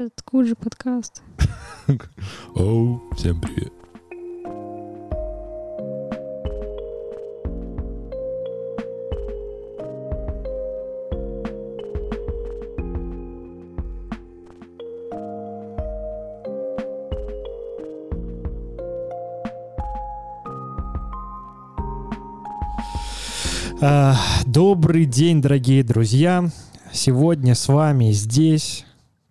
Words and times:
Это 0.00 0.22
Куджи 0.24 0.54
подкаст. 0.54 1.22
Оу, 2.54 3.02
всем 3.16 3.40
привет. 3.40 3.72
А, 23.80 24.16
Добрый 24.46 25.06
день, 25.06 25.42
дорогие 25.42 25.82
друзья. 25.82 26.48
Сегодня 26.92 27.56
с 27.56 27.66
вами 27.66 28.12
здесь, 28.12 28.84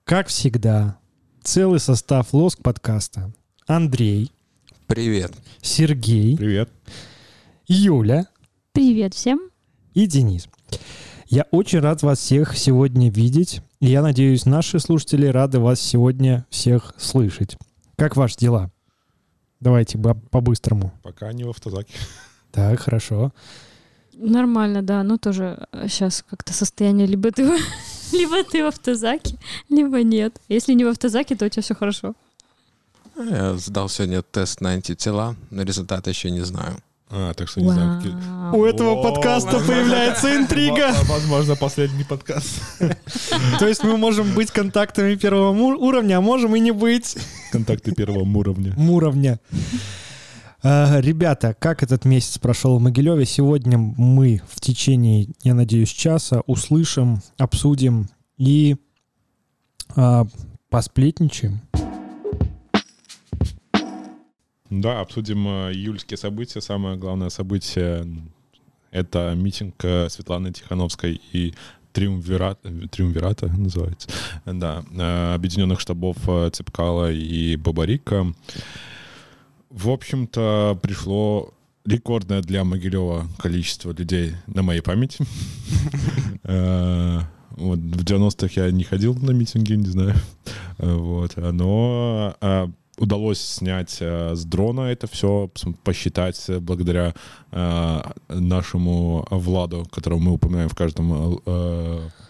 как 0.07 0.27
всегда, 0.27 0.97
целый 1.43 1.81
состав 1.81 2.33
Лоск 2.33 2.61
подкаста. 2.63 3.33
Андрей, 3.67 4.31
Привет. 4.87 5.33
Сергей, 5.61 6.37
Привет. 6.37 6.69
Юля 7.67 8.27
Привет 8.71 9.13
всем. 9.13 9.51
и 9.93 10.07
Денис. 10.07 10.47
Я 11.27 11.45
очень 11.51 11.79
рад 11.79 12.03
вас 12.03 12.19
всех 12.19 12.57
сегодня 12.57 13.11
видеть. 13.11 13.59
И 13.81 13.87
я 13.87 14.01
надеюсь, 14.01 14.45
наши 14.45 14.79
слушатели 14.79 15.27
рады 15.27 15.59
вас 15.59 15.81
сегодня 15.81 16.45
всех 16.49 16.93
слышать. 16.97 17.57
Как 17.97 18.15
ваши 18.15 18.37
дела? 18.37 18.71
Давайте 19.59 19.97
по-быстрому. 19.97 20.93
Пока 21.03 21.33
не 21.33 21.43
в 21.43 21.49
автозаке. 21.49 21.93
Так, 22.53 22.79
хорошо. 22.79 23.33
Нормально, 24.13 24.81
да. 24.81 25.03
Ну, 25.03 25.17
тоже 25.17 25.67
сейчас 25.89 26.23
как-то 26.29 26.53
состояние 26.53 27.07
либо 27.07 27.29
ты, 27.31 27.45
либо 28.11 28.43
ты 28.43 28.63
в 28.63 28.67
автозаке, 28.67 29.37
либо 29.69 30.03
нет. 30.03 30.39
Если 30.49 30.73
не 30.73 30.85
в 30.85 30.89
автозаке, 30.89 31.35
то 31.35 31.45
у 31.45 31.49
тебя 31.49 31.63
все 31.63 31.75
хорошо. 31.75 32.13
Я 33.17 33.55
сдал 33.57 33.89
сегодня 33.89 34.21
тест 34.21 34.61
на 34.61 34.71
антитела, 34.71 35.35
но 35.49 35.63
результаты 35.63 36.11
еще 36.11 36.29
не 36.29 36.41
знаю. 36.41 36.77
А, 37.09 37.33
так 37.33 37.47
что 37.47 37.61
не 37.61 37.71
знаю. 37.71 38.01
У 38.53 38.65
этого 38.65 39.01
подкаста 39.01 39.59
появляется 39.59 40.35
интрига. 40.35 40.93
Возможно, 41.05 41.55
последний 41.55 42.03
подкаст. 42.03 42.61
То 43.59 43.67
есть 43.67 43.83
мы 43.83 43.97
можем 43.97 44.33
быть 44.33 44.51
контактами 44.51 45.15
первого 45.15 45.51
уровня, 45.51 46.17
а 46.17 46.21
можем 46.21 46.55
и 46.55 46.59
не 46.59 46.71
быть. 46.71 47.17
Контакты 47.51 47.93
первого 47.93 48.23
уровня. 48.23 48.75
уровня. 48.77 49.39
А, 50.63 50.99
Ребята, 51.01 51.55
как 51.57 51.83
этот 51.83 52.05
месяц 52.05 52.37
прошел 52.39 52.77
в 52.77 52.81
Могилеве? 52.81 53.25
Сегодня 53.25 53.77
мы 53.77 54.41
в 54.47 54.59
течение, 54.59 55.27
я 55.43 55.53
надеюсь, 55.53 55.89
часа 55.89 56.41
услышим, 56.47 57.21
обсудим 57.37 58.07
и 58.37 58.77
а, 59.95 60.25
посплетничаем. 60.69 61.61
Да, 64.69 64.99
обсудим 64.99 65.47
э, 65.47 65.71
июльские 65.73 66.17
события. 66.17 66.59
Самое 66.59 66.97
главное 66.97 67.29
событие— 67.29 68.05
это 68.91 69.33
митинг 69.33 69.75
э, 69.85 70.09
Светланы 70.09 70.51
Тихановской 70.51 71.21
и 71.31 71.53
Триумвират, 71.93 72.59
Триумвирата 72.91 73.47
называется, 73.47 74.09
да, 74.45 74.83
э, 74.91 75.33
объединенных 75.35 75.79
штабов 75.79 76.17
э, 76.27 76.49
Цепкала 76.51 77.11
и 77.11 77.55
Бабарика. 77.55 78.33
В 79.69 79.89
общем-то, 79.89 80.79
пришло 80.81 81.53
рекордное 81.85 82.41
для 82.41 82.63
Могилева 82.63 83.27
количество 83.37 83.91
людей 83.91 84.33
на 84.47 84.63
моей 84.63 84.81
памяти. 84.81 85.23
Э, 86.49 87.19
Вот, 87.57 87.79
в 87.79 88.03
90-х 88.03 88.61
я 88.61 88.71
не 88.71 88.83
ходил 88.83 89.13
на 89.15 89.31
митинги, 89.31 89.73
не 89.73 89.87
знаю. 89.87 90.15
Э, 90.77 90.93
Вот, 90.93 91.35
но 91.35 92.35
э, 92.39 92.67
удалось 92.97 93.41
снять 93.41 94.01
с 94.01 94.45
дрона 94.45 94.81
это 94.81 95.07
все, 95.07 95.49
посчитать 95.83 96.49
благодаря 96.61 97.13
нашему 98.29 99.27
Владу, 99.29 99.85
которого 99.91 100.19
мы 100.19 100.31
упоминаем 100.31 100.69
в 100.69 100.75
каждом 100.75 101.39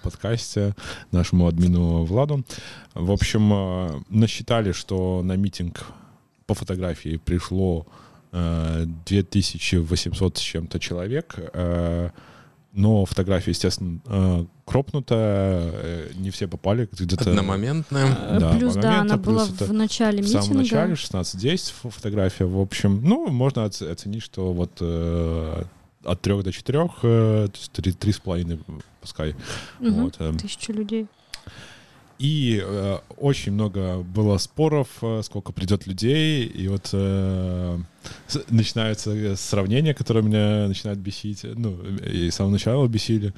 подкасте, 0.04 0.76
нашему 1.12 1.48
админу 1.48 2.04
Владу. 2.04 2.44
В 2.96 3.12
общем, 3.12 4.04
насчитали, 4.10 4.72
что 4.72 5.22
на 5.24 5.38
митинг 5.38 5.86
по 6.48 6.54
фотографии 6.56 7.18
пришло 7.18 7.86
э, 8.32 8.86
2800 9.06 10.38
с 10.38 10.42
чем-то 10.42 10.80
человек, 10.80 11.36
э, 11.54 12.10
но 12.74 13.06
фотография, 13.06 13.52
естественно, 13.52 14.00
э, 14.06 14.46
кропнутая, 14.66 15.72
э, 15.74 16.12
не 16.16 16.30
все 16.32 16.48
попали, 16.48 16.88
где-то 16.92 17.30
Одномоментная. 17.30 18.06
Э, 18.06 18.40
да, 18.40 18.54
Плюс, 18.58 18.76
да, 18.76 19.02
она 19.02 19.18
была 19.18 19.46
плюс 19.46 19.56
это 19.56 19.66
в 19.66 19.74
начале 19.74 20.22
в 20.22 20.26
митинга. 20.26 20.44
самом 20.44 20.58
начале, 20.60 20.94
16-10 20.94 21.74
фо- 21.84 21.90
фотография, 21.92 22.46
в 22.46 22.60
общем, 22.60 23.02
ну, 23.04 23.28
можно 23.28 23.66
оц- 23.66 23.82
оценить, 23.82 24.24
что 24.24 24.54
вот 24.54 24.72
э, 24.80 25.64
от 26.04 26.22
3 26.22 26.44
до 26.44 26.52
4, 26.52 26.80
э, 27.04 27.48
то 27.52 27.52
есть 27.56 27.72
3, 27.72 27.92
3,5 27.94 28.60
пускай. 29.02 29.36
Мгм. 29.80 30.04
Вот, 30.04 30.16
э. 30.20 30.34
Тысячу 30.40 30.72
людей. 30.74 31.08
И 32.20 32.62
э, 32.64 32.98
очень 33.18 33.52
много 33.52 34.00
было 34.00 34.38
споров, 34.38 34.88
э, 35.02 35.22
сколько 35.24 35.52
придет 35.52 35.86
людей, 35.86 36.46
и 36.46 36.68
вот 36.68 36.90
э, 36.94 37.78
начинаются 38.50 39.12
э, 39.12 39.36
сравнения, 39.36 39.94
которые 39.94 40.24
меня 40.24 40.68
начинают 40.68 41.00
бесить, 41.00 41.42
ну, 41.44 41.78
и 42.06 42.30
с 42.30 42.36
самого 42.36 42.54
начала 42.54 42.88
бесили. 42.88 43.34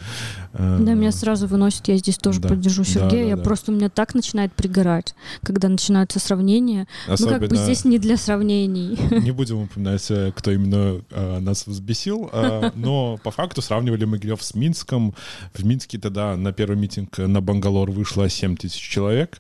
Э, 0.53 0.77
Да, 0.81 0.93
меня 0.93 1.11
сразу 1.11 1.47
выносит, 1.47 1.87
я 1.87 1.97
здесь 1.97 2.17
тоже 2.17 2.39
да, 2.39 2.49
поддержу 2.49 2.83
да, 2.83 2.89
Сергея. 2.89 3.23
да, 3.23 3.29
я 3.29 3.35
да. 3.35 3.43
просто, 3.43 3.71
у 3.71 3.75
меня 3.75 3.89
так 3.89 4.13
начинает 4.15 4.53
пригорать, 4.53 5.13
когда 5.43 5.69
начинаются 5.69 6.19
сравнения. 6.19 6.87
Ну, 7.07 7.15
как 7.17 7.39
бы 7.39 7.45
особенно- 7.45 7.63
здесь 7.63 7.85
не 7.85 7.99
для 7.99 8.17
сравнений. 8.17 8.97
Не 9.29 9.31
будем 9.31 9.61
упоминать, 9.63 10.05
э, 10.09 10.31
кто 10.35 10.51
именно 10.51 11.01
э, 11.11 11.39
нас 11.39 11.67
взбесил, 11.67 12.29
э, 12.31 12.71
но 12.75 13.17
по 13.23 13.31
факту 13.31 13.61
сравнивали 13.61 14.05
Могилев 14.05 14.41
с 14.41 14.53
Минском. 14.55 15.13
В 15.53 15.63
Минске 15.65 15.97
тогда 15.99 16.35
на 16.35 16.51
первый 16.53 16.77
митинг 16.77 17.17
на 17.17 17.41
Бангалор 17.41 17.91
вышло 17.91 18.29
7 18.29 18.55
тысяч 18.57 18.81
человек. 18.81 19.39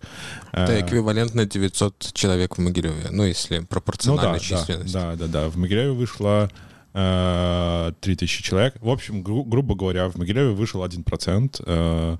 Это 0.51 0.79
эквивалентно 0.79 1.45
900 1.45 2.11
человек 2.13 2.57
в 2.57 2.61
Могилеве, 2.61 3.09
ну, 3.11 3.23
если 3.23 3.59
ну 3.59 3.65
пропорционально 3.65 4.33
да, 4.33 4.39
численность. 4.39 4.93
да, 4.93 5.15
да, 5.15 5.18
да. 5.27 5.49
В 5.49 5.57
Могилеве 5.57 5.91
вышло 5.91 6.49
э, 6.93 7.91
3000 8.01 8.43
человек. 8.43 8.75
В 8.81 8.89
общем, 8.89 9.21
гру- 9.21 9.43
грубо 9.43 9.75
говоря, 9.75 10.09
в 10.09 10.15
Могилеве 10.15 10.51
вышел 10.51 10.83
1%. 10.83 11.63
э, 11.65 12.17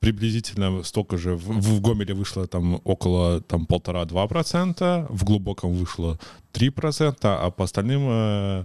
приблизительно 0.00 0.82
столько 0.82 1.16
же 1.18 1.36
в, 1.36 1.44
в 1.44 1.80
Гомеле 1.80 2.14
вышло 2.14 2.46
там 2.46 2.80
около 2.84 3.40
там 3.40 3.66
полтора-два 3.66 4.26
процента, 4.26 5.06
в 5.10 5.24
глубоком 5.24 5.74
вышло 5.74 6.18
3 6.52 6.70
процента, 6.70 7.38
а 7.42 7.50
по 7.50 7.64
остальным 7.64 8.02
э, 8.08 8.64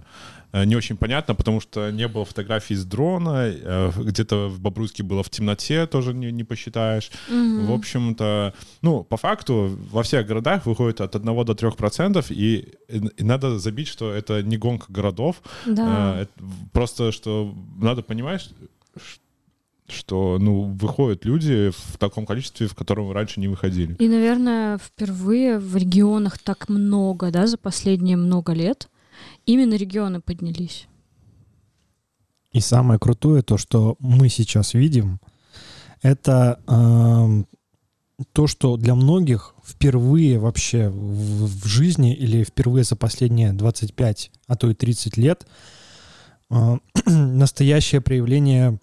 не 0.52 0.76
очень 0.76 0.96
понятно, 0.96 1.34
потому 1.34 1.60
что 1.60 1.90
не 1.90 2.08
было 2.08 2.24
фотографий 2.24 2.74
с 2.74 2.84
дрона, 2.84 3.46
э, 3.46 3.90
где-то 3.96 4.48
в 4.48 4.60
Бобруйске 4.60 5.02
было 5.02 5.22
в 5.22 5.30
темноте, 5.30 5.86
тоже 5.86 6.12
не, 6.14 6.32
не 6.32 6.44
посчитаешь. 6.44 7.10
Мгм. 7.28 7.66
В 7.66 7.72
общем-то, 7.72 8.54
ну, 8.82 9.04
по 9.04 9.16
факту 9.16 9.78
во 9.92 10.02
всех 10.02 10.26
городах 10.26 10.66
выходит 10.66 11.00
от 11.00 11.14
1 11.14 11.44
до 11.44 11.54
3 11.54 11.70
процентов, 11.72 12.30
и, 12.30 12.74
и 12.88 13.22
надо 13.24 13.58
забить, 13.58 13.88
что 13.88 14.12
это 14.12 14.42
не 14.42 14.56
гонка 14.56 14.86
городов, 14.92 15.42
Да. 15.66 16.22
Э, 16.22 16.26
просто, 16.72 17.12
что 17.12 17.54
надо 17.80 18.02
понимать, 18.02 18.50
ш- 18.96 19.20
что, 19.88 20.38
ну, 20.40 20.62
выходят 20.62 21.24
люди 21.24 21.70
в 21.70 21.98
таком 21.98 22.24
количестве, 22.26 22.66
в 22.68 22.74
котором 22.74 23.10
раньше 23.12 23.40
не 23.40 23.48
выходили. 23.48 23.96
И, 23.98 24.08
наверное, 24.08 24.78
впервые 24.78 25.58
в 25.58 25.76
регионах 25.76 26.38
так 26.38 26.68
много, 26.68 27.30
да, 27.30 27.46
за 27.46 27.56
последние 27.58 28.16
много 28.16 28.52
лет. 28.52 28.88
Именно 29.46 29.74
регионы 29.74 30.20
поднялись. 30.20 30.86
И 32.52 32.60
самое 32.60 32.98
крутое, 32.98 33.42
то, 33.42 33.56
что 33.56 33.96
мы 34.00 34.28
сейчас 34.28 34.74
видим, 34.74 35.20
это 36.02 36.60
эм, 36.66 37.46
то, 38.32 38.46
что 38.46 38.76
для 38.76 38.94
многих 38.94 39.54
впервые 39.64 40.38
вообще 40.38 40.88
в, 40.88 41.46
в 41.46 41.66
жизни 41.66 42.14
или 42.14 42.44
впервые 42.44 42.84
за 42.84 42.96
последние 42.96 43.52
25, 43.52 44.30
а 44.46 44.56
то 44.56 44.70
и 44.70 44.74
30 44.74 45.16
лет 45.16 45.46
э, 46.50 46.76
настоящее 47.06 48.00
проявление 48.00 48.78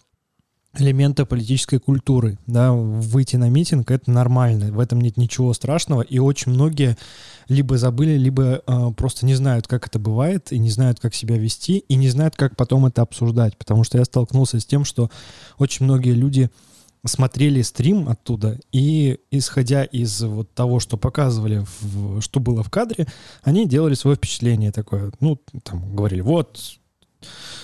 элемента 0.77 1.25
политической 1.25 1.79
культуры. 1.79 2.37
Да, 2.47 2.71
выйти 2.73 3.35
на 3.35 3.49
митинг— 3.49 3.91
это 3.91 4.11
нормально, 4.11 4.71
в 4.71 4.79
этом 4.79 5.01
нет 5.01 5.17
ничего 5.17 5.53
страшного, 5.53 6.01
и 6.01 6.19
очень 6.19 6.51
многие 6.51 6.97
либо 7.49 7.77
забыли, 7.77 8.17
либо 8.17 8.61
э, 8.65 8.91
просто 8.95 9.25
не 9.25 9.35
знают, 9.35 9.67
как 9.67 9.87
это 9.87 9.99
бывает, 9.99 10.51
и 10.51 10.59
не 10.59 10.69
знают, 10.69 10.99
как 10.99 11.13
себя 11.13 11.37
вести, 11.37 11.77
и 11.79 11.95
не 11.95 12.09
знают, 12.09 12.35
как 12.35 12.55
потом 12.55 12.85
это 12.85 13.01
обсуждать. 13.01 13.57
Потому 13.57 13.83
что 13.83 13.97
я 13.97 14.05
столкнулся 14.05 14.59
с 14.59 14.65
тем, 14.65 14.83
что 14.85 15.09
очень 15.57 15.85
многие 15.85 16.13
люди 16.13 16.49
смотрели 17.05 17.61
стрим 17.61 18.09
оттуда, 18.09 18.59
и 18.71 19.19
исходя 19.31 19.83
из 19.83 20.21
вот 20.21 20.53
того, 20.53 20.79
что 20.79 20.97
показывали, 20.97 21.65
в- 21.81 22.21
что 22.21 22.39
было 22.39 22.63
в 22.63 22.69
кадре, 22.69 23.07
они 23.43 23.67
делали 23.67 23.93
свое 23.93 24.17
впечатление 24.17 24.71
такое. 24.71 25.11
Ну, 25.19 25.39
там 25.63 25.95
говорили, 25.95 26.21
вот, 26.21 26.59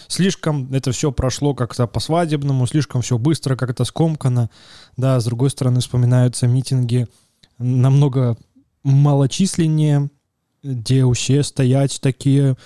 слишком 0.09 0.73
это 0.73 0.93
все 0.93 1.13
прошло 1.13 1.55
как-то 1.55 1.87
по-свадебному, 1.87 2.67
слишком 2.67 3.03
все 3.03 3.19
быстро, 3.19 3.57
как-то 3.57 3.85
скомкано. 3.85 4.51
Да, 4.97 5.21
с 5.21 5.25
другой 5.25 5.51
стороны, 5.51 5.81
вспоминаются 5.81 6.47
митинги 6.47 7.07
намного 7.59 8.37
малочисленнее, 8.83 10.11
где 10.63 11.05
усе 11.05 11.43
стаяць 11.43 12.01
такія 12.01 12.57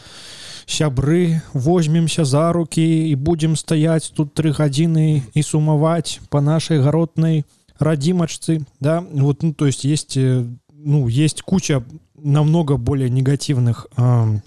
сябры 0.66 1.42
возьмемся 1.52 2.24
за 2.24 2.52
руки 2.52 3.08
і 3.08 3.14
будем 3.16 3.56
стаять 3.56 4.12
тут 4.14 4.34
три 4.34 4.50
гадзіны 4.50 5.22
і 5.34 5.42
сумаваць 5.42 6.20
по 6.30 6.40
нашай 6.40 6.78
гаротнай 6.78 7.44
радзімачцы 7.78 8.64
да 8.80 9.04
вот 9.12 9.42
ну 9.42 9.52
то 9.52 9.66
есть 9.66 9.84
есть 9.84 10.16
э, 10.16 10.46
ну 10.72 11.08
есть 11.08 11.42
куча 11.42 11.84
намного 12.16 12.76
более 12.76 13.10
негативных 13.10 13.86
а, 13.96 14.02
а, 14.02 14.40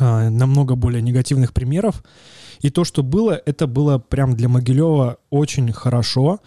намного 0.00 0.74
более 0.74 1.02
негативных 1.02 1.52
примеров 1.52 2.02
и 2.60 2.70
то 2.70 2.84
что 2.84 3.02
было 3.02 3.40
это 3.46 3.66
было 3.66 3.98
прям 3.98 4.36
для 4.36 4.48
могилева 4.48 5.18
очень 5.30 5.72
хорошо 5.72 6.40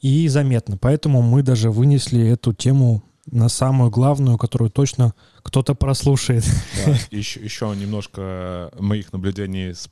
и 0.00 0.28
заметно 0.28 0.76
поэтому 0.76 1.22
мы 1.22 1.42
даже 1.42 1.70
вынесли 1.70 2.26
эту 2.28 2.52
тему 2.52 3.02
на 3.30 3.48
самую 3.48 3.90
главную, 3.90 4.38
которую 4.38 4.70
точно 4.70 5.14
кто-то 5.42 5.74
прослушает. 5.74 6.44
Да, 6.84 6.96
еще, 7.10 7.40
еще 7.40 7.74
немножко 7.74 8.70
моих 8.78 9.12
наблюдений 9.12 9.72
с, 9.72 9.88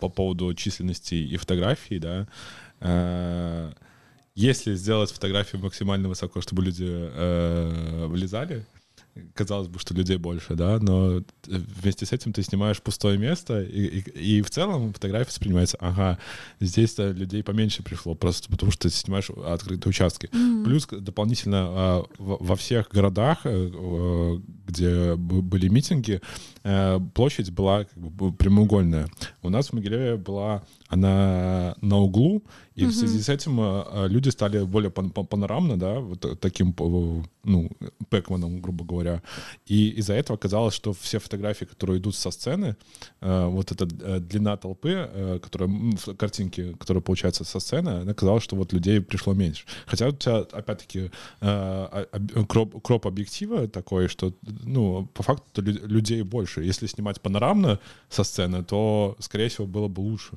по 0.00 0.08
поводу 0.08 0.52
численности 0.54 1.14
и 1.14 1.36
фотографий, 1.36 1.98
да. 1.98 2.28
Э, 2.80 3.72
если 4.34 4.74
сделать 4.74 5.10
фотографию 5.10 5.62
максимально 5.62 6.08
высоко, 6.08 6.40
чтобы 6.40 6.62
люди 6.62 6.86
э, 6.86 8.06
влезали, 8.06 8.66
казалось 9.34 9.68
бы, 9.68 9.78
что 9.78 9.94
людей 9.94 10.16
больше, 10.16 10.54
да, 10.54 10.78
но 10.80 11.22
вместе 11.46 12.06
с 12.06 12.12
этим 12.12 12.32
ты 12.32 12.42
снимаешь 12.42 12.80
пустое 12.80 13.18
место, 13.18 13.62
и, 13.62 14.00
и, 14.00 14.38
и 14.38 14.42
в 14.42 14.50
целом 14.50 14.92
фотография 14.92 15.28
воспринимается, 15.28 15.76
ага, 15.80 16.18
здесь-то 16.60 17.10
людей 17.10 17.42
поменьше 17.42 17.82
пришло, 17.82 18.14
просто 18.14 18.48
потому 18.48 18.72
что 18.72 18.88
ты 18.88 18.94
снимаешь 18.94 19.30
открытые 19.30 19.90
участки. 19.90 20.26
Mm-hmm. 20.26 20.64
Плюс 20.64 20.86
дополнительно 20.86 21.66
а, 21.68 22.04
во 22.18 22.56
всех 22.56 22.88
городах, 22.88 23.40
э, 23.44 24.38
где 24.66 25.14
были 25.16 25.68
митинги, 25.68 26.14
э, 26.14 26.20
площадь 27.14 27.50
была 27.50 27.84
как 27.84 27.96
бы 27.96 28.32
прямоугольная. 28.32 29.08
У 29.42 29.50
нас 29.50 29.68
в 29.68 29.72
Могилеве 29.72 30.16
была 30.16 30.62
она 30.88 31.74
на 31.80 31.98
углу, 31.98 32.42
и 32.74 32.84
mm-hmm. 32.84 32.88
в 32.88 32.94
связи 32.94 33.20
с 33.20 33.28
этим 33.28 33.58
э, 33.60 34.06
люди 34.08 34.28
стали 34.28 34.62
более 34.64 34.90
панорамно, 34.90 35.78
да, 35.78 35.98
вот 36.00 36.40
таким, 36.40 36.74
ну, 37.44 37.70
Пэкманом, 38.10 38.60
грубо 38.60 38.84
говоря. 38.84 39.22
И 39.66 39.88
из-за 39.90 40.12
этого 40.12 40.36
оказалось, 40.36 40.74
что 40.74 40.92
все 40.92 41.18
фотографии, 41.18 41.64
которые 41.64 41.98
идут 41.98 42.14
со 42.14 42.30
сцены, 42.30 42.76
э, 43.20 43.46
вот 43.46 43.72
эта 43.72 43.86
длина 44.20 44.56
толпы, 44.56 45.40
которая 45.42 45.70
в 45.70 46.14
картинке, 46.14 46.74
которая 46.74 47.02
получается 47.02 47.44
со 47.44 47.60
сцены, 47.60 48.08
оказалось, 48.08 48.44
что 48.44 48.56
вот 48.56 48.72
людей 48.72 49.00
пришло 49.00 49.32
меньше. 49.34 49.64
Хотя 49.86 50.08
у 50.08 50.12
тебя, 50.12 50.38
опять-таки, 50.38 51.10
кроп, 51.40 52.82
кроп 52.82 53.06
объектива 53.06 53.68
такой, 53.68 54.08
что, 54.08 54.34
ну, 54.64 55.06
по 55.14 55.22
факту 55.22 55.62
людей 55.62 56.22
больше. 56.22 56.55
Если 56.60 56.86
снимать 56.86 57.20
панорамно 57.20 57.78
со 58.08 58.24
сцены, 58.24 58.64
то, 58.64 59.16
скорее 59.18 59.48
всего, 59.48 59.66
было 59.66 59.88
бы 59.88 60.00
лучше. 60.00 60.32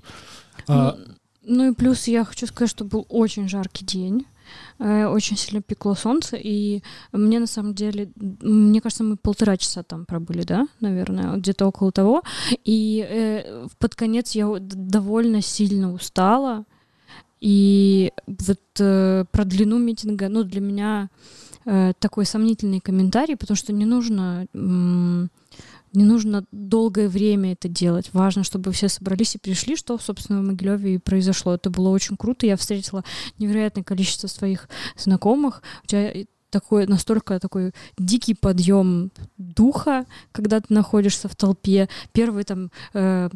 А... 0.68 0.96
Ну, 0.96 1.16
ну 1.44 1.72
и 1.72 1.76
плюс 1.76 2.08
я 2.08 2.26
хочу 2.26 2.48
сказать, 2.48 2.70
что 2.70 2.86
был 2.86 3.06
очень 3.10 3.48
жаркий 3.50 3.86
день 3.86 4.26
э, 4.80 5.06
очень 5.06 5.38
сильно 5.38 5.62
пекло 5.62 5.96
солнце, 5.96 6.38
и 6.38 6.84
мне 7.12 7.40
на 7.40 7.48
самом 7.48 7.74
деле, 7.74 8.12
мне 8.16 8.82
кажется, 8.82 9.04
мы 9.04 9.18
полтора 9.18 9.58
часа 9.58 9.84
там 9.84 10.06
пробыли, 10.06 10.44
да, 10.44 10.68
наверное, 10.80 11.38
где-то 11.38 11.68
около 11.68 11.92
того, 11.92 12.24
и 12.64 13.06
э, 13.10 13.68
под 13.80 13.96
конец 13.96 14.32
я 14.32 14.48
довольно 14.60 15.42
сильно 15.42 15.94
устала, 15.94 16.66
и 17.42 18.12
вот 18.28 18.60
э, 18.80 19.26
про 19.32 19.46
длину 19.46 19.80
митинга, 19.80 20.30
ну, 20.30 20.44
для 20.44 20.62
меня 20.62 21.10
э, 21.66 21.94
такой 22.00 22.26
сомнительный 22.26 22.80
комментарий, 22.80 23.38
потому 23.38 23.56
что 23.58 23.74
не 23.74 23.86
нужно... 23.86 24.48
Не 25.94 26.04
нужно 26.04 26.46
долгое 26.52 27.10
время 27.10 27.54
это 27.54 27.68
делать. 27.68 28.10
Важно, 28.14 28.44
чтобы 28.44 28.72
все 28.72 28.90
собрались 28.90 29.36
и 29.36 29.40
пришли, 29.40 29.76
что, 29.76 29.98
собственно, 29.98 30.42
в 30.42 30.44
Могилеве 30.46 30.96
и 30.96 30.98
произошло. 30.98 31.56
Это 31.56 31.70
было 31.70 31.90
очень 31.90 32.18
круто. 32.18 32.46
Я 32.46 32.58
встретила 32.58 33.04
невероятное 33.38 33.84
количество 33.84 34.28
своих 34.28 34.70
знакомых. 34.98 35.64
У 35.84 35.88
тебя 35.88 36.14
такой 36.50 36.88
настолько 36.88 37.40
такой 37.40 37.74
дикий 37.98 38.34
подъем 38.34 39.12
духа, 39.38 40.06
когда 40.32 40.60
ты 40.60 40.74
находишься 40.74 41.28
в 41.28 41.36
толпе. 41.36 41.90
Первые 42.12 42.44
там 42.44 42.72
э, 42.94 43.30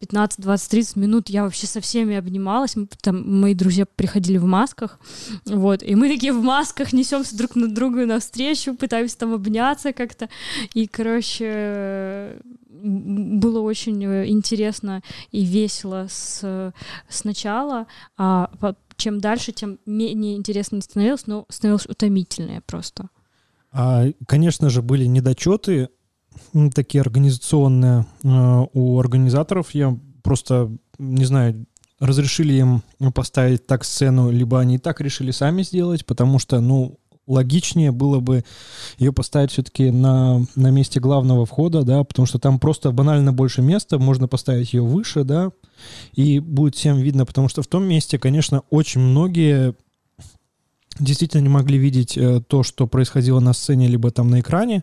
15, 0.00 0.40
20, 0.40 0.70
30 0.70 0.96
минут 0.96 1.28
я 1.28 1.44
вообще 1.44 1.66
со 1.66 1.80
всеми 1.80 2.16
обнималась. 2.16 2.74
Там 3.00 3.40
мои 3.40 3.54
друзья 3.54 3.86
приходили 3.86 4.38
в 4.38 4.44
масках, 4.44 4.98
вот, 5.44 5.82
и 5.82 5.94
мы 5.94 6.08
такие 6.08 6.32
в 6.32 6.42
масках 6.42 6.92
несемся 6.92 7.36
друг 7.36 7.56
на 7.56 7.68
друга 7.68 8.06
навстречу, 8.06 8.74
пытаемся 8.74 9.18
там 9.18 9.34
обняться 9.34 9.92
как-то. 9.92 10.28
И, 10.74 10.86
короче, 10.86 12.36
было 12.68 13.60
очень 13.60 14.04
э, 14.04 14.28
интересно 14.28 15.02
и 15.30 15.44
весело 15.44 16.06
с, 16.08 16.72
сначала, 17.08 17.86
а 18.16 18.50
чем 18.96 19.20
дальше, 19.20 19.52
тем 19.52 19.78
менее 19.86 20.36
интересно 20.36 20.80
становилось, 20.80 21.26
но 21.26 21.46
становилось 21.48 21.86
утомительнее 21.86 22.60
просто. 22.60 23.08
А, 23.72 24.06
конечно 24.26 24.70
же, 24.70 24.82
были 24.82 25.04
недочеты 25.04 25.90
такие 26.74 27.00
организационные 27.00 28.06
э, 28.22 28.66
у 28.72 28.98
организаторов. 28.98 29.70
Я 29.72 29.98
просто, 30.22 30.70
не 30.98 31.24
знаю, 31.24 31.66
разрешили 31.98 32.54
им 32.54 32.82
поставить 33.12 33.66
так 33.66 33.84
сцену, 33.84 34.30
либо 34.30 34.60
они 34.60 34.76
и 34.76 34.78
так 34.78 35.00
решили 35.00 35.30
сами 35.30 35.62
сделать, 35.62 36.04
потому 36.04 36.38
что, 36.38 36.60
ну, 36.60 36.98
логичнее 37.26 37.92
было 37.92 38.20
бы 38.20 38.44
ее 38.98 39.12
поставить 39.12 39.50
все-таки 39.50 39.90
на, 39.90 40.44
на 40.54 40.70
месте 40.70 41.00
главного 41.00 41.46
входа, 41.46 41.82
да, 41.82 42.04
потому 42.04 42.26
что 42.26 42.38
там 42.38 42.58
просто 42.58 42.92
банально 42.92 43.32
больше 43.32 43.62
места, 43.62 43.98
можно 43.98 44.28
поставить 44.28 44.72
ее 44.72 44.82
выше, 44.82 45.24
да, 45.24 45.50
и 46.12 46.38
будет 46.38 46.76
всем 46.76 46.98
видно, 46.98 47.26
потому 47.26 47.48
что 47.48 47.62
в 47.62 47.66
том 47.66 47.84
месте, 47.84 48.18
конечно, 48.18 48.62
очень 48.70 49.00
многие 49.00 49.74
действительно 50.98 51.42
не 51.42 51.48
могли 51.48 51.78
видеть 51.78 52.16
э, 52.16 52.40
то, 52.46 52.62
что 52.62 52.86
происходило 52.86 53.40
на 53.40 53.52
сцене, 53.52 53.86
либо 53.86 54.10
там 54.10 54.30
на 54.30 54.40
экране, 54.40 54.82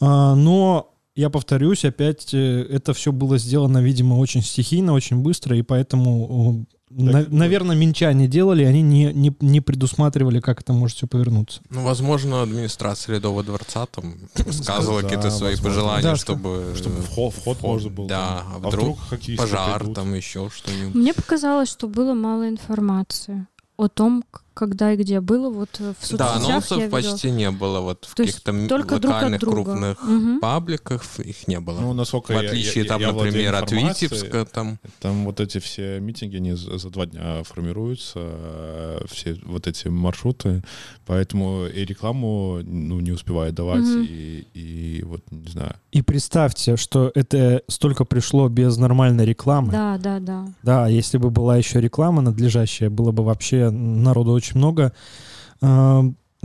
а, 0.00 0.34
но 0.34 0.94
я 1.14 1.30
повторюсь, 1.30 1.84
опять 1.84 2.32
э, 2.32 2.66
это 2.70 2.92
все 2.94 3.12
было 3.12 3.38
сделано, 3.38 3.78
видимо, 3.78 4.14
очень 4.14 4.42
стихийно, 4.42 4.92
очень 4.92 5.18
быстро, 5.18 5.56
и 5.56 5.62
поэтому 5.62 6.66
на, 6.96 7.26
наверное, 7.28 7.76
минчане 7.76 8.26
делали, 8.26 8.64
они 8.64 8.80
не, 8.80 9.12
не, 9.12 9.34
не 9.40 9.60
предусматривали, 9.60 10.40
как 10.40 10.62
это 10.62 10.72
может 10.72 10.96
все 10.96 11.06
повернуться. 11.06 11.60
Ну, 11.68 11.82
возможно, 11.82 12.42
администрация 12.42 13.16
Ледового 13.16 13.44
дворца 13.44 13.86
там 13.86 14.14
сказывала 14.50 15.02
какие-то 15.02 15.30
свои 15.30 15.56
пожелания, 15.56 16.16
чтобы... 16.16 16.74
Чтобы 16.76 17.02
вход, 17.02 17.34
вход 17.34 17.62
можно 17.62 17.90
был. 17.90 18.06
Да, 18.06 18.44
а, 18.46 18.60
а 18.62 18.68
вдруг, 18.68 18.98
пожар, 19.36 19.86
там 19.88 20.14
еще 20.14 20.48
что-нибудь. 20.50 20.94
Мне 20.94 21.12
показалось, 21.12 21.70
что 21.70 21.86
было 21.86 22.14
мало 22.14 22.48
информации 22.48 23.46
о 23.76 23.88
том, 23.88 24.24
когда 24.56 24.94
и 24.94 24.96
где 24.96 25.20
было, 25.20 25.50
вот 25.50 25.68
э, 25.80 25.92
в 26.00 26.06
соцсетях 26.06 26.40
Да, 26.40 26.46
анонсов 26.46 26.78
я 26.78 26.88
почти 26.88 27.30
не 27.30 27.50
было, 27.50 27.80
вот 27.80 28.06
в 28.06 28.14
каких-то 28.14 28.52
локальных 28.52 29.40
крупных 29.40 30.02
угу. 30.02 30.40
пабликах 30.40 31.04
их 31.20 31.46
не 31.46 31.60
было. 31.60 31.80
Ну, 31.80 31.92
насколько 31.92 32.32
в 32.32 32.38
отличие, 32.38 32.84
я, 32.84 32.88
там, 32.88 33.00
я 33.02 33.12
например, 33.12 33.54
от 33.54 33.70
Витебска. 33.70 34.46
Там... 34.46 34.78
там 35.00 35.26
вот 35.26 35.40
эти 35.40 35.58
все 35.58 36.00
митинги, 36.00 36.36
они 36.36 36.54
за 36.54 36.88
два 36.88 37.04
дня 37.04 37.42
формируются, 37.44 38.18
э, 38.18 39.04
все 39.10 39.38
вот 39.44 39.66
эти 39.66 39.88
маршруты, 39.88 40.62
поэтому 41.04 41.66
и 41.66 41.84
рекламу 41.84 42.60
ну, 42.62 43.00
не 43.00 43.12
успевает 43.12 43.54
давать, 43.54 43.84
угу. 43.84 44.06
и, 44.08 44.46
и 44.54 45.02
вот, 45.04 45.20
не 45.30 45.48
знаю. 45.50 45.74
И 45.92 46.00
представьте, 46.00 46.76
что 46.76 47.12
это 47.14 47.62
столько 47.68 48.06
пришло 48.06 48.48
без 48.48 48.78
нормальной 48.78 49.26
рекламы. 49.26 49.72
Да, 49.72 49.98
да, 49.98 50.18
да. 50.18 50.46
Да, 50.62 50.88
если 50.88 51.18
бы 51.18 51.30
была 51.30 51.58
еще 51.58 51.78
реклама 51.80 52.22
надлежащая, 52.22 52.88
было 52.88 53.12
бы 53.12 53.22
вообще 53.22 53.70
народу 53.70 54.32
очень 54.32 54.45
очень 54.46 54.58
много. 54.58 54.92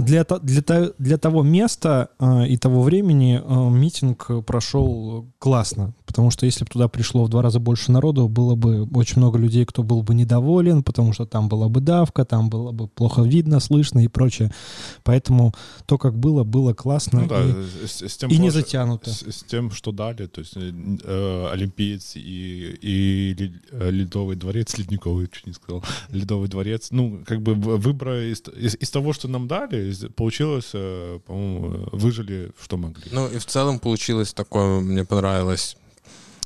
Для, 0.01 0.23
для, 0.23 0.91
для 0.97 1.17
того 1.17 1.43
места 1.43 2.09
э, 2.19 2.47
и 2.47 2.57
того 2.57 2.81
времени 2.81 3.41
э, 3.43 3.69
митинг 3.69 4.45
прошел 4.45 5.27
классно, 5.37 5.93
потому 6.05 6.31
что 6.31 6.45
если 6.45 6.63
бы 6.63 6.71
туда 6.71 6.87
пришло 6.87 7.23
в 7.25 7.29
два 7.29 7.41
раза 7.41 7.59
больше 7.59 7.91
народу, 7.91 8.27
было 8.27 8.55
бы 8.55 8.87
очень 8.93 9.17
много 9.17 9.37
людей, 9.37 9.65
кто 9.65 9.83
был 9.83 10.01
бы 10.01 10.15
недоволен, 10.15 10.83
потому 10.83 11.13
что 11.13 11.25
там 11.25 11.49
была 11.49 11.69
бы 11.69 11.81
давка, 11.81 12.25
там 12.25 12.49
было 12.49 12.71
бы 12.71 12.87
плохо 12.87 13.21
видно, 13.21 13.59
слышно 13.59 13.99
и 13.99 14.07
прочее. 14.07 14.51
Поэтому 15.03 15.53
то, 15.85 15.97
как 15.97 16.17
было, 16.17 16.43
было 16.43 16.73
классно 16.73 17.21
ну, 17.21 17.27
да, 17.27 17.43
и, 17.43 17.87
с, 17.87 18.01
с 18.01 18.17
тем 18.17 18.29
и 18.29 18.37
не 18.37 18.49
затянуто. 18.49 19.09
С, 19.09 19.21
с 19.21 19.43
тем, 19.43 19.71
что 19.71 19.91
дали, 19.91 20.25
то 20.25 20.41
есть 20.41 20.53
э, 20.55 21.49
Олимпиец 21.51 22.15
и, 22.15 22.77
и 22.81 23.53
э, 23.71 23.91
Ледовый 23.91 24.35
дворец, 24.35 24.77
Ледниковый, 24.77 25.29
чуть 25.31 25.47
не 25.47 25.53
сказал, 25.53 25.83
Ледовый 26.09 26.49
дворец, 26.49 26.87
ну, 26.91 27.21
как 27.25 27.41
бы 27.41 27.53
выбор 27.53 28.13
из, 28.13 28.41
из, 28.57 28.75
из 28.75 28.89
того, 28.89 29.13
что 29.13 29.27
нам 29.27 29.47
дали, 29.47 29.90
получилось, 30.15 30.71
э, 30.73 31.19
по-моему, 31.25 31.89
выжили, 31.91 32.51
что 32.61 32.77
могли. 32.77 33.03
Ну 33.11 33.27
и 33.27 33.37
в 33.37 33.45
целом 33.45 33.79
получилось 33.79 34.33
такое, 34.33 34.81
мне 34.81 35.05
понравилось 35.05 35.77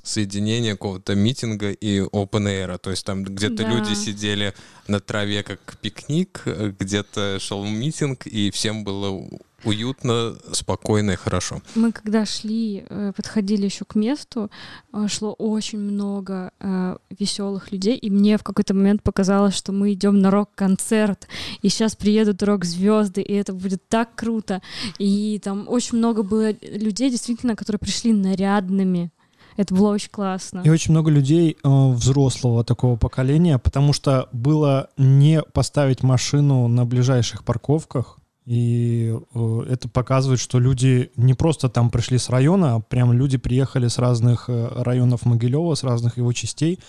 соединение 0.05 0.73
какого-то 0.73 1.15
митинга 1.15 1.71
и 1.71 1.99
open 1.99 2.47
air. 2.47 2.77
То 2.77 2.91
есть 2.91 3.05
там 3.05 3.23
где-то 3.23 3.63
да. 3.63 3.69
люди 3.69 3.93
сидели 3.93 4.53
на 4.87 4.99
траве 4.99 5.43
как 5.43 5.77
пикник, 5.81 6.43
где-то 6.45 7.39
шел 7.39 7.65
митинг, 7.65 8.27
и 8.27 8.51
всем 8.51 8.83
было 8.83 9.27
уютно, 9.65 10.35
спокойно 10.51 11.11
и 11.11 11.15
хорошо. 11.15 11.61
Мы 11.75 11.91
когда 11.91 12.25
шли, 12.25 12.85
э, 12.87 13.11
подходили 13.15 13.65
еще 13.65 13.83
к 13.83 13.95
месту, 13.95 14.49
э, 14.93 15.07
шло 15.07 15.33
очень 15.33 15.79
много 15.79 16.51
э, 16.59 16.97
веселых 17.19 17.71
людей, 17.71 17.97
и 17.97 18.09
мне 18.09 18.37
в 18.37 18.43
какой-то 18.43 18.73
момент 18.73 19.01
показалось, 19.03 19.55
что 19.55 19.71
мы 19.71 19.93
идем 19.93 20.19
на 20.21 20.31
рок-концерт, 20.31 21.27
и 21.61 21.69
сейчас 21.69 21.95
приедут 21.95 22.43
рок-звезды, 22.43 23.21
и 23.21 23.33
это 23.33 23.53
будет 23.53 23.81
так 23.87 24.15
круто. 24.15 24.61
И 24.99 25.39
там 25.43 25.67
очень 25.67 25.97
много 25.97 26.23
было 26.23 26.51
людей, 26.61 27.09
действительно, 27.09 27.55
которые 27.55 27.79
пришли 27.79 28.13
нарядными. 28.13 29.11
Это 29.57 29.73
было 29.73 29.93
очень 29.93 30.09
классно. 30.09 30.61
И 30.65 30.69
очень 30.69 30.91
много 30.91 31.09
людей 31.09 31.57
э, 31.63 31.89
взрослого 31.91 32.63
такого 32.63 32.97
поколения, 32.97 33.57
потому 33.57 33.93
что 33.93 34.27
было 34.31 34.89
не 34.97 35.41
поставить 35.41 36.03
машину 36.03 36.67
на 36.67 36.85
ближайших 36.85 37.43
парковках, 37.43 38.17
и 38.45 39.17
э, 39.33 39.65
это 39.69 39.89
показывает, 39.89 40.39
что 40.39 40.59
люди 40.59 41.11
не 41.15 41.33
просто 41.33 41.67
там 41.67 41.89
пришли 41.89 42.17
с 42.17 42.29
района, 42.29 42.75
а 42.75 42.79
прям 42.79 43.11
люди 43.11 43.37
приехали 43.37 43.87
с 43.87 43.97
разных 43.97 44.49
э, 44.49 44.67
районов 44.83 45.25
Могилева, 45.25 45.73
с 45.73 45.83
разных 45.83 46.17
его 46.17 46.31
частей, 46.33 46.79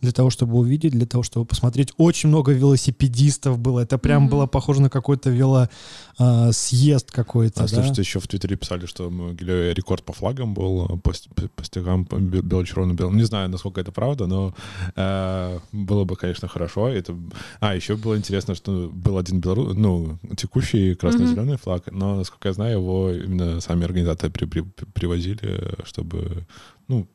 для 0.00 0.12
того, 0.12 0.30
чтобы 0.30 0.56
увидеть, 0.58 0.92
для 0.92 1.06
того, 1.06 1.22
чтобы 1.22 1.46
посмотреть. 1.46 1.92
Очень 1.96 2.28
много 2.28 2.52
велосипедистов 2.52 3.58
было. 3.58 3.80
Это 3.80 3.98
прям 3.98 4.26
mm-hmm. 4.26 4.30
было 4.30 4.46
похоже 4.46 4.82
на 4.82 4.90
какой-то 4.90 5.30
велосъезд 5.30 7.08
а, 7.10 7.12
какой-то. 7.12 7.64
А, 7.64 7.68
да? 7.68 7.68
слушайте, 7.68 8.02
еще 8.02 8.20
в 8.20 8.26
Твиттере 8.26 8.56
писали, 8.56 8.86
что 8.86 9.10
рекорд 9.38 10.04
по 10.04 10.12
флагам 10.12 10.54
был, 10.54 10.98
по, 10.98 11.12
по 11.54 11.64
стягам 11.64 12.04
бело-червоно-белым. 12.04 13.16
Не 13.16 13.24
знаю, 13.24 13.48
насколько 13.48 13.80
это 13.80 13.92
правда, 13.92 14.26
но 14.26 14.54
э, 14.96 15.58
было 15.72 16.04
бы, 16.04 16.16
конечно, 16.16 16.48
хорошо. 16.48 16.88
Это... 16.88 17.16
А, 17.60 17.74
еще 17.74 17.96
было 17.96 18.16
интересно, 18.16 18.54
что 18.54 18.90
был 18.92 19.18
один 19.18 19.40
белорус, 19.40 19.76
ну, 19.76 20.18
текущий 20.36 20.94
красно-зеленый 20.94 21.54
mm-hmm. 21.54 21.62
флаг, 21.62 21.92
но, 21.92 22.16
насколько 22.16 22.48
я 22.48 22.54
знаю, 22.54 22.78
его 22.78 23.10
именно 23.10 23.60
сами 23.60 23.84
организаторы 23.84 24.30
при, 24.30 24.44
при, 24.46 24.62
привозили, 24.94 25.74
чтобы, 25.84 26.46
ну, 26.88 27.06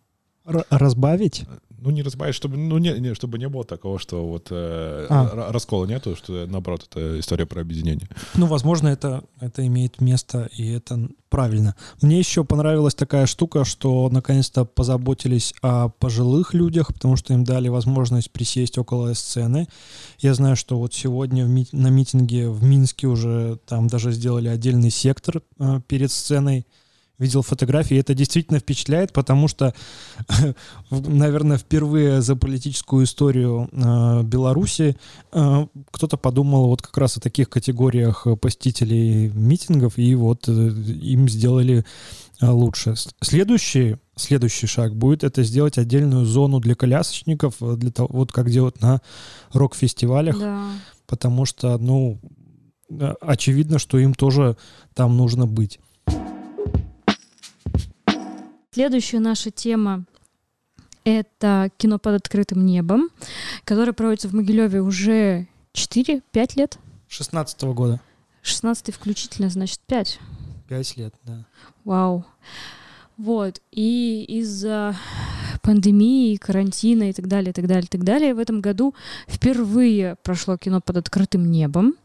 разбавить? 0.46 1.46
Ну, 1.78 1.92
не 1.92 2.02
разбавить, 2.02 2.34
чтобы, 2.34 2.58
ну, 2.58 2.78
не, 2.80 3.00
не, 3.00 3.14
чтобы 3.14 3.38
не 3.38 3.48
было 3.48 3.64
такого, 3.64 4.00
что 4.00 4.26
вот 4.26 4.48
э, 4.50 5.06
а. 5.08 5.52
раскола 5.52 5.86
нету, 5.86 6.16
что, 6.16 6.48
наоборот, 6.48 6.88
это 6.90 7.20
история 7.20 7.46
про 7.46 7.62
объединение. 7.62 8.10
Ну, 8.34 8.48
возможно, 8.48 8.88
это, 8.88 9.24
это 9.40 9.66
имеет 9.68 10.02
место, 10.02 10.50
и 10.52 10.68
это 10.72 11.10
правильно. 11.30 11.76
Мне 12.02 12.18
еще 12.18 12.44
понравилась 12.44 12.96
такая 12.96 13.28
штука, 13.28 13.66
что 13.66 14.10
наконец-то 14.12 14.66
позаботились 14.66 15.54
о 15.62 15.90
пожилых 15.90 16.56
людях, 16.56 16.88
потому 16.88 17.18
что 17.18 17.34
им 17.34 17.44
дали 17.44 17.68
возможность 17.68 18.32
присесть 18.32 18.78
около 18.80 19.14
сцены. 19.14 19.68
Я 20.20 20.34
знаю, 20.34 20.56
что 20.56 20.80
вот 20.80 20.94
сегодня 20.94 21.46
в 21.46 21.50
ми- 21.50 21.68
на 21.72 21.90
митинге 21.90 22.50
в 22.50 22.64
Минске 22.64 23.06
уже 23.08 23.60
там 23.68 23.88
даже 23.88 24.12
сделали 24.12 24.48
отдельный 24.48 24.90
сектор 24.90 25.44
э, 25.60 25.82
перед 25.88 26.12
сценой, 26.12 26.66
видел 27.18 27.42
фотографии, 27.42 27.96
и 27.96 28.00
это 28.00 28.14
действительно 28.14 28.60
впечатляет, 28.60 29.14
потому 29.14 29.48
что, 29.48 29.74
наверное, 30.90 31.58
впервые 31.58 32.22
за 32.22 32.36
политическую 32.36 33.06
историю 33.06 33.70
э, 33.72 34.24
Беларуси 34.24 34.98
э, 35.32 35.68
кто-то 35.92 36.18
подумал 36.18 36.68
вот 36.68 36.82
как 36.82 36.98
раз 36.98 37.18
о 37.18 37.22
таких 37.22 37.50
категориях 37.50 38.28
посетителей 38.42 39.30
митингов, 39.34 39.98
и 39.98 40.14
вот 40.16 40.48
э, 40.50 40.52
им 40.52 41.30
сделали 41.30 41.86
э, 42.42 42.48
лучше. 42.48 42.96
Следующий, 43.22 43.98
следующий 44.16 44.68
шаг 44.68 44.96
будет 44.96 45.24
это 45.24 45.44
сделать 45.44 45.78
отдельную 45.78 46.26
зону 46.26 46.60
для 46.60 46.76
колясочников, 46.76 47.56
э, 47.62 47.76
для 47.78 47.92
того, 47.92 48.10
вот 48.12 48.32
как 48.32 48.50
делают 48.50 48.82
на 48.82 49.02
рок-фестивалях, 49.54 50.38
да. 50.38 50.70
потому 51.08 51.46
что, 51.46 51.78
ну, 51.78 52.20
э, 52.90 53.14
очевидно, 53.22 53.80
что 53.80 53.98
им 53.98 54.14
тоже 54.14 54.58
там 54.94 55.16
нужно 55.16 55.48
быть. 55.48 55.80
Следующая 58.76 59.20
наша 59.20 59.52
тема 59.52 60.04
это 61.06 61.72
кино 61.78 61.98
под 61.98 62.16
открытым 62.16 62.66
небом, 62.66 63.08
которое 63.64 63.94
проводится 63.94 64.28
в 64.28 64.34
Могилеве 64.34 64.82
уже 64.82 65.48
4-5 65.72 66.58
лет. 66.58 66.78
16 67.08 67.64
-го 67.64 67.74
года. 67.74 68.02
16 68.42 68.94
включительно, 68.94 69.50
значит, 69.50 69.80
5. 69.88 70.20
5 70.68 70.98
лет, 70.98 71.16
да. 71.24 71.46
Вау. 71.86 72.26
Вот. 73.16 73.62
И 73.72 74.26
из-за 74.28 74.94
пандемии, 75.62 76.36
карантина 76.36 77.10
и 77.12 77.14
так 77.14 77.30
далее, 77.30 77.52
и 77.52 77.54
так 77.54 77.68
далее, 77.68 77.86
и 77.86 77.90
так 77.90 78.04
далее, 78.04 78.34
в 78.34 78.40
этом 78.40 78.60
году 78.60 78.94
впервые 79.26 80.18
прошло 80.22 80.58
кино 80.58 80.82
под 80.82 80.98
открытым 80.98 81.50
небом. 81.50 81.96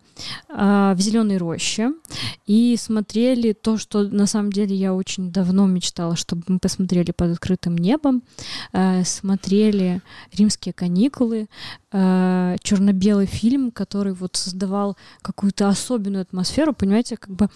А, 0.48 0.94
в 0.94 1.00
зеленой 1.00 1.36
роще 1.36 1.92
и 2.46 2.76
смотрели 2.76 3.52
то, 3.52 3.76
что 3.76 4.02
на 4.02 4.26
самом 4.26 4.52
деле 4.52 4.74
я 4.74 4.94
очень 4.94 5.30
давно 5.30 5.66
мечтала, 5.66 6.16
чтобы 6.16 6.42
мы 6.48 6.58
посмотрели 6.58 7.12
под 7.12 7.32
открытым 7.32 7.76
небом, 7.78 8.22
а, 8.72 9.04
смотрели 9.04 10.02
римские 10.32 10.72
каникулы, 10.72 11.48
а, 11.92 12.56
черно-белый 12.62 13.26
фильм, 13.26 13.70
который 13.70 14.12
вот 14.12 14.36
создавал 14.36 14.96
какую-то 15.22 15.68
особенную 15.68 16.22
атмосферу, 16.22 16.72
понимаете, 16.72 17.16
как 17.16 17.34
бы 17.34 17.48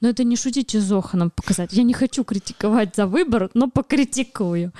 но 0.00 0.08
это 0.08 0.24
не 0.24 0.36
шутите 0.36 0.80
с 0.80 0.84
Зоханом 0.84 1.30
показать. 1.30 1.72
Я 1.72 1.82
не 1.82 1.92
хочу 1.92 2.24
критиковать 2.24 2.94
за 2.96 3.06
выбор, 3.06 3.50
но 3.54 3.68
покритикую. 3.68 4.72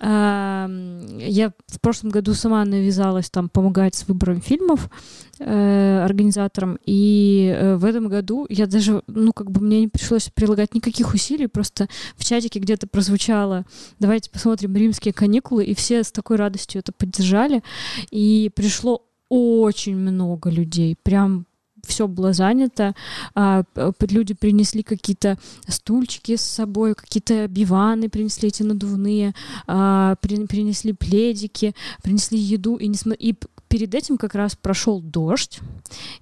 Я 0.00 1.52
в 1.66 1.80
прошлом 1.80 2.10
году 2.10 2.34
сама 2.34 2.64
навязалась 2.64 3.30
там 3.30 3.48
помогать 3.48 3.94
с 3.94 4.06
выбором 4.08 4.40
фильмов 4.40 4.90
э, 5.38 6.04
организаторам, 6.04 6.78
и 6.84 7.54
э, 7.54 7.76
в 7.76 7.84
этом 7.84 8.08
году 8.08 8.46
я 8.48 8.66
даже, 8.66 9.02
ну, 9.06 9.32
как 9.32 9.50
бы 9.50 9.60
мне 9.60 9.80
не 9.80 9.88
пришлось 9.88 10.28
прилагать 10.28 10.74
никаких 10.74 11.14
усилий, 11.14 11.46
просто 11.46 11.88
в 12.16 12.24
чатике 12.24 12.58
где-то 12.58 12.86
прозвучало 12.86 13.64
«давайте 13.98 14.30
посмотрим 14.30 14.74
римские 14.76 15.12
каникулы», 15.12 15.64
и 15.64 15.74
все 15.74 16.02
с 16.02 16.12
такой 16.12 16.36
радостью 16.36 16.80
это 16.80 16.92
поддержали, 16.92 17.62
и 18.10 18.50
пришло 18.54 19.02
очень 19.28 19.96
много 19.96 20.50
людей, 20.50 20.96
прям 21.02 21.46
все 21.86 22.06
было 22.08 22.32
занято, 22.32 22.94
а, 23.34 23.64
люди 24.00 24.34
принесли 24.34 24.82
какие-то 24.82 25.38
стульчики 25.68 26.36
с 26.36 26.42
собой, 26.42 26.94
какие-то 26.94 27.48
биваны 27.48 28.08
принесли 28.08 28.48
эти 28.48 28.62
надувные, 28.62 29.34
а, 29.66 30.16
принесли 30.16 30.92
пледики, 30.92 31.74
принесли 32.02 32.38
еду, 32.38 32.76
и, 32.76 32.88
не 32.88 32.96
см... 32.96 33.16
и 33.18 33.34
перед 33.68 33.94
этим 33.94 34.16
как 34.16 34.34
раз 34.34 34.56
прошел 34.56 35.00
дождь, 35.00 35.60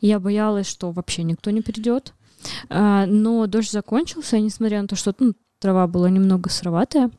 и 0.01 0.09
я 0.09 0.21
боялась, 0.21 0.67
что 0.67 0.91
вообще 0.93 1.23
никто 1.23 1.51
не 1.51 1.61
придет, 1.61 2.15
а, 2.69 3.07
но 3.07 3.47
дождь 3.47 3.71
закончился, 3.71 4.37
и 4.37 4.43
несмотря 4.43 4.83
на 4.83 4.89
то, 4.89 4.97
что 4.97 5.15
ну, 5.19 5.35
трава 5.59 5.87
была 5.87 6.11
немного 6.11 6.51
сыроватая, 6.51 7.11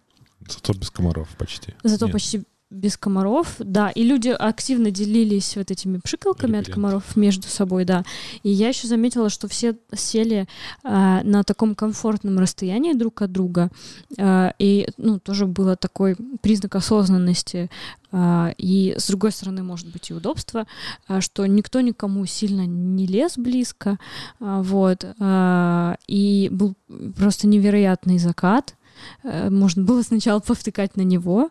Зато 0.47 0.73
без 0.73 0.91
комаров 0.91 1.29
почти. 1.37 1.73
Зато 1.83 2.05
Нет. 2.05 2.13
почти 2.13 2.43
без 2.75 2.97
комаров, 2.97 3.55
да, 3.59 3.89
и 3.89 4.03
люди 4.03 4.29
активно 4.29 4.91
делились 4.91 5.55
вот 5.55 5.71
этими 5.71 5.97
пшикалками 5.97 6.59
от 6.59 6.67
комаров 6.67 7.15
между 7.15 7.47
собой, 7.47 7.85
да. 7.85 8.03
И 8.43 8.49
я 8.49 8.69
еще 8.69 8.87
заметила, 8.87 9.29
что 9.29 9.47
все 9.47 9.75
сели 9.93 10.47
э, 10.83 11.19
на 11.23 11.43
таком 11.43 11.75
комфортном 11.75 12.37
расстоянии 12.37 12.93
друг 12.93 13.21
от 13.21 13.31
друга, 13.31 13.69
э, 14.17 14.51
и, 14.59 14.87
ну, 14.97 15.19
тоже 15.19 15.45
было 15.45 15.75
такой 15.75 16.15
признак 16.41 16.75
осознанности, 16.75 17.69
э, 18.11 18.53
и 18.57 18.95
с 18.97 19.07
другой 19.07 19.31
стороны, 19.31 19.63
может 19.63 19.87
быть, 19.87 20.09
и 20.09 20.13
удобство, 20.13 20.67
э, 21.07 21.21
что 21.21 21.45
никто 21.45 21.81
никому 21.81 22.25
сильно 22.25 22.65
не 22.65 23.07
лез 23.07 23.37
близко, 23.37 23.97
э, 24.39 24.61
вот, 24.63 25.05
э, 25.05 25.95
и 26.07 26.49
был 26.51 26.75
просто 27.17 27.47
невероятный 27.47 28.17
закат, 28.17 28.75
можно 29.23 29.83
было 29.83 30.01
сначала 30.01 30.39
повтыкать 30.39 30.95
на 30.95 31.01
него. 31.01 31.49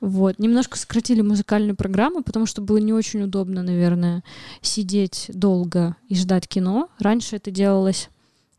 Вот. 0.00 0.38
Немножко 0.38 0.78
сократили 0.78 1.20
музыкальную 1.20 1.76
программу, 1.76 2.22
потому 2.22 2.46
что 2.46 2.62
было 2.62 2.78
не 2.78 2.92
очень 2.92 3.22
удобно, 3.22 3.62
наверное, 3.62 4.22
сидеть 4.62 5.30
долго 5.32 5.96
и 6.08 6.14
ждать 6.14 6.48
кино. 6.48 6.88
Раньше 6.98 7.36
это 7.36 7.50
делалось 7.50 8.08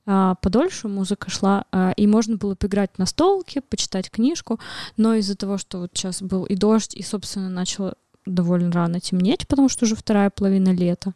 а, 0.06 0.36
подольше, 0.36 0.88
музыка 0.88 1.30
шла, 1.30 1.66
а, 1.72 1.94
и 1.96 2.08
можно 2.08 2.38
было 2.38 2.56
поиграть 2.56 2.98
на 2.98 3.06
столке, 3.06 3.62
почитать 3.62 4.10
книжку, 4.10 4.60
но 4.98 5.14
из-за 5.16 5.36
того, 5.36 5.58
что 5.58 5.80
вот 5.80 5.92
сейчас 5.94 6.22
был 6.22 6.46
и 6.46 6.56
дождь, 6.56 6.96
и, 6.96 7.04
собственно, 7.04 7.50
начало 7.50 7.96
довольно 8.26 8.72
рано 8.72 9.00
темнеть, 9.00 9.48
потому 9.48 9.70
что 9.70 9.86
уже 9.86 9.96
вторая 9.96 10.30
половина 10.30 10.70
лета. 10.70 11.14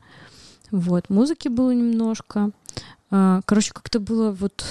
Вот, 0.72 1.10
музыки 1.10 1.48
было 1.48 1.72
немножко. 1.72 2.51
А, 3.10 3.41
короче, 3.45 3.74
как-то 3.74 4.00
было 4.00 4.31
вот... 4.31 4.63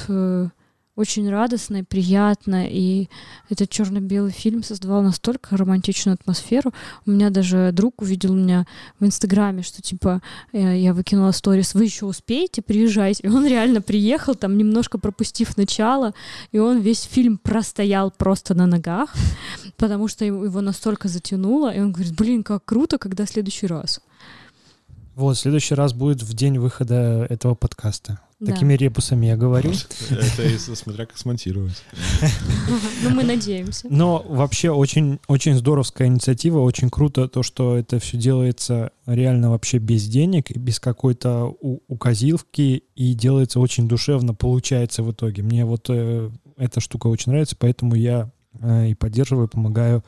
Очень 0.96 1.28
радостно 1.28 1.78
и 1.78 1.82
приятно, 1.82 2.66
и 2.68 3.08
этот 3.50 3.68
черно-белый 3.68 4.30
фильм 4.30 4.62
создавал 4.62 5.02
настолько 5.02 5.56
романтичную 5.56 6.14
атмосферу. 6.14 6.72
У 7.04 7.10
меня 7.10 7.30
даже 7.30 7.70
друг 7.72 8.00
увидел 8.00 8.32
меня 8.32 8.64
в 9.00 9.04
Инстаграме, 9.04 9.62
что 9.62 9.82
типа 9.82 10.22
э, 10.52 10.78
я 10.78 10.94
выкинула 10.94 11.32
сторис, 11.32 11.74
вы 11.74 11.84
еще 11.84 12.06
успеете, 12.06 12.62
приезжайте. 12.62 13.24
И 13.24 13.28
он 13.28 13.44
реально 13.44 13.80
приехал, 13.80 14.36
там 14.36 14.56
немножко 14.56 14.98
пропустив 14.98 15.56
начало, 15.56 16.14
и 16.52 16.60
он 16.60 16.78
весь 16.78 17.02
фильм 17.02 17.38
простоял 17.38 18.12
просто 18.12 18.54
на 18.54 18.66
ногах, 18.66 19.12
потому 19.76 20.06
что 20.06 20.24
его 20.24 20.60
настолько 20.60 21.08
затянуло, 21.08 21.74
и 21.74 21.80
он 21.80 21.90
говорит, 21.90 22.14
блин, 22.14 22.44
как 22.44 22.64
круто, 22.64 22.98
когда 22.98 23.26
следующий 23.26 23.66
раз. 23.66 24.00
Вот, 25.16 25.38
следующий 25.38 25.74
раз 25.74 25.92
будет 25.92 26.22
в 26.22 26.34
день 26.34 26.58
выхода 26.58 27.26
этого 27.30 27.54
подкаста. 27.54 28.20
Такими 28.46 28.74
ребусами 28.74 29.26
я 29.26 29.36
говорю. 29.36 29.72
Это 30.10 30.76
смотря 30.76 31.06
как 31.06 31.16
смонтировать. 31.16 31.82
Ну, 33.02 33.10
мы 33.10 33.22
надеемся. 33.22 33.86
Но 33.90 34.24
вообще 34.28 34.70
очень, 34.70 35.18
очень 35.28 35.54
здоровская 35.54 36.08
инициатива, 36.08 36.60
очень 36.60 36.90
круто 36.90 37.28
то, 37.28 37.42
что 37.42 37.76
это 37.76 37.98
все 37.98 38.16
делается 38.16 38.90
реально 39.06 39.50
вообще 39.50 39.78
без 39.78 40.06
денег, 40.06 40.50
без 40.56 40.80
какой-то 40.80 41.46
указилки, 41.88 42.84
и 42.94 43.14
делается 43.14 43.60
очень 43.60 43.88
душевно, 43.88 44.34
получается 44.34 45.02
в 45.02 45.12
итоге. 45.12 45.42
Мне 45.42 45.64
вот 45.64 45.86
э, 45.88 46.30
эта 46.56 46.80
штука 46.80 47.08
очень 47.08 47.32
нравится, 47.32 47.56
поэтому 47.58 47.94
я 47.94 48.30
э, 48.60 48.88
и 48.88 48.94
поддерживаю, 48.94 49.48
помогаю 49.48 50.02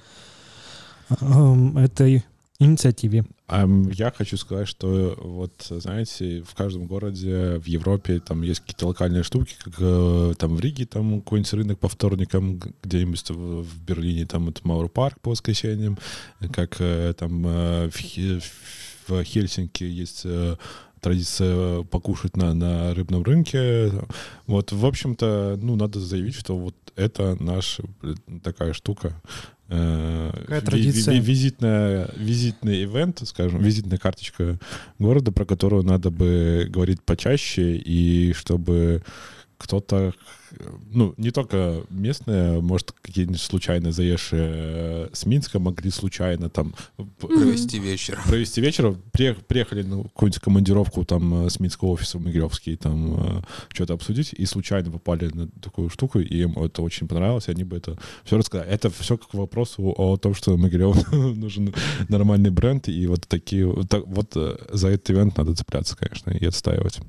э, 1.11 1.79
этой 1.79 2.25
инициативе. 2.59 3.25
Я 3.49 4.11
хочу 4.11 4.37
сказать, 4.37 4.67
что 4.67 5.17
вот, 5.21 5.53
знаете, 5.71 6.43
в 6.43 6.55
каждом 6.55 6.87
городе 6.87 7.59
в 7.59 7.67
Европе 7.67 8.19
там 8.19 8.43
есть 8.43 8.61
какие-то 8.61 8.89
локальные 8.89 9.23
штуки, 9.23 9.55
как 9.63 9.75
э, 9.79 10.35
там 10.37 10.57
в 10.57 10.61
Риге 10.61 10.85
там 10.85 11.21
какой-нибудь 11.21 11.53
рынок 11.53 11.79
по 11.79 11.89
вторникам, 11.89 12.61
где-нибудь 12.83 13.31
в 13.31 13.85
Берлине 13.85 14.27
там 14.27 14.49
это 14.49 14.67
Маур 14.67 14.89
парк 14.89 15.21
по 15.21 15.31
воскресеньям, 15.31 15.97
как 16.53 16.81
э, 16.81 17.15
там 17.17 17.47
э, 17.47 17.89
в, 17.89 19.11
в 19.11 19.23
Хельсинки 19.23 19.85
есть 19.85 20.27
традиция 21.01 21.85
покушать 21.85 22.37
на, 22.37 22.53
на 22.53 22.95
рыбном 22.95 23.23
рынке. 23.23 23.93
Вот, 24.49 24.73
в 24.73 24.85
общем-то, 24.85 25.57
ну, 25.63 25.77
надо 25.77 26.01
заявить, 26.01 26.35
что 26.35 26.57
вот 26.59 26.75
это 26.97 27.37
наша 27.41 27.85
такая 28.43 28.73
штука. 28.73 29.15
Э, 29.69 30.31
Какая 30.43 30.61
традиция? 30.61 31.19
Визитная, 31.21 32.11
визитный 32.17 32.85
ивент, 32.85 33.23
скажем, 33.25 33.63
визитная 33.63 33.99
карточка 33.99 34.59
города, 34.99 35.33
про 35.33 35.45
которую 35.45 35.83
надо 35.83 36.11
бы 36.11 36.67
говорить 36.69 37.03
почаще, 37.03 37.77
и 37.77 38.33
чтобы 38.33 39.03
кто-то 39.59 40.13
ну, 40.93 41.15
не 41.17 41.31
только 41.31 41.83
местные, 41.91 42.61
может, 42.61 42.93
какие-нибудь 42.93 43.41
случайно 43.41 43.93
заезжие 43.93 44.49
э, 44.49 45.09
с 45.13 45.27
Минска 45.27 45.59
могли 45.59 45.91
случайно 45.91 46.49
там... 46.49 46.75
Провести 47.19 47.79
вечер. 47.79 48.21
Провести 48.27 48.61
вечер. 48.61 48.97
Приехали 49.13 49.83
на 49.83 50.05
какую-нибудь 50.05 50.41
командировку 50.41 51.05
там 51.05 51.47
э, 51.47 51.51
с 51.51 51.61
Минского 51.61 51.91
офиса 51.91 52.19
в 52.19 52.23
Могилевский, 52.23 52.77
там 52.77 53.39
э, 53.39 53.43
что-то 53.73 53.95
обсудить, 53.95 54.33
и 54.33 54.47
случайно 54.47 54.91
попали 54.91 55.31
на 55.33 55.49
такую 55.49 55.91
штуку, 55.91 56.21
и 56.21 56.43
им 56.43 56.59
это 56.59 56.83
очень 56.83 57.09
понравилось, 57.09 57.49
и 57.49 57.51
они 57.51 57.65
бы 57.65 57.77
это 57.77 57.99
все 58.25 58.37
рассказали. 58.37 58.71
Это 58.71 58.91
все 58.91 59.17
как 59.17 59.35
вопрос 59.35 59.75
о 59.79 60.17
том, 60.17 60.35
что 60.35 60.57
Могилев 60.57 61.13
нужен 61.13 61.75
нормальный 62.09 62.51
бренд, 62.51 62.89
и 62.89 63.07
вот 63.07 63.27
такие... 63.27 63.67
Вот 63.67 64.35
за 64.73 64.89
этот 64.89 65.11
ивент 65.11 65.37
надо 65.37 65.55
цепляться, 65.55 65.97
конечно, 65.97 66.31
и 66.31 66.47
отстаивать. 66.47 67.01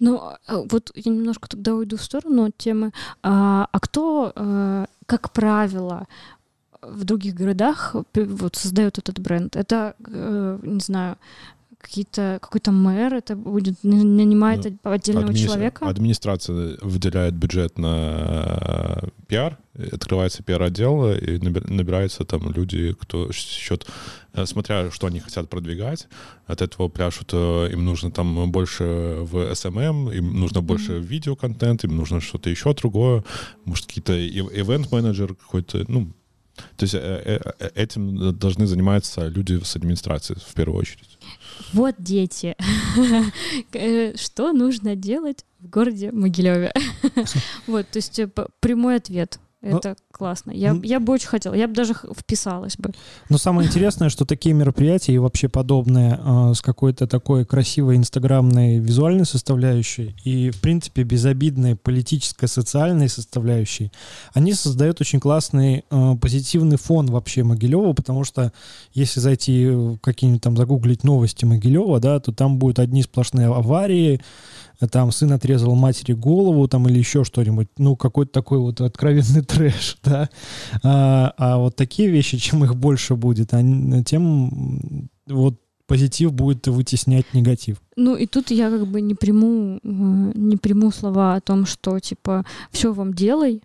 Ну, 0.00 0.18
а, 0.18 0.38
вот 0.48 0.90
я 0.94 1.12
немножко 1.12 1.48
тогда 1.48 1.74
уйду 1.74 1.96
в 1.96 2.02
сторону 2.02 2.44
от 2.46 2.56
темы. 2.56 2.92
А, 3.22 3.68
а 3.70 3.80
кто, 3.80 4.32
а, 4.34 4.86
как 5.06 5.32
правило, 5.32 6.06
в 6.82 7.04
других 7.04 7.34
городах 7.34 7.96
вот 8.14 8.56
создает 8.56 8.98
этот 8.98 9.18
бренд? 9.18 9.56
Это, 9.56 9.94
э, 10.06 10.58
не 10.62 10.80
знаю, 10.80 11.16
какие-то 11.84 12.38
какой-то 12.40 12.72
мэр 12.72 13.14
это 13.14 13.36
будет 13.36 13.84
нанимает 13.84 14.64
ну, 14.64 14.90
отдельного 14.90 15.28
админи... 15.28 15.44
человека? 15.44 15.86
Администрация 15.86 16.78
выделяет 16.80 17.34
бюджет 17.34 17.78
на 17.78 19.00
э, 19.02 19.08
пиар, 19.26 19.58
открывается 19.92 20.42
пиар-отдел, 20.42 21.12
и 21.12 21.38
набираются 21.38 22.24
там 22.24 22.50
люди, 22.50 22.94
кто 22.98 23.30
счет, 23.32 23.86
э, 24.32 24.46
смотря 24.46 24.90
что 24.90 25.06
они 25.06 25.20
хотят 25.20 25.50
продвигать, 25.50 26.08
от 26.46 26.62
этого 26.62 26.88
пляшут, 26.88 27.30
э, 27.34 27.68
им 27.72 27.84
нужно 27.84 28.10
там 28.10 28.50
больше 28.50 28.84
в 29.20 29.52
SMM, 29.52 30.16
им 30.16 30.40
нужно 30.40 30.62
больше 30.62 30.92
mm-hmm. 30.92 31.02
видеоконтент, 31.02 31.84
им 31.84 31.96
нужно 31.96 32.20
что-то 32.20 32.48
еще 32.48 32.72
другое, 32.72 33.24
может 33.66 33.86
какие-то 33.86 34.14
ивент-менеджер 34.14 35.34
какой-то, 35.34 35.84
ну, 35.88 36.12
то 36.76 36.84
есть 36.84 36.94
этим 37.74 38.38
должны 38.38 38.66
заниматься 38.66 39.26
люди 39.26 39.60
с 39.62 39.76
администрации 39.76 40.34
в 40.34 40.54
первую 40.54 40.78
очередь. 40.78 41.13
Вот 41.72 41.96
дети. 41.98 42.56
Э, 43.72 44.16
что 44.16 44.52
нужно 44.52 44.96
делать 44.96 45.44
в 45.60 45.68
городе 45.68 46.12
Могилеве? 46.12 46.72
Вот, 47.66 47.88
то 47.88 47.96
есть 47.98 48.18
э, 48.18 48.28
прямой 48.60 48.96
ответ. 48.96 49.38
Ну, 49.64 49.78
Это 49.78 49.96
классно. 50.12 50.50
Я, 50.50 50.78
я 50.82 51.00
бы 51.00 51.14
очень 51.14 51.28
хотела, 51.28 51.54
я 51.54 51.66
бы 51.66 51.74
даже 51.74 51.94
вписалась 51.94 52.76
бы. 52.76 52.92
Но 53.30 53.38
самое 53.38 53.66
интересное, 53.66 54.10
что 54.10 54.26
такие 54.26 54.54
мероприятия 54.54 55.14
и 55.14 55.18
вообще 55.18 55.48
подобные 55.48 56.20
э, 56.22 56.52
с 56.54 56.60
какой-то 56.60 57.06
такой 57.06 57.46
красивой 57.46 57.96
инстаграмной 57.96 58.78
визуальной 58.78 59.24
составляющей 59.24 60.14
и, 60.22 60.50
в 60.50 60.60
принципе, 60.60 61.02
безобидной 61.02 61.76
политической, 61.76 62.46
социальной 62.46 63.08
составляющей, 63.08 63.90
они 64.34 64.52
создают 64.52 65.00
очень 65.00 65.18
классный 65.18 65.84
э, 65.90 66.14
позитивный 66.20 66.76
фон 66.76 67.06
вообще 67.06 67.42
Могилева, 67.42 67.94
потому 67.94 68.24
что 68.24 68.52
если 68.92 69.20
зайти 69.20 69.96
какие-нибудь 70.02 70.42
там 70.42 70.56
загуглить 70.58 71.04
новости 71.04 71.46
Могилева, 71.46 72.00
да, 72.00 72.20
то 72.20 72.32
там 72.32 72.58
будут 72.58 72.78
одни 72.78 73.02
сплошные 73.02 73.46
аварии, 73.46 74.20
там 74.90 75.12
сын 75.12 75.32
отрезал 75.32 75.74
матери 75.74 76.12
голову, 76.12 76.68
там 76.68 76.88
или 76.88 76.98
еще 76.98 77.24
что-нибудь, 77.24 77.68
ну, 77.78 77.96
какой-то 77.96 78.32
такой 78.32 78.58
вот 78.58 78.80
откровенный 78.80 79.42
трэш, 79.46 79.98
да. 80.02 80.28
А, 80.82 81.34
а 81.36 81.58
вот 81.58 81.76
такие 81.76 82.08
вещи, 82.08 82.38
чем 82.38 82.64
их 82.64 82.76
больше 82.76 83.14
будет, 83.14 83.54
они, 83.54 84.02
тем 84.04 85.08
вот 85.26 85.60
позитив 85.86 86.32
будет 86.32 86.66
вытеснять 86.66 87.32
негатив. 87.34 87.76
Ну 87.96 88.16
и 88.16 88.26
тут 88.26 88.50
я 88.50 88.70
как 88.70 88.86
бы 88.86 89.00
не 89.00 89.14
приму, 89.14 89.78
э, 89.82 90.32
не 90.34 90.56
приму 90.56 90.90
слова 90.90 91.34
о 91.34 91.40
том, 91.40 91.66
что 91.66 91.98
типа 92.00 92.44
все 92.70 92.92
вам 92.92 93.12
делай, 93.14 93.62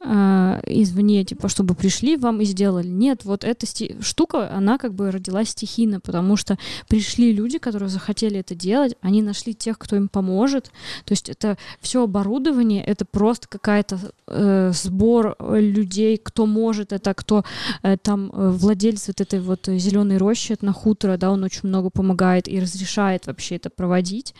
э, 0.00 0.60
извне, 0.66 1.24
типа, 1.24 1.48
чтобы 1.48 1.74
пришли 1.74 2.16
вам 2.16 2.40
и 2.40 2.44
сделали. 2.44 2.88
Нет, 2.88 3.24
вот 3.24 3.44
эта 3.44 3.66
штука, 4.02 4.50
она 4.52 4.78
как 4.78 4.94
бы 4.94 5.10
родилась 5.10 5.50
стихийно, 5.50 6.00
потому 6.00 6.36
что 6.36 6.58
пришли 6.88 7.32
люди, 7.32 7.58
которые 7.58 7.88
захотели 7.88 8.38
это 8.40 8.54
делать, 8.54 8.96
они 9.00 9.22
нашли 9.22 9.54
тех, 9.54 9.78
кто 9.78 9.96
им 9.96 10.08
поможет. 10.08 10.70
То 11.04 11.12
есть 11.12 11.28
это 11.28 11.56
все 11.80 12.04
оборудование, 12.04 12.82
это 12.82 13.04
просто 13.04 13.48
какая-то 13.48 13.98
э, 14.26 14.72
сбор 14.74 15.36
людей, 15.40 16.16
кто 16.16 16.46
может 16.46 16.92
это, 16.92 17.14
кто 17.14 17.44
э, 17.82 17.96
там 17.96 18.30
э, 18.32 18.50
владелец 18.50 19.08
вот 19.08 19.20
этой 19.20 19.40
вот 19.40 19.66
зеленой 19.66 20.18
рощи 20.18 20.56
на 20.60 20.72
хутора, 20.72 21.16
да, 21.16 21.30
он 21.30 21.44
очень 21.44 21.68
много 21.68 21.90
помогает 21.90 22.48
и 22.48 22.60
разрешает 22.60 23.26
вообще 23.26 23.56
это 23.56 23.70
проводить. 23.70 24.34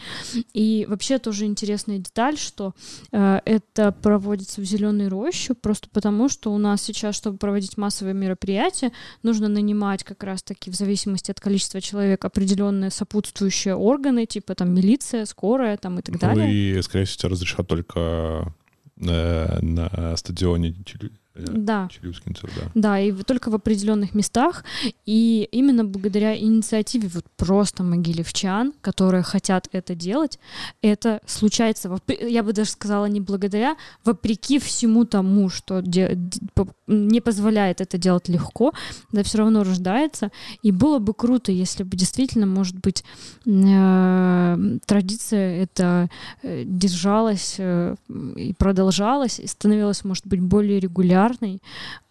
И 0.54 0.86
вообще 0.88 1.18
тоже 1.18 1.44
интересная 1.44 1.98
деталь, 1.98 2.38
что 2.38 2.74
э, 3.12 3.40
это 3.44 3.92
проводится 3.92 4.60
в 4.60 4.64
зеленой 4.64 5.08
роще, 5.08 5.47
помощью, 5.48 5.62
просто 5.62 5.88
потому 5.92 6.28
что 6.28 6.52
у 6.52 6.58
нас 6.58 6.82
сейчас, 6.82 7.16
чтобы 7.16 7.38
проводить 7.38 7.76
массовые 7.76 8.14
мероприятия, 8.14 8.92
нужно 9.22 9.48
нанимать 9.48 10.04
как 10.04 10.22
раз-таки 10.22 10.70
в 10.70 10.74
зависимости 10.74 11.30
от 11.30 11.40
количества 11.40 11.80
человек 11.80 12.24
определенные 12.24 12.90
сопутствующие 12.90 13.74
органы, 13.74 14.26
типа 14.26 14.54
там 14.54 14.74
милиция, 14.74 15.26
скорая 15.26 15.76
там 15.76 15.98
и 15.98 16.02
так 16.02 16.18
далее. 16.18 16.46
Ну 16.46 16.52
и, 16.52 16.82
скорее 16.82 17.04
всего, 17.04 17.30
разрешат 17.30 17.66
только 17.66 18.54
э, 18.96 19.60
на 19.60 20.16
стадионе 20.16 20.74
да. 21.34 21.88
Челюскинцев, 21.90 22.50
да. 22.56 22.70
Да, 22.74 23.00
и 23.00 23.12
только 23.12 23.50
в 23.50 23.54
определенных 23.54 24.14
местах. 24.14 24.64
И 25.06 25.48
именно 25.52 25.84
благодаря 25.84 26.36
инициативе 26.36 27.08
вот 27.08 27.24
просто 27.36 27.82
могилевчан, 27.82 28.72
которые 28.80 29.22
хотят 29.22 29.68
это 29.72 29.94
делать, 29.94 30.38
это 30.82 31.20
случается, 31.26 31.96
я 32.08 32.42
бы 32.42 32.52
даже 32.52 32.70
сказала, 32.70 33.06
не 33.06 33.20
благодаря, 33.20 33.76
вопреки 34.04 34.58
всему 34.58 35.04
тому, 35.04 35.48
что 35.48 35.80
де, 35.80 36.18
не 36.86 37.20
позволяет 37.20 37.80
это 37.80 37.98
делать 37.98 38.28
легко, 38.28 38.72
да 39.12 39.22
все 39.22 39.38
равно 39.38 39.62
рождается. 39.62 40.30
И 40.62 40.72
было 40.72 40.98
бы 40.98 41.14
круто, 41.14 41.52
если 41.52 41.84
бы 41.84 41.96
действительно, 41.96 42.46
может 42.46 42.76
быть, 42.76 43.04
э, 43.46 44.78
традиция 44.86 45.62
это 45.62 46.10
э, 46.42 46.64
держалась 46.64 47.56
э, 47.58 47.94
и 48.36 48.54
продолжалась, 48.54 49.38
и 49.38 49.46
становилась, 49.46 50.04
может 50.04 50.26
быть, 50.26 50.40
более 50.40 50.80
регулярной, 50.80 51.27
популярный, 51.28 51.62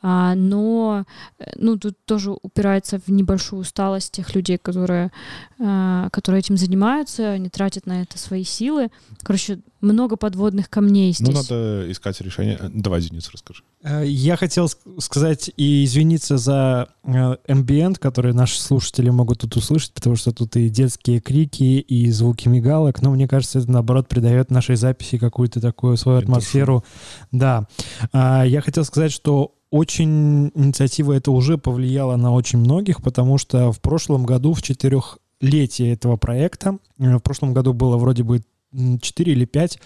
а, 0.02 0.36
но 0.36 1.06
э, 1.40 1.46
ну, 1.58 1.78
тут 1.78 1.96
тоже 2.06 2.32
упирается 2.42 3.00
в 3.00 3.10
небольшую 3.10 3.62
усталость 3.62 4.12
тех 4.12 4.34
людей, 4.36 4.58
которые, 4.58 5.12
а, 5.60 6.10
которые 6.12 6.40
этим 6.40 6.58
занимаются, 6.58 7.32
они 7.32 7.50
тратят 7.50 7.86
на 7.88 8.02
это 8.04 8.18
свои 8.18 8.44
силы. 8.44 8.90
Короче, 9.24 9.60
много 9.82 10.16
подводных 10.18 10.70
камней 10.70 11.16
Ну, 11.20 11.26
здесь. 11.32 11.50
надо 11.50 11.92
искать 11.92 12.20
решение. 12.22 12.60
Давай, 12.74 13.02
Денис, 13.02 13.30
расскажи. 13.32 13.64
Э, 13.84 14.04
Я 14.06 14.36
хотел 14.38 14.66
ск- 14.66 15.00
сказать 15.02 15.52
и 15.56 15.84
извиниться 15.86 16.38
за 16.38 16.88
э, 17.04 17.36
ambient, 17.48 17.98
который 18.00 18.34
наши 18.34 18.60
слушатели 18.62 19.10
могут 19.10 19.40
тут 19.40 19.56
услышать, 19.56 19.94
потому 19.94 20.16
что 20.16 20.32
тут 20.32 20.56
и 20.56 20.70
детские 20.70 21.20
крики, 21.22 21.64
и 21.80 22.10
звуки 22.12 22.48
мигалок, 22.48 23.02
но 23.02 23.12
мне 23.12 23.28
кажется, 23.28 23.60
это 23.60 23.72
наоборот 23.72 24.08
придает 24.08 24.52
нашей 24.52 24.76
записи 24.78 25.18
какую-то 25.18 25.60
такую 25.62 25.98
свою 25.98 26.20
атмосферу. 26.20 26.84
Да. 27.32 27.68
А, 28.12 28.44
Я 28.46 28.62
хотел 28.62 28.84
сказать, 28.84 28.97
что 29.12 29.54
очень 29.70 30.52
инициатива 30.56 31.14
это 31.14 31.32
уже 31.32 31.58
повлияла 31.58 32.16
на 32.16 32.32
очень 32.34 32.60
многих, 32.60 33.02
потому 33.02 33.38
что 33.38 33.72
в 33.72 33.82
прошлом 33.82 34.26
году, 34.26 34.54
в 34.54 34.62
четырехлетие 34.62 35.94
этого 35.94 36.18
проекта, 36.18 36.78
э, 37.00 37.16
в 37.18 37.20
прошлом 37.20 37.54
году 37.54 37.74
было 37.74 37.98
вроде 37.98 38.24
бы 38.24 38.42
4 38.72 39.32
или 39.32 39.46
5 39.46 39.80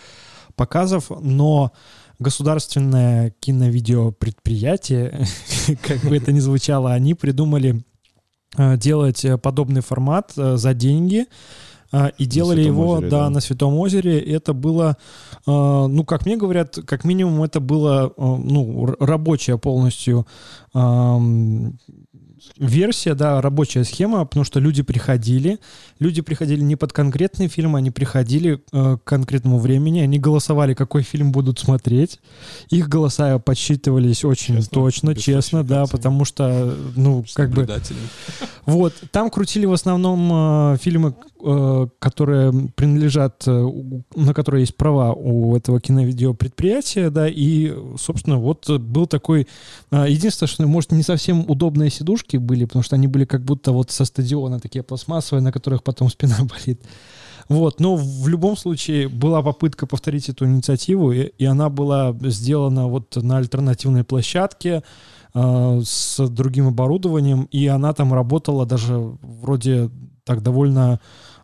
показов, 0.55 1.11
но 1.21 1.71
государственное 2.19 3.31
киновидеопредприятие, 3.39 5.25
как 5.81 6.01
бы 6.01 6.17
это 6.17 6.31
ни 6.31 6.39
звучало, 6.39 6.93
они 6.93 7.15
придумали 7.15 7.83
э, 8.57 8.77
делать 8.77 9.25
э, 9.25 9.37
подобный 9.37 9.81
формат 9.81 10.33
за 10.35 10.73
деньги 10.73 11.25
и 12.17 12.25
делали 12.25 12.61
его, 12.61 12.93
озере, 12.93 13.09
да, 13.09 13.19
да. 13.23 13.29
на 13.29 13.39
Святом 13.41 13.75
озере. 13.75 14.19
Это 14.19 14.53
было, 14.53 14.97
э, 15.45 15.51
ну, 15.51 16.03
как 16.05 16.25
мне 16.25 16.37
говорят, 16.37 16.79
как 16.85 17.03
минимум 17.03 17.43
это 17.43 17.59
было, 17.59 18.13
э, 18.15 18.21
ну, 18.21 18.95
рабочая 18.99 19.57
полностью 19.57 20.25
версия, 22.57 23.13
да, 23.13 23.41
рабочая 23.41 23.83
схема, 23.83 24.25
потому 24.25 24.43
что 24.43 24.59
люди 24.59 24.83
приходили, 24.83 25.59
люди 25.99 26.21
приходили 26.21 26.61
не 26.61 26.75
под 26.75 26.93
конкретный 26.93 27.47
фильм, 27.47 27.75
они 27.75 27.91
приходили 27.91 28.61
э, 28.71 28.97
к 28.97 29.03
конкретному 29.03 29.59
времени, 29.59 29.99
они 29.99 30.19
голосовали, 30.19 30.73
какой 30.73 31.03
фильм 31.03 31.31
будут 31.31 31.59
смотреть, 31.59 32.19
их 32.69 32.89
голоса 32.89 33.37
подсчитывались 33.39 34.23
очень 34.23 34.57
Честно? 34.57 34.71
точно, 34.73 35.15
честно, 35.15 35.63
да, 35.63 35.85
потому 35.85 36.25
что, 36.25 36.75
ну, 36.95 37.23
как 37.33 37.51
бы, 37.51 37.67
вот, 38.65 38.93
там 39.11 39.29
крутили 39.29 39.65
в 39.65 39.73
основном 39.73 40.73
э, 40.73 40.77
фильмы, 40.81 41.13
которые 41.99 42.51
принадлежат, 42.75 43.43
э, 43.47 43.71
на 44.15 44.33
которые 44.33 44.61
есть 44.61 44.75
права 44.75 45.13
у 45.13 45.55
этого 45.55 45.79
киновидеопредприятия, 45.79 47.09
да, 47.09 47.27
и, 47.27 47.73
собственно, 47.97 48.37
вот 48.37 48.69
э, 48.69 48.77
был 48.77 49.07
такой... 49.07 49.47
э, 49.91 50.05
единственное, 50.09 50.47
что, 50.47 50.67
может, 50.67 50.91
не 50.91 51.03
совсем 51.03 51.45
удобные 51.49 51.89
сидушки 51.89 52.37
были, 52.37 52.65
потому 52.65 52.83
что 52.83 52.95
они 52.95 53.07
были 53.07 53.25
как 53.25 53.43
будто 53.43 53.71
вот 53.71 53.91
со 53.91 54.05
стадиона, 54.05 54.59
такие 54.59 54.83
пластмассовые, 54.83 55.43
на 55.43 55.51
которых 55.51 55.83
потом 55.83 56.09
спина 56.09 56.37
болит. 56.65 56.81
Вот, 57.49 57.79
но 57.79 57.95
в 57.95 58.27
любом 58.27 58.55
случае 58.55 59.09
была 59.09 59.41
попытка 59.41 59.87
повторить 59.87 60.29
эту 60.29 60.45
инициативу, 60.45 61.11
и, 61.11 61.31
и 61.37 61.45
она 61.45 61.69
была 61.69 62.15
сделана 62.21 62.87
вот 62.87 63.15
на 63.15 63.37
альтернативной 63.37 64.03
площадке 64.03 64.83
э, 65.33 65.81
с 65.83 66.27
другим 66.27 66.67
оборудованием, 66.67 67.47
и 67.51 67.67
она 67.67 67.93
там 67.93 68.13
работала 68.13 68.65
даже 68.65 69.17
вроде 69.21 69.89
так 70.23 70.41
довольно 70.41 70.99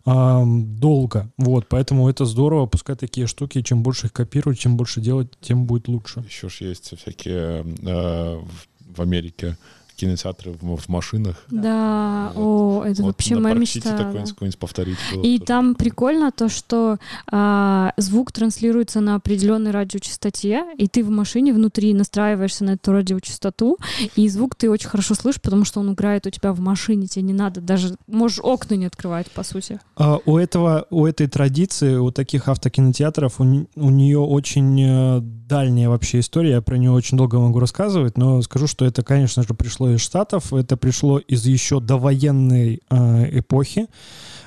долго. 0.06 1.30
Вот, 1.38 1.68
поэтому 1.68 2.08
это 2.10 2.24
здорово, 2.24 2.66
пускай 2.66 2.96
такие 2.96 3.28
штуки, 3.28 3.62
чем 3.62 3.84
больше 3.84 4.08
их 4.08 4.14
копируют, 4.14 4.58
чем 4.58 4.78
больше 4.78 5.02
делать, 5.02 5.28
тем 5.42 5.66
будет 5.66 5.90
лучше. 5.90 6.24
Еще 6.30 6.48
ж 6.48 6.62
есть 6.62 6.98
всякие 6.98 7.66
э, 7.82 8.42
в 8.80 9.02
Америке 9.02 9.58
кинотеатры 9.98 10.52
в, 10.52 10.78
в 10.78 10.90
машинах. 10.90 11.44
Да, 11.50 12.32
Вот. 12.36 12.84
о, 12.84 12.84
это 12.86 13.02
Вот 13.02 13.10
вообще 13.10 13.36
моя 13.36 13.56
мечта. 13.56 13.98
такое 13.98 14.26
да. 14.26 14.48
повторить. 14.60 14.98
было 15.14 15.24
И 15.24 15.38
тоже 15.38 15.46
там 15.46 15.76
прикольно. 15.76 16.32
то, 16.32 16.48
что 16.50 16.98
а, 17.32 17.94
звук 17.98 18.32
транслируется 18.32 19.02
на 19.02 19.16
определенной 19.16 19.72
радиочастоте, 19.72 20.64
и 20.78 20.88
ты 20.88 21.04
в 21.04 21.10
машине 21.10 21.54
внутри 21.54 21.94
настраиваешься 21.94 22.64
на 22.64 22.72
эту 22.72 22.92
радиочастоту, 22.92 23.78
и 24.16 24.30
звук 24.30 24.56
ты 24.56 24.70
очень 24.70 24.88
хорошо 24.88 25.16
слышишь, 25.16 25.42
потому 25.42 25.66
что 25.66 25.80
он 25.80 25.94
играет 25.94 26.28
у 26.28 26.30
тебя 26.30 26.54
в 26.54 26.60
машине, 26.60 27.08
тебе 27.08 27.24
не 27.24 27.34
надо 27.34 27.60
даже, 27.62 27.96
можешь 28.08 28.40
окна 28.42 28.76
не 28.76 28.86
открывать, 28.86 29.32
по 29.32 29.44
сути. 29.44 29.80
А, 29.96 30.20
у 30.26 30.38
этого, 30.38 30.86
у 30.90 31.06
этой 31.06 31.28
традиции, 31.28 31.96
у 31.96 32.12
таких 32.12 32.48
автокинотеатров, 32.48 33.40
у, 33.40 33.44
у 33.76 33.90
нее 33.90 34.20
очень 34.20 34.82
э, 34.82 35.20
дальняя 35.48 35.90
вообще 35.90 36.20
история, 36.20 36.52
я 36.52 36.62
про 36.62 36.78
нее 36.78 36.92
очень 36.92 37.18
долго 37.18 37.40
могу 37.40 37.60
рассказывать, 37.60 38.18
но 38.18 38.42
скажу, 38.42 38.68
что 38.68 38.86
это, 38.86 39.04
конечно 39.04 39.44
же, 39.44 39.54
пришло 39.54 39.90
из 39.90 40.02
Штатов, 40.02 40.54
это 40.54 40.78
пришло 40.78 41.20
из 41.20 41.46
еще 41.46 41.80
довоенной 41.80 42.82
э, 42.90 43.40
эпохи. 43.40 43.88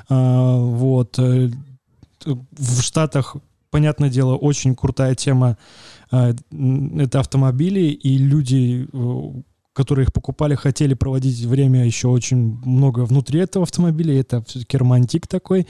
А, 0.09 0.57
вот. 0.59 1.19
э, 1.19 1.51
т- 2.19 2.39
В 2.53 2.83
Штатах, 2.83 3.37
понятное 3.71 4.11
дело, 4.11 4.37
очень 4.37 4.75
крутая 4.75 5.15
тема 5.15 5.57
э, 6.13 6.35
м, 6.53 6.99
это 6.99 7.21
автомобили, 7.21 7.81
и 7.81 8.19
люди, 8.19 8.87
э, 8.93 9.43
которые 9.73 10.05
их 10.05 10.13
покупали, 10.13 10.57
хотели 10.57 10.95
проводить 10.95 11.41
время 11.45 11.85
еще 11.85 12.09
очень 12.09 12.59
много 12.65 13.05
внутри 13.05 13.41
этого 13.41 13.63
автомобиля. 13.63 14.19
Это 14.19 14.43
все-таки 14.45 14.77
романтик 14.77 15.27
такой. 15.29 15.67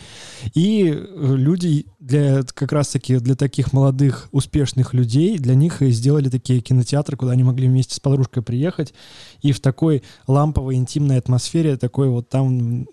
И 0.54 0.90
э, 0.90 1.34
люди 1.36 1.86
для 1.98 2.42
как 2.42 2.72
раз-таки 2.72 3.16
для 3.16 3.34
таких 3.34 3.72
молодых, 3.72 4.28
успешных 4.32 4.94
людей, 4.94 5.38
для 5.38 5.54
них 5.54 5.82
и 5.82 5.90
сделали 5.90 6.30
такие 6.30 6.60
кинотеатры, 6.60 7.16
куда 7.16 7.32
они 7.32 7.42
могли 7.42 7.68
вместе 7.68 7.94
с 7.94 8.00
подружкой 8.00 8.42
приехать 8.42 8.94
и 9.42 9.52
в 9.52 9.60
такой 9.60 10.02
ламповой, 10.26 10.76
интимной 10.76 11.18
атмосфере 11.18 11.76
такой 11.76 12.08
вот 12.08 12.30
там 12.30 12.86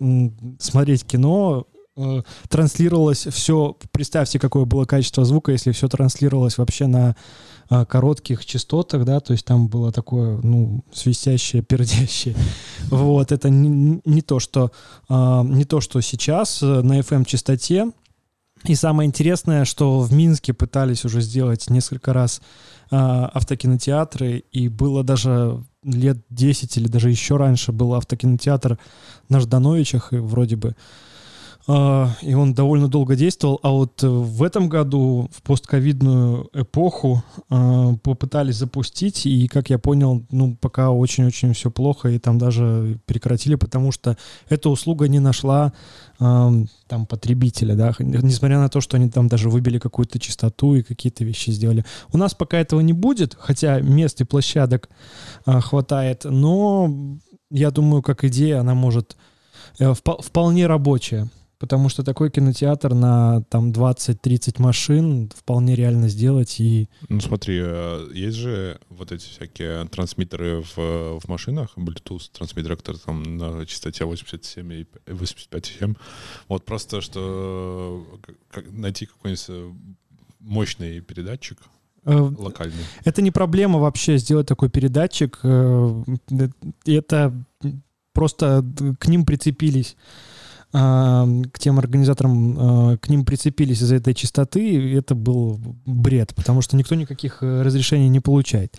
смотреть 0.58 1.04
кино, 1.04 1.66
э, 1.96 2.22
транслировалось 2.50 3.26
все, 3.26 3.76
представьте, 3.92 4.38
какое 4.38 4.66
было 4.66 4.84
качество 4.84 5.24
звука, 5.24 5.52
если 5.52 5.72
все 5.72 5.88
транслировалось 5.88 6.58
вообще 6.58 6.86
на 6.86 7.16
а, 7.70 7.84
коротких 7.84 8.46
частотах, 8.46 9.04
да, 9.04 9.20
то 9.20 9.32
есть 9.32 9.44
там 9.44 9.68
было 9.68 9.92
такое, 9.92 10.38
ну, 10.42 10.84
свистящее, 10.92 11.62
пердящее. 11.62 12.34
Вот, 12.90 13.32
это 13.32 13.50
не, 13.50 14.00
не 14.04 14.22
то, 14.22 14.38
что, 14.38 14.72
а, 15.08 15.42
не 15.42 15.64
то, 15.64 15.80
что 15.80 16.00
сейчас 16.00 16.62
э, 16.62 16.66
на 16.82 17.00
FM-частоте. 17.00 17.92
И 18.64 18.74
самое 18.74 19.06
интересное, 19.06 19.64
что 19.64 20.00
в 20.00 20.12
Минске 20.12 20.52
пытались 20.52 21.04
уже 21.04 21.20
сделать 21.20 21.68
несколько 21.70 22.12
раз 22.12 22.40
а, 22.90 23.26
автокинотеатры, 23.26 24.44
и 24.50 24.68
было 24.68 25.04
даже 25.04 25.62
лет 25.84 26.18
10 26.30 26.76
или 26.76 26.88
даже 26.88 27.10
еще 27.10 27.36
раньше 27.36 27.72
был 27.72 27.94
автокинотеатр 27.94 28.78
на 29.28 29.40
Ждановичах, 29.40 30.12
и 30.12 30.16
вроде 30.16 30.56
бы 30.56 30.74
и 31.68 32.34
он 32.34 32.54
довольно 32.54 32.88
долго 32.88 33.14
действовал. 33.14 33.60
А 33.62 33.70
вот 33.70 34.02
э, 34.02 34.08
в 34.08 34.42
этом 34.42 34.70
году, 34.70 35.28
в 35.30 35.42
постковидную 35.42 36.48
эпоху, 36.54 37.22
а, 37.50 37.94
попытались 37.96 38.56
запустить, 38.56 39.26
и, 39.26 39.46
как 39.48 39.68
я 39.68 39.78
понял, 39.78 40.24
ну, 40.30 40.56
пока 40.58 40.90
очень-очень 40.90 41.52
все 41.52 41.70
плохо, 41.70 42.08
и 42.08 42.18
там 42.18 42.38
даже 42.38 42.98
прекратили, 43.04 43.56
потому 43.56 43.92
что 43.92 44.16
эта 44.48 44.70
услуга 44.70 45.08
не 45.08 45.18
нашла 45.18 45.74
ам, 46.18 46.68
там 46.86 47.04
потребителя, 47.04 47.74
да, 47.74 47.94
несмотря 47.98 48.58
на 48.60 48.70
то, 48.70 48.80
что 48.80 48.96
они 48.96 49.10
там 49.10 49.28
даже 49.28 49.50
выбили 49.50 49.78
какую-то 49.78 50.18
частоту 50.18 50.74
и 50.74 50.82
какие-то 50.82 51.22
вещи 51.24 51.50
сделали. 51.50 51.84
У 52.12 52.16
нас 52.16 52.32
пока 52.32 52.58
этого 52.58 52.80
не 52.80 52.94
будет, 52.94 53.36
хотя 53.38 53.80
мест 53.80 54.22
и 54.22 54.24
площадок 54.24 54.88
а, 55.44 55.60
хватает, 55.60 56.24
но 56.24 57.18
я 57.50 57.70
думаю, 57.70 58.02
как 58.02 58.24
идея, 58.24 58.60
она 58.60 58.74
может 58.74 59.16
э, 59.78 59.90
впо- 59.90 60.22
вполне 60.22 60.66
рабочая. 60.66 61.28
Потому 61.58 61.88
что 61.88 62.04
такой 62.04 62.30
кинотеатр 62.30 62.94
на 62.94 63.42
там 63.48 63.72
20-30 63.72 64.62
машин 64.62 65.28
вполне 65.34 65.74
реально 65.74 66.08
сделать. 66.08 66.60
И 66.60 66.88
Ну 67.08 67.20
смотри, 67.20 67.58
э, 67.60 68.08
есть 68.14 68.36
же 68.36 68.78
вот 68.90 69.10
эти 69.10 69.26
всякие 69.26 69.84
трансмиттеры 69.86 70.62
в, 70.62 71.18
в 71.18 71.22
машинах, 71.26 71.76
Bluetooth 71.76 72.30
трансмиттеры, 72.32 72.76
которые 72.76 73.02
там 73.04 73.36
на 73.36 73.66
частоте 73.66 74.04
87 74.04 74.72
и 74.72 74.86
85,7. 75.06 75.96
Вот 76.46 76.64
просто, 76.64 77.00
что 77.00 78.06
э, 78.54 78.60
найти 78.70 79.06
какой-нибудь 79.06 79.46
э, 79.48 79.72
мощный 80.38 81.00
передатчик 81.00 81.58
локальный. 82.04 82.84
это 83.04 83.20
не 83.20 83.30
проблема 83.30 83.80
вообще 83.80 84.16
сделать 84.16 84.46
такой 84.46 84.70
передатчик. 84.70 85.40
Это 86.86 87.34
просто 88.14 88.64
к 88.98 89.08
ним 89.08 89.26
прицепились 89.26 89.96
к 90.70 91.58
тем 91.58 91.78
организаторам, 91.78 92.56
а, 92.58 92.96
к 92.98 93.08
ним 93.08 93.24
прицепились 93.24 93.80
из-за 93.80 93.96
этой 93.96 94.14
частоты, 94.14 94.60
и 94.60 94.92
это 94.92 95.14
был 95.14 95.60
бред, 95.86 96.34
потому 96.34 96.60
что 96.60 96.76
никто 96.76 96.94
никаких 96.94 97.42
э, 97.42 97.62
разрешений 97.62 98.08
не 98.08 98.20
получает. 98.20 98.76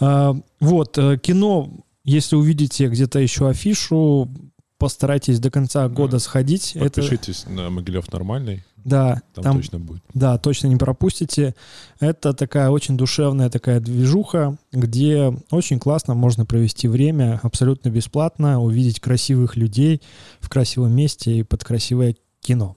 А, 0.00 0.34
Вот, 0.60 0.96
э, 0.96 1.18
кино, 1.18 1.68
если 2.04 2.36
увидите 2.36 2.88
где-то 2.88 3.18
еще 3.18 3.48
афишу, 3.48 4.30
постарайтесь 4.78 5.40
до 5.40 5.50
конца 5.50 5.88
года 5.88 6.18
сходить. 6.18 6.76
Подпишитесь 6.78 7.42
это... 7.44 7.52
на 7.52 7.70
Могилев 7.70 8.10
нормальный. 8.12 8.64
Да, 8.84 9.20
там, 9.34 9.42
там 9.42 9.56
точно 9.56 9.80
будет. 9.80 10.02
Да, 10.14 10.38
точно 10.38 10.68
не 10.68 10.76
пропустите. 10.76 11.56
Это 11.98 12.32
такая 12.34 12.70
очень 12.70 12.96
душевная 12.96 13.50
такая 13.50 13.80
движуха, 13.80 14.56
где 14.70 15.36
очень 15.50 15.80
классно 15.80 16.14
можно 16.14 16.46
провести 16.46 16.86
время 16.86 17.40
абсолютно 17.42 17.88
бесплатно, 17.88 18.62
увидеть 18.62 19.00
красивых 19.00 19.56
людей 19.56 20.02
в 20.38 20.48
красивом 20.48 20.92
месте 20.92 21.38
и 21.38 21.42
под 21.42 21.64
красивое 21.64 22.14
кино 22.40 22.76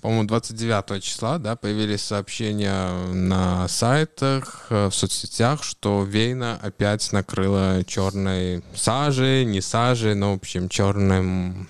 по-моему, 0.00 0.28
29 0.28 1.02
числа, 1.02 1.38
да, 1.38 1.56
появились 1.56 2.02
сообщения 2.02 2.88
на 3.12 3.66
сайтах, 3.66 4.66
э, 4.70 4.88
в 4.88 4.94
соцсетях, 4.94 5.64
что 5.64 6.04
Вейна 6.04 6.58
опять 6.62 7.10
накрыла 7.12 7.82
черной 7.84 8.62
сажей, 8.76 9.44
не 9.44 9.60
сажей, 9.60 10.14
но, 10.14 10.32
в 10.32 10.36
общем, 10.36 10.68
черным 10.68 11.68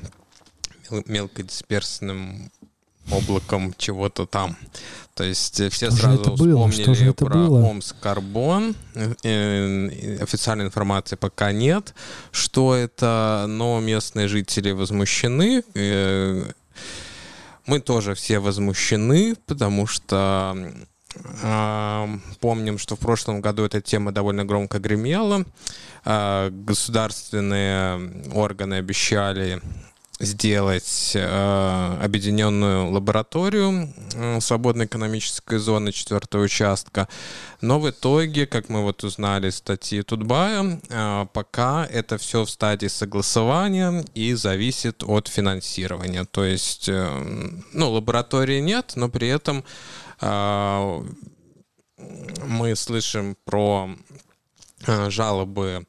мелкодисперсным 1.06 2.50
облаком 3.10 3.74
чего-то 3.78 4.26
там. 4.26 4.56
То 5.14 5.24
есть 5.24 5.58
э, 5.60 5.70
все 5.70 5.90
что 5.90 5.96
сразу 5.96 6.20
это 6.20 6.30
было? 6.32 6.68
вспомнили 6.70 6.94
что 6.94 7.04
это 7.04 7.24
про 7.24 7.34
было? 7.34 7.64
Омск 7.64 7.96
Карбон. 7.98 8.74
Э, 8.94 10.18
официальной 10.22 10.66
информации 10.66 11.16
пока 11.16 11.52
нет, 11.52 11.94
что 12.30 12.74
это, 12.74 13.46
но 13.48 13.80
местные 13.80 14.28
жители 14.28 14.70
возмущены. 14.72 15.64
Мы 17.68 17.80
тоже 17.80 18.14
все 18.14 18.38
возмущены, 18.38 19.36
потому 19.46 19.86
что 19.86 20.56
помним, 22.40 22.78
что 22.78 22.96
в 22.96 22.98
прошлом 22.98 23.40
году 23.40 23.64
эта 23.64 23.80
тема 23.80 24.12
довольно 24.12 24.44
громко 24.44 24.78
гремела. 24.78 25.44
Э, 26.04 26.48
государственные 26.50 28.30
органы 28.32 28.74
обещали 28.74 29.60
сделать 30.18 31.12
э, 31.14 31.98
объединенную 32.02 32.90
лабораторию 32.90 33.94
э, 34.14 34.40
свободной 34.40 34.86
экономической 34.86 35.58
зоны 35.58 35.92
четвертого 35.92 36.42
участка. 36.42 37.08
Но 37.60 37.78
в 37.78 37.88
итоге, 37.88 38.46
как 38.46 38.68
мы 38.68 38.82
вот 38.82 39.04
узнали 39.04 39.48
из 39.48 39.56
статьи 39.56 40.02
Тутбая, 40.02 40.80
э, 40.88 41.26
пока 41.32 41.86
это 41.86 42.18
все 42.18 42.44
в 42.44 42.50
стадии 42.50 42.88
согласования 42.88 44.04
и 44.14 44.34
зависит 44.34 45.04
от 45.04 45.28
финансирования. 45.28 46.24
То 46.24 46.44
есть, 46.44 46.88
э, 46.88 47.50
ну, 47.72 47.90
лаборатории 47.90 48.60
нет, 48.60 48.92
но 48.96 49.08
при 49.08 49.28
этом 49.28 49.64
э, 50.20 51.02
мы 52.44 52.74
слышим 52.74 53.36
про 53.44 53.90
э, 54.86 55.10
жалобы 55.10 55.86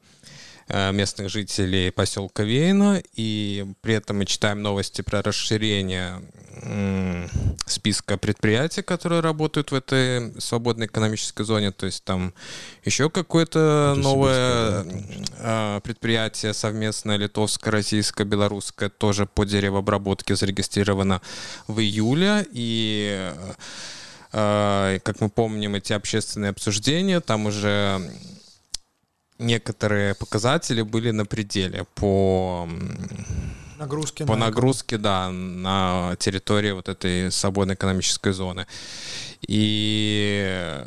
местных 0.92 1.30
жителей 1.30 1.90
поселка 1.90 2.42
Вейна, 2.44 3.02
и 3.14 3.66
при 3.80 3.94
этом 3.94 4.18
мы 4.18 4.24
читаем 4.26 4.62
новости 4.62 5.02
про 5.02 5.22
расширение 5.22 6.20
списка 7.66 8.18
предприятий, 8.18 8.82
которые 8.82 9.20
работают 9.20 9.70
в 9.70 9.74
этой 9.74 10.38
свободной 10.40 10.86
экономической 10.86 11.44
зоне, 11.44 11.70
то 11.70 11.86
есть 11.86 12.04
там 12.04 12.34
еще 12.84 13.08
какое-то 13.08 13.94
новое 13.96 14.84
да, 15.38 15.80
предприятие 15.82 16.52
совместное 16.54 17.16
литовское, 17.16 17.72
российское, 17.72 18.24
белорусское 18.24 18.88
тоже 18.88 19.26
по 19.26 19.44
деревообработке 19.44 20.36
зарегистрировано 20.36 21.22
в 21.66 21.80
июле, 21.80 22.46
и 22.52 23.32
э, 24.32 24.98
как 25.02 25.20
мы 25.20 25.30
помним, 25.30 25.76
эти 25.76 25.92
общественные 25.92 26.50
обсуждения, 26.50 27.20
там 27.20 27.46
уже 27.46 28.00
некоторые 29.40 30.14
показатели 30.14 30.82
были 30.82 31.10
на 31.10 31.26
пределе 31.26 31.84
по 31.94 32.68
нагрузке 33.78 34.26
по 34.26 34.36
на 34.36 34.46
нагрузке, 34.46 34.98
да, 34.98 35.30
на 35.30 36.14
территории 36.18 36.72
вот 36.72 36.88
этой 36.88 37.32
свободной 37.32 37.74
экономической 37.74 38.32
зоны. 38.32 38.66
И 39.48 40.84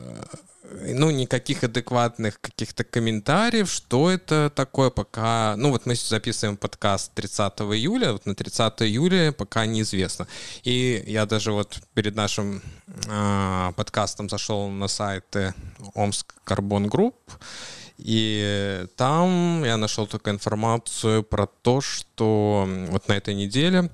ну, 0.82 1.12
никаких 1.12 1.64
адекватных 1.64 2.40
каких-то 2.42 2.84
комментариев, 2.84 3.70
что 3.70 4.10
это 4.10 4.52
такое, 4.56 4.90
пока... 4.90 5.56
Ну, 5.58 5.70
вот 5.70 5.86
мы 5.86 5.96
записываем 5.96 6.58
подкаст 6.58 7.12
30 7.14 7.54
июля, 7.74 8.14
вот 8.14 8.26
на 8.26 8.36
30 8.36 8.82
июля 8.82 9.32
пока 9.32 9.66
неизвестно. 9.66 10.28
И 10.64 11.04
я 11.08 11.26
даже 11.26 11.52
вот 11.52 11.80
перед 11.94 12.16
нашим 12.16 12.62
э, 12.88 13.72
подкастом 13.76 14.30
зашел 14.30 14.70
на 14.70 14.88
сайт 14.88 15.36
Омск 15.94 16.34
Карбон 16.44 16.88
Групп, 16.88 17.16
и 17.98 18.86
там 18.96 19.64
я 19.64 19.78
нашел 19.78 20.08
только 20.08 20.32
информацию 20.32 21.24
про 21.24 21.48
то, 21.48 21.82
что 21.82 22.68
вот 22.90 23.08
на 23.08 23.14
этой 23.14 23.34
неделе 23.34 23.90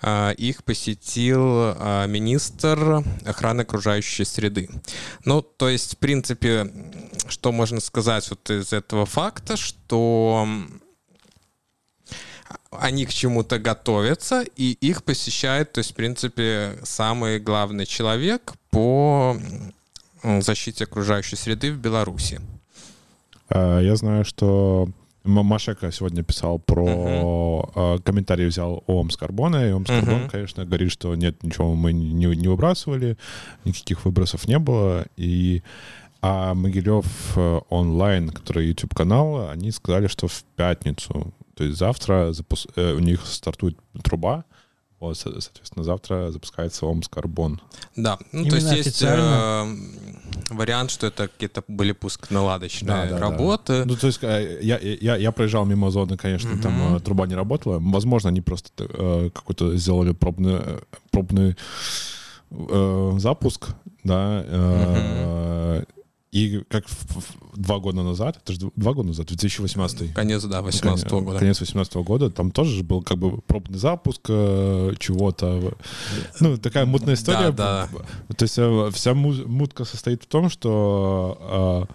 а, 0.00 0.32
их 0.32 0.64
посетил 0.64 1.40
а, 1.40 2.06
министр 2.06 3.02
охраны 3.24 3.62
окружающей 3.62 4.24
среды. 4.24 4.68
Ну, 5.24 5.40
то 5.40 5.68
есть, 5.68 5.94
в 5.94 5.96
принципе, 5.96 6.70
что 7.28 7.52
можно 7.52 7.80
сказать 7.80 8.28
вот 8.28 8.50
из 8.50 8.72
этого 8.72 9.06
факта, 9.06 9.56
что 9.56 10.46
они 12.70 13.06
к 13.06 13.12
чему-то 13.12 13.58
готовятся, 13.58 14.44
и 14.56 14.72
их 14.72 15.04
посещает, 15.04 15.72
то 15.72 15.78
есть, 15.78 15.92
в 15.92 15.94
принципе, 15.94 16.78
самый 16.82 17.40
главный 17.40 17.86
человек 17.86 18.52
по 18.70 19.38
защите 20.22 20.84
окружающей 20.84 21.36
среды 21.36 21.72
в 21.72 21.78
Беларуси. 21.78 22.40
А, 23.54 23.80
я 23.80 23.96
знаю, 23.96 24.24
что 24.24 24.88
Машека 25.24 25.90
сегодня 25.90 26.22
писал 26.22 26.58
про 26.58 27.70
uh-huh. 27.74 28.02
комментарий 28.02 28.46
взял 28.46 28.84
о 28.86 29.00
Омскарбона, 29.00 29.68
и 29.68 29.72
Омскарбон, 29.72 30.22
uh-huh. 30.24 30.30
конечно, 30.30 30.66
говорит, 30.66 30.90
что 30.90 31.14
нет, 31.14 31.42
ничего 31.42 31.74
мы 31.74 31.94
не, 31.94 32.26
не 32.36 32.48
выбрасывали, 32.48 33.16
никаких 33.64 34.04
выбросов 34.04 34.46
не 34.46 34.58
было, 34.58 35.06
и 35.16 35.62
а 36.26 36.54
Могилев 36.54 37.06
э, 37.36 37.60
онлайн, 37.68 38.30
который 38.30 38.68
YouTube 38.68 38.94
канал, 38.94 39.50
они 39.50 39.70
сказали, 39.70 40.06
что 40.06 40.26
в 40.26 40.42
пятницу, 40.56 41.34
то 41.54 41.64
есть 41.64 41.78
завтра 41.78 42.32
запус... 42.32 42.66
Э, 42.76 42.94
у 42.94 42.98
них 42.98 43.26
стартует 43.26 43.76
труба, 44.02 44.46
вот, 45.04 45.18
соответственно, 45.18 45.84
завтра 45.84 46.30
запускается 46.30 46.86
Омск 46.86 47.16
Арбон. 47.16 47.60
Да, 47.96 48.18
ну 48.32 48.40
Именно 48.40 48.50
то 48.50 48.56
есть 48.56 48.86
есть 48.86 49.02
э, 49.02 49.66
вариант, 50.50 50.90
что 50.90 51.06
это 51.06 51.28
какие-то 51.28 51.62
были 51.68 51.92
пусконаладочные 51.92 52.88
да, 52.88 53.06
да, 53.06 53.18
работы. 53.18 53.80
Да. 53.80 53.84
Ну 53.84 53.96
то 53.96 54.06
есть 54.06 54.18
э, 54.22 54.58
я, 54.62 54.78
я, 54.78 55.16
я 55.16 55.32
проезжал 55.32 55.64
мимо 55.64 55.90
зоны, 55.90 56.16
конечно, 56.16 56.52
угу. 56.52 56.62
там 56.62 56.96
э, 56.96 57.00
труба 57.00 57.26
не 57.26 57.34
работала. 57.34 57.78
Возможно, 57.80 58.30
они 58.30 58.40
просто 58.40 58.70
э, 58.78 59.30
какой-то 59.32 59.76
сделали 59.76 60.12
пробный, 60.12 60.60
э, 60.60 60.80
пробный 61.10 61.56
э, 62.50 63.14
запуск, 63.18 63.68
да, 64.02 64.42
э, 64.46 65.82
угу. 65.82 65.93
И 66.34 66.64
как 66.68 66.88
в, 66.88 67.20
в, 67.20 67.56
два 67.56 67.78
года 67.78 68.02
назад, 68.02 68.40
это 68.42 68.52
же 68.52 68.70
два 68.74 68.92
года 68.92 69.08
назад, 69.08 69.28
2018. 69.28 70.14
Конец, 70.14 70.42
да, 70.42 70.62
2018 70.62 71.06
-го 71.06 71.20
года. 71.22 71.38
Конец 71.38 71.58
2018 71.58 71.94
года, 71.94 72.28
там 72.28 72.50
тоже 72.50 72.82
был 72.82 73.02
как 73.02 73.18
бы 73.18 73.40
пробный 73.42 73.78
запуск 73.78 74.22
э, 74.28 74.94
чего-то. 74.98 75.76
Ну, 76.40 76.56
такая 76.56 76.86
мутная 76.86 77.14
история. 77.14 77.52
Да, 77.52 77.88
да. 77.92 78.34
То 78.34 78.42
есть 78.42 78.58
э, 78.58 78.90
вся 78.92 79.14
мутка 79.14 79.84
состоит 79.84 80.24
в 80.24 80.26
том, 80.26 80.50
что 80.50 81.86
э, 81.88 81.94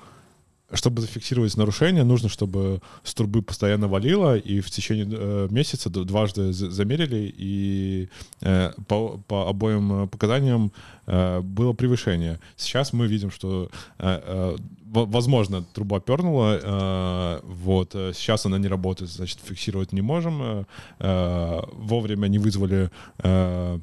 чтобы 0.73 1.01
зафиксировать 1.01 1.58
нарушение, 1.58 2.03
нужно, 2.03 2.29
чтобы 2.29 2.82
с 3.03 3.13
трубы 3.13 3.41
постоянно 3.41 3.88
валило, 3.88 4.38
и 4.38 4.62
в 4.62 4.69
течение 4.69 5.08
э, 5.10 5.47
месяца 5.49 5.89
дважды 5.89 6.53
замерили, 6.53 7.34
и 7.38 8.10
э, 8.41 8.71
по, 8.88 9.17
по 9.27 9.49
обоим 9.49 10.08
показаниям 10.08 10.71
э, 11.08 11.41
было 11.41 11.73
превышение. 11.73 12.39
Сейчас 12.55 12.93
мы 12.93 13.08
видим, 13.08 13.32
что, 13.32 13.69
э, 13.99 14.21
э, 14.25 14.58
возможно, 14.86 15.63
труба 15.73 15.99
пернула, 15.99 16.60
э, 16.62 17.39
вот, 17.43 17.95
э, 17.95 18.12
сейчас 18.13 18.45
она 18.45 18.58
не 18.58 18.67
работает, 18.67 19.12
значит, 19.12 19.39
фиксировать 19.43 19.93
не 19.93 20.01
можем. 20.01 20.41
Э, 20.41 20.65
э 20.99 21.60
вовремя 21.73 22.27
не 22.27 22.39
вызвали 22.39 22.89
э, 23.23 23.29
Э, 23.29 23.79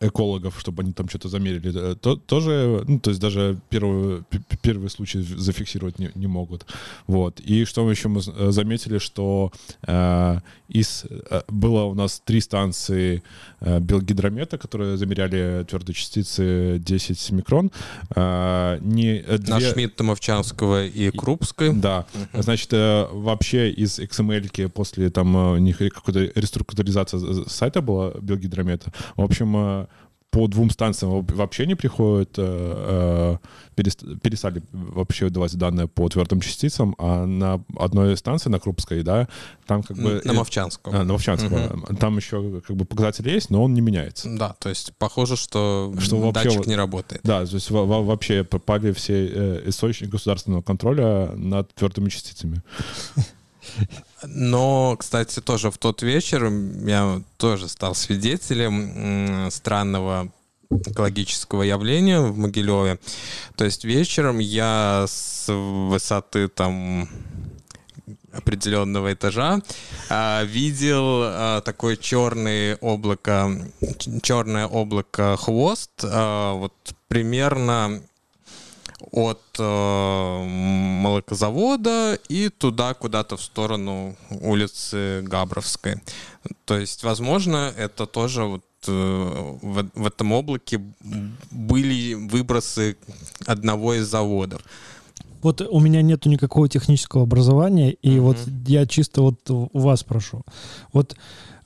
экологов, 0.00 0.58
чтобы 0.58 0.82
они 0.82 0.92
там 0.92 1.08
что-то 1.08 1.28
замерили, 1.28 1.94
то, 1.94 2.16
тоже, 2.16 2.84
ну, 2.86 2.98
то 2.98 3.10
есть 3.10 3.20
даже 3.20 3.58
первый, 3.68 4.22
первый 4.62 4.90
случай 4.90 5.22
зафиксировать 5.22 5.98
не, 5.98 6.10
не 6.14 6.26
могут. 6.26 6.66
Вот. 7.06 7.40
И 7.40 7.64
что 7.64 7.88
еще 7.90 8.08
мы 8.08 8.20
э, 8.20 8.50
заметили, 8.50 8.98
что 8.98 9.52
э, 9.86 10.40
из, 10.68 11.04
э, 11.08 11.42
было 11.48 11.84
у 11.84 11.94
нас 11.94 12.22
три 12.24 12.40
станции 12.40 13.22
э, 13.60 13.80
белгидромета, 13.80 14.58
которые 14.58 14.96
замеряли 14.96 15.64
твердые 15.68 15.94
частицы 15.94 16.78
10 16.78 17.30
микрон. 17.32 17.70
Э, 18.16 18.78
не, 18.80 19.22
две... 19.22 19.52
Наш 19.52 19.76
МИД 19.76 19.96
Томовчанского 19.96 20.86
и 20.86 21.10
Крупской. 21.10 21.72
Да. 21.72 22.06
Значит, 22.32 22.72
э, 22.72 23.06
вообще 23.12 23.70
из 23.70 23.98
XML 23.98 24.68
после 24.68 25.10
там 25.10 25.34
у 25.36 25.56
них 25.58 25.78
какой-то 25.78 26.20
реструктуризация 26.34 27.44
сайта 27.46 27.80
была 27.80 28.12
белгидромета. 28.20 28.92
В 29.16 29.22
общем, 29.22 29.43
общем, 29.44 29.88
по 30.34 30.48
двум 30.48 30.68
станциям 30.68 31.24
вообще 31.24 31.64
не 31.64 31.76
приходят, 31.76 32.34
э, 32.38 33.36
перестали 33.76 34.62
вообще 34.72 35.28
давать 35.28 35.56
данные 35.56 35.86
по 35.86 36.08
твердым 36.08 36.40
частицам, 36.40 36.96
а 36.98 37.24
на 37.24 37.62
одной 37.78 38.16
станции, 38.16 38.50
на 38.50 38.58
Крупской, 38.58 39.04
да, 39.04 39.28
там 39.66 39.84
как 39.84 39.96
бы... 39.96 40.20
На 40.24 40.32
Мовчанском. 40.32 40.92
А, 40.92 41.04
на 41.04 41.12
Мовчанском. 41.12 41.52
Угу. 41.52 41.96
Там 42.00 42.16
еще 42.16 42.60
как 42.66 42.74
бы 42.76 42.84
показатель 42.84 43.28
есть, 43.28 43.50
но 43.50 43.62
он 43.62 43.74
не 43.74 43.80
меняется. 43.80 44.28
Да, 44.28 44.56
то 44.58 44.70
есть 44.70 44.92
похоже, 44.98 45.36
что, 45.36 45.94
что 46.00 46.18
вообще, 46.18 46.48
датчик 46.48 46.66
не 46.66 46.74
работает. 46.74 47.20
Да, 47.22 47.46
то 47.46 47.54
есть 47.54 47.70
вообще 47.70 48.42
попали 48.42 48.90
все 48.90 49.28
э, 49.28 49.62
источники 49.66 50.10
государственного 50.10 50.62
контроля 50.62 51.30
над 51.36 51.72
твердыми 51.74 52.08
частицами. 52.08 52.60
Но, 54.22 54.96
кстати, 54.96 55.40
тоже 55.40 55.70
в 55.70 55.78
тот 55.78 56.02
вечер 56.02 56.50
я 56.86 57.22
тоже 57.36 57.68
стал 57.68 57.94
свидетелем 57.94 59.50
странного 59.50 60.30
экологического 60.70 61.62
явления 61.62 62.20
в 62.20 62.36
Могилеве. 62.36 62.98
То 63.56 63.64
есть 63.64 63.84
вечером 63.84 64.38
я 64.38 65.04
с 65.08 65.52
высоты 65.52 66.48
там 66.48 67.08
определенного 68.32 69.12
этажа 69.12 69.60
а, 70.10 70.42
видел 70.44 71.22
а, 71.22 71.60
такое 71.60 71.96
черное 71.96 72.76
облако, 72.80 73.50
черное 74.22 74.66
облако 74.66 75.36
хвост, 75.36 75.90
а, 76.02 76.54
вот 76.54 76.74
примерно 77.08 78.02
от 79.12 79.42
э, 79.58 80.44
молокозавода 80.44 82.18
и 82.28 82.48
туда 82.48 82.94
куда-то 82.94 83.36
в 83.36 83.42
сторону 83.42 84.16
улицы 84.30 85.22
Габровской. 85.22 85.96
То 86.64 86.78
есть, 86.78 87.04
возможно, 87.04 87.72
это 87.76 88.06
тоже 88.06 88.44
вот 88.44 88.64
э, 88.86 89.56
в, 89.62 89.90
в 89.94 90.06
этом 90.06 90.32
облаке 90.32 90.80
были 91.50 92.14
выбросы 92.14 92.96
одного 93.46 93.94
из 93.94 94.06
заводов. 94.06 94.62
Вот 95.42 95.60
у 95.60 95.80
меня 95.80 96.00
нету 96.02 96.30
никакого 96.30 96.68
технического 96.68 97.24
образования, 97.24 97.92
и 97.92 98.16
mm-hmm. 98.16 98.20
вот 98.20 98.38
я 98.66 98.86
чисто 98.86 99.20
вот 99.22 99.50
у 99.50 99.68
вас 99.78 100.02
прошу. 100.02 100.42
Вот 100.92 101.16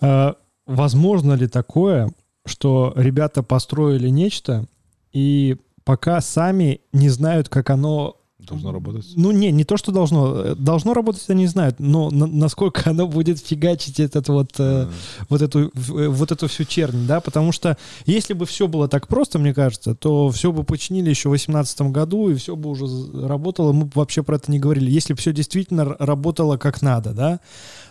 э, 0.00 0.32
возможно 0.66 1.34
ли 1.34 1.46
такое, 1.46 2.12
что 2.44 2.92
ребята 2.96 3.42
построили 3.42 4.08
нечто, 4.08 4.66
и 5.12 5.56
пока 5.88 6.20
сами 6.20 6.82
не 6.92 7.08
знают, 7.08 7.48
как 7.48 7.70
оно 7.70 8.16
Должно 8.38 8.72
работать? 8.72 9.04
Ну, 9.16 9.30
не, 9.32 9.50
не 9.50 9.64
то, 9.64 9.76
что 9.76 9.90
должно. 9.90 10.54
Должно 10.54 10.94
работать, 10.94 11.24
они 11.28 11.46
знают, 11.46 11.80
но 11.80 12.08
на, 12.08 12.26
насколько 12.26 12.90
оно 12.90 13.06
будет 13.06 13.40
фигачить 13.40 13.98
этот 14.00 14.28
вот, 14.28 14.52
mm. 14.52 14.88
вот, 15.28 15.42
эту, 15.42 15.70
вот 15.74 16.32
эту 16.32 16.46
всю 16.46 16.64
чернь, 16.64 17.06
да, 17.06 17.20
потому 17.20 17.52
что 17.52 17.76
если 18.06 18.34
бы 18.34 18.46
все 18.46 18.68
было 18.68 18.86
так 18.88 19.08
просто, 19.08 19.38
мне 19.38 19.52
кажется, 19.52 19.94
то 19.94 20.30
все 20.30 20.52
бы 20.52 20.62
починили 20.62 21.10
еще 21.10 21.28
в 21.28 21.32
2018 21.32 21.80
году, 21.90 22.30
и 22.30 22.36
все 22.36 22.54
бы 22.54 22.70
уже 22.70 22.86
работало, 23.26 23.72
мы 23.72 23.86
бы 23.86 23.92
вообще 23.94 24.22
про 24.22 24.36
это 24.36 24.50
не 24.52 24.60
говорили. 24.60 24.90
Если 24.90 25.14
бы 25.14 25.18
все 25.18 25.32
действительно 25.32 25.96
работало 25.98 26.56
как 26.58 26.80
надо, 26.80 27.12
да, 27.12 27.40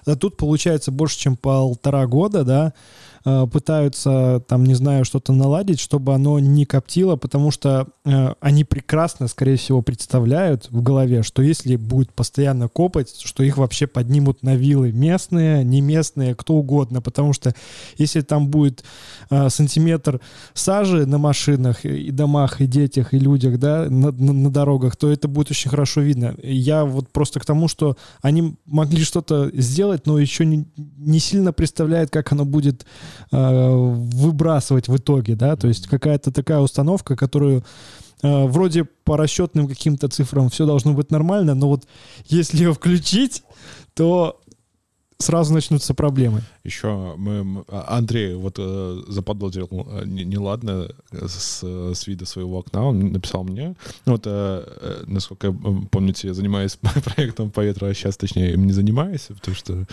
а 0.06 0.16
тут 0.16 0.38
получается 0.38 0.92
больше, 0.92 1.20
чем 1.20 1.36
полтора 1.36 2.08
года, 2.08 2.44
да, 2.44 2.74
Э, 3.17 3.17
пытаются, 3.52 4.42
там, 4.48 4.66
не 4.66 4.74
знаю, 4.74 5.04
что-то 5.04 5.34
наладить, 5.34 5.80
чтобы 5.80 6.14
оно 6.14 6.40
не 6.40 6.66
коптило, 6.66 7.18
потому 7.18 7.52
что 7.52 7.88
э, 8.06 8.34
они 8.40 8.64
прекрасно, 8.64 9.28
скорее 9.28 9.58
всего, 9.58 9.82
представляют 9.82 10.70
в 10.72 10.82
голове, 10.82 11.24
что 11.24 11.42
если 11.42 11.76
будет 11.76 12.14
постоянно 12.14 12.70
копать, 12.70 13.20
что 13.20 13.44
их 13.44 13.58
вообще 13.58 13.86
поднимут 13.86 14.44
на 14.44 14.56
вилы 14.56 14.94
местные, 14.94 15.64
не 15.66 15.82
местные, 15.82 16.36
кто 16.36 16.54
угодно, 16.54 17.02
потому 17.02 17.34
что 17.34 17.54
если 17.98 18.22
там 18.22 18.48
будет 18.48 18.86
э, 19.30 19.50
сантиметр 19.50 20.22
сажи 20.54 21.06
на 21.06 21.18
машинах 21.18 21.84
и 21.84 22.12
домах, 22.12 22.62
и 22.62 22.66
детях, 22.68 23.14
и 23.14 23.20
людях, 23.20 23.60
да, 23.60 23.88
на, 23.90 24.12
на, 24.12 24.34
на 24.34 24.50
дорогах, 24.50 24.96
то 24.96 25.12
это 25.12 25.28
будет 25.28 25.52
очень 25.52 25.70
хорошо 25.70 26.00
видно. 26.00 26.34
Я 26.42 26.86
вот 26.86 27.10
просто 27.10 27.40
к 27.40 27.46
тому, 27.46 27.68
что 27.68 27.98
они 28.22 28.56
могли 28.66 29.04
что-то 29.04 29.50
сделать, 29.54 30.06
но 30.06 30.18
еще 30.18 30.46
не, 30.46 30.66
не 30.78 31.20
сильно 31.20 31.52
представляют, 31.52 32.10
как 32.10 32.32
оно 32.32 32.46
будет 32.46 32.86
Э, 33.17 33.17
выбрасывать 33.32 34.88
в 34.88 34.96
итоге, 34.96 35.36
да, 35.36 35.56
то 35.56 35.68
есть 35.68 35.88
какая-то 35.88 36.32
такая 36.32 36.60
установка, 36.60 37.16
которую 37.16 37.64
э, 38.22 38.46
вроде 38.46 38.84
по 38.84 39.18
расчетным 39.18 39.68
каким-то 39.68 40.08
цифрам 40.08 40.50
все 40.50 40.66
должно 40.66 40.94
быть 40.94 41.12
нормально, 41.12 41.56
но 41.56 41.68
вот 41.68 41.88
если 42.28 42.58
ее 42.58 42.74
включить, 42.74 43.44
то 43.94 44.40
сразу 45.20 45.54
начнутся 45.54 45.94
проблемы. 45.94 46.44
Еще 46.68 47.16
мы, 47.16 47.64
а, 47.70 47.98
Андрей 47.98 48.36
вот 48.36 48.56
э, 48.60 49.02
заподозрил 49.08 49.70
э, 49.72 50.04
неладно 50.06 50.90
с, 51.14 51.64
с 51.64 52.08
вида 52.08 52.26
своего 52.26 52.58
окна. 52.58 52.84
Он 52.84 53.14
написал 53.14 53.46
мне. 53.46 53.74
Ну, 54.06 54.12
вот, 54.12 54.24
э, 54.26 54.30
э 54.30 55.04
насколько 55.08 55.54
помните, 55.90 56.28
я 56.28 56.34
занимаюсь 56.34 56.78
проектом 57.16 57.52
по 57.52 57.62
ветру, 57.62 57.88
а 57.88 57.94
сейчас, 57.94 58.18
точнее, 58.18 58.52
им 58.52 58.68
не 58.68 58.74
занимаюсь, 58.74 59.28
потому 59.30 59.56
что 59.56 59.86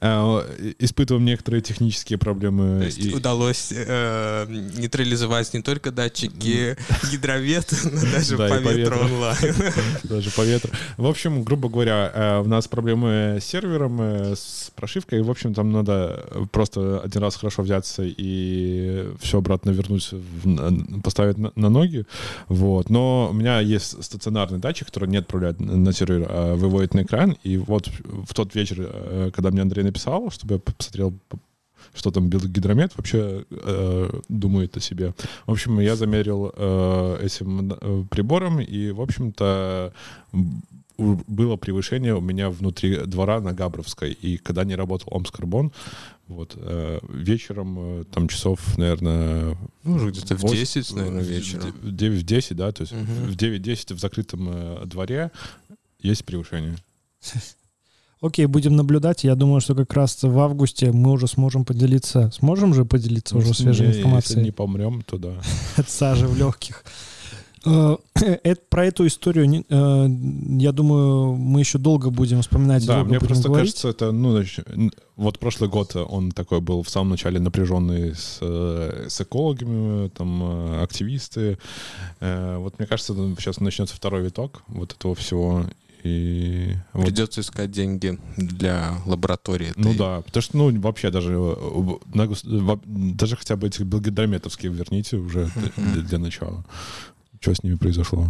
э, 0.00 0.74
испытываем 0.80 1.24
некоторые 1.24 1.62
технические 1.62 2.18
проблемы. 2.18 2.80
То 2.80 2.84
есть 2.84 3.06
и... 3.06 3.14
удалось 3.14 3.72
э, 3.74 4.46
нейтрализовать 4.76 5.54
не 5.54 5.62
только 5.62 5.92
датчики 5.92 6.76
гидровет, 7.10 7.72
но 7.84 8.00
даже 8.12 8.36
по 8.36 8.58
ветру 8.58 9.00
онлайн. 9.00 9.54
Даже 10.02 10.30
по 10.30 10.42
ветру. 10.42 10.70
В 10.98 11.06
общем, 11.06 11.42
грубо 11.42 11.70
говоря, 11.70 12.12
э, 12.14 12.40
у 12.40 12.48
нас 12.48 12.68
проблемы 12.68 13.38
с 13.40 13.44
сервером, 13.46 13.98
с 13.98 14.70
прошивкой, 14.76 15.22
в 15.22 15.30
общем, 15.30 15.54
там 15.54 15.72
надо 15.72 16.01
просто 16.50 17.00
один 17.00 17.22
раз 17.22 17.36
хорошо 17.36 17.62
взяться 17.62 18.02
и 18.04 19.08
все 19.20 19.38
обратно 19.38 19.70
вернуть, 19.70 20.10
поставить 21.02 21.38
на, 21.38 21.52
на 21.54 21.68
ноги. 21.68 22.04
Вот. 22.48 22.90
Но 22.90 23.28
у 23.30 23.34
меня 23.34 23.60
есть 23.60 24.02
стационарный 24.02 24.58
датчик, 24.58 24.86
который 24.86 25.08
не 25.08 25.18
отправляет 25.18 25.60
на 25.60 25.92
сервер, 25.92 26.26
а 26.28 26.54
выводит 26.54 26.94
на 26.94 27.02
экран. 27.02 27.36
И 27.42 27.56
вот 27.56 27.88
в 28.04 28.34
тот 28.34 28.54
вечер, 28.54 28.76
э, 28.80 29.30
когда 29.34 29.50
мне 29.50 29.62
Андрей 29.62 29.84
написал, 29.84 30.30
чтобы 30.30 30.54
я 30.54 30.60
посмотрел 30.60 31.14
что 31.94 32.10
там 32.10 32.30
гидромет 32.30 32.96
вообще 32.96 33.44
э, 33.50 34.20
думает 34.28 34.76
о 34.76 34.80
себе. 34.80 35.14
В 35.46 35.52
общем, 35.52 35.80
я 35.80 35.96
замерил 35.96 36.52
э, 36.54 37.18
этим 37.22 37.72
э, 37.72 38.04
прибором, 38.10 38.60
и, 38.60 38.90
в 38.92 39.00
общем-то, 39.00 39.92
было 40.98 41.56
превышение 41.56 42.14
у 42.14 42.20
меня 42.20 42.50
внутри 42.50 42.98
двора 43.06 43.40
на 43.40 43.52
Габровской. 43.52 44.12
И 44.12 44.36
когда 44.36 44.64
не 44.64 44.74
работал 44.74 45.12
Омскарбон, 45.14 45.72
вот, 46.28 46.54
э, 46.56 47.00
вечером, 47.08 47.76
э, 47.78 48.04
там 48.04 48.28
часов, 48.28 48.78
наверное... 48.78 49.56
Ну, 49.82 50.08
где-то 50.08 50.36
в 50.36 50.50
10, 50.50 50.94
наверное, 50.94 51.22
вечером. 51.22 51.72
В 51.82 51.94
9-10, 51.94 52.54
да, 52.54 52.72
то 52.72 52.82
есть 52.82 52.92
угу. 52.92 53.02
в 53.02 53.36
9-10 53.36 53.94
в 53.94 53.98
закрытом 53.98 54.48
э, 54.50 54.86
дворе 54.86 55.30
есть 56.00 56.24
превышение. 56.24 56.76
Окей, 58.22 58.46
будем 58.46 58.76
наблюдать. 58.76 59.24
Я 59.24 59.34
думаю, 59.34 59.60
что 59.60 59.74
как 59.74 59.92
раз 59.94 60.22
в 60.22 60.38
августе 60.38 60.92
мы 60.92 61.10
уже 61.10 61.26
сможем 61.26 61.64
поделиться. 61.64 62.30
Сможем 62.30 62.72
же 62.72 62.84
поделиться 62.84 63.36
уже 63.36 63.52
свежей 63.52 63.88
информацией? 63.88 64.36
Если 64.38 64.44
не 64.44 64.52
помрем, 64.52 65.02
то 65.02 65.18
да. 65.18 65.42
От 65.76 65.90
сажи 65.90 66.28
в 66.28 66.36
легких. 66.36 66.84
Э, 67.64 67.96
это, 68.42 68.60
про 68.68 68.86
эту 68.86 69.06
историю, 69.06 69.64
э, 69.68 70.06
я 70.58 70.72
думаю, 70.72 71.34
мы 71.34 71.60
еще 71.60 71.78
долго 71.78 72.10
будем 72.10 72.42
вспоминать. 72.42 72.86
Да, 72.86 73.04
мне 73.04 73.18
просто 73.18 73.48
говорить. 73.48 73.72
кажется, 73.72 73.88
это, 73.88 74.12
ну, 74.12 74.42
вот 75.16 75.38
прошлый 75.38 75.68
год 75.68 75.94
он 75.96 76.32
такой 76.32 76.60
был 76.60 76.82
в 76.82 76.88
самом 76.88 77.10
начале 77.10 77.38
напряженный 77.38 78.14
с, 78.14 78.38
э, 78.40 79.06
с 79.08 79.20
экологами, 79.20 80.08
там, 80.08 80.80
активисты. 80.82 81.58
Вот 82.20 82.78
мне 82.78 82.86
кажется, 82.86 83.14
сейчас 83.38 83.60
начнется 83.60 83.94
второй 83.94 84.22
виток 84.22 84.62
вот 84.68 84.92
этого 84.92 85.14
всего. 85.14 85.64
И 86.02 86.74
Придется 86.92 87.40
вот. 87.40 87.46
искать 87.46 87.70
деньги 87.70 88.18
для 88.36 88.96
лаборатории. 89.06 89.70
Этой. 89.70 89.80
Ну 89.80 89.94
да, 89.94 90.22
потому 90.22 90.42
что, 90.42 90.56
ну, 90.56 90.80
вообще 90.80 91.12
даже, 91.12 91.56
даже 92.84 93.36
хотя 93.36 93.54
бы 93.54 93.68
этих 93.68 93.82
белгидрометовских 93.82 94.72
верните 94.72 95.16
уже 95.16 95.48
для, 95.76 96.02
для 96.02 96.18
начала 96.18 96.64
что 97.42 97.54
с 97.54 97.62
ними 97.64 97.74
произошло. 97.74 98.28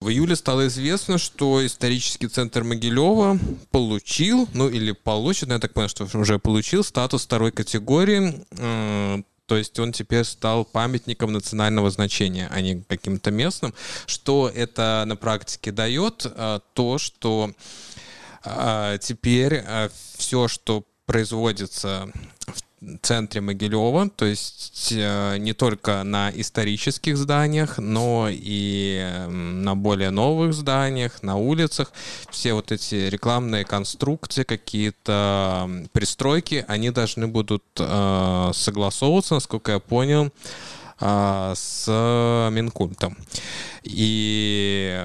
В 0.00 0.10
июле 0.10 0.36
стало 0.36 0.68
известно, 0.68 1.18
что 1.18 1.66
исторический 1.66 2.28
центр 2.28 2.62
Могилева 2.62 3.38
получил, 3.72 4.48
ну 4.54 4.68
или 4.68 4.92
получит, 4.92 5.48
ну, 5.48 5.54
я 5.54 5.60
так 5.60 5.74
понимаю, 5.74 5.88
что 5.88 6.08
уже 6.16 6.38
получил 6.38 6.84
статус 6.84 7.24
второй 7.24 7.50
категории. 7.50 8.46
То 9.46 9.56
есть 9.56 9.78
он 9.78 9.92
теперь 9.92 10.24
стал 10.24 10.64
памятником 10.64 11.32
национального 11.32 11.90
значения, 11.90 12.48
а 12.52 12.60
не 12.60 12.82
каким-то 12.82 13.30
местным. 13.30 13.74
Что 14.06 14.50
это 14.54 15.04
на 15.06 15.16
практике 15.16 15.72
дает? 15.72 16.26
Э, 16.26 16.60
то, 16.74 16.98
что 16.98 17.50
э, 18.44 18.98
теперь 19.00 19.64
все, 20.18 20.48
что 20.48 20.84
производится 21.06 22.12
центре 23.02 23.40
Могилева, 23.40 24.08
то 24.08 24.24
есть 24.24 24.92
э, 24.92 25.36
не 25.38 25.52
только 25.52 26.04
на 26.04 26.30
исторических 26.30 27.16
зданиях, 27.16 27.78
но 27.78 28.28
и 28.30 29.26
на 29.28 29.74
более 29.74 30.10
новых 30.10 30.54
зданиях, 30.54 31.22
на 31.22 31.36
улицах. 31.36 31.92
Все 32.30 32.54
вот 32.54 32.70
эти 32.70 32.94
рекламные 33.08 33.64
конструкции, 33.64 34.44
какие-то 34.44 35.68
пристройки, 35.92 36.64
они 36.68 36.90
должны 36.90 37.26
будут 37.26 37.64
э, 37.78 38.50
согласовываться, 38.54 39.34
насколько 39.34 39.72
я 39.72 39.78
понял, 39.80 40.30
э, 41.00 41.52
с 41.56 41.88
Минкультом. 42.52 43.16
И 43.82 45.04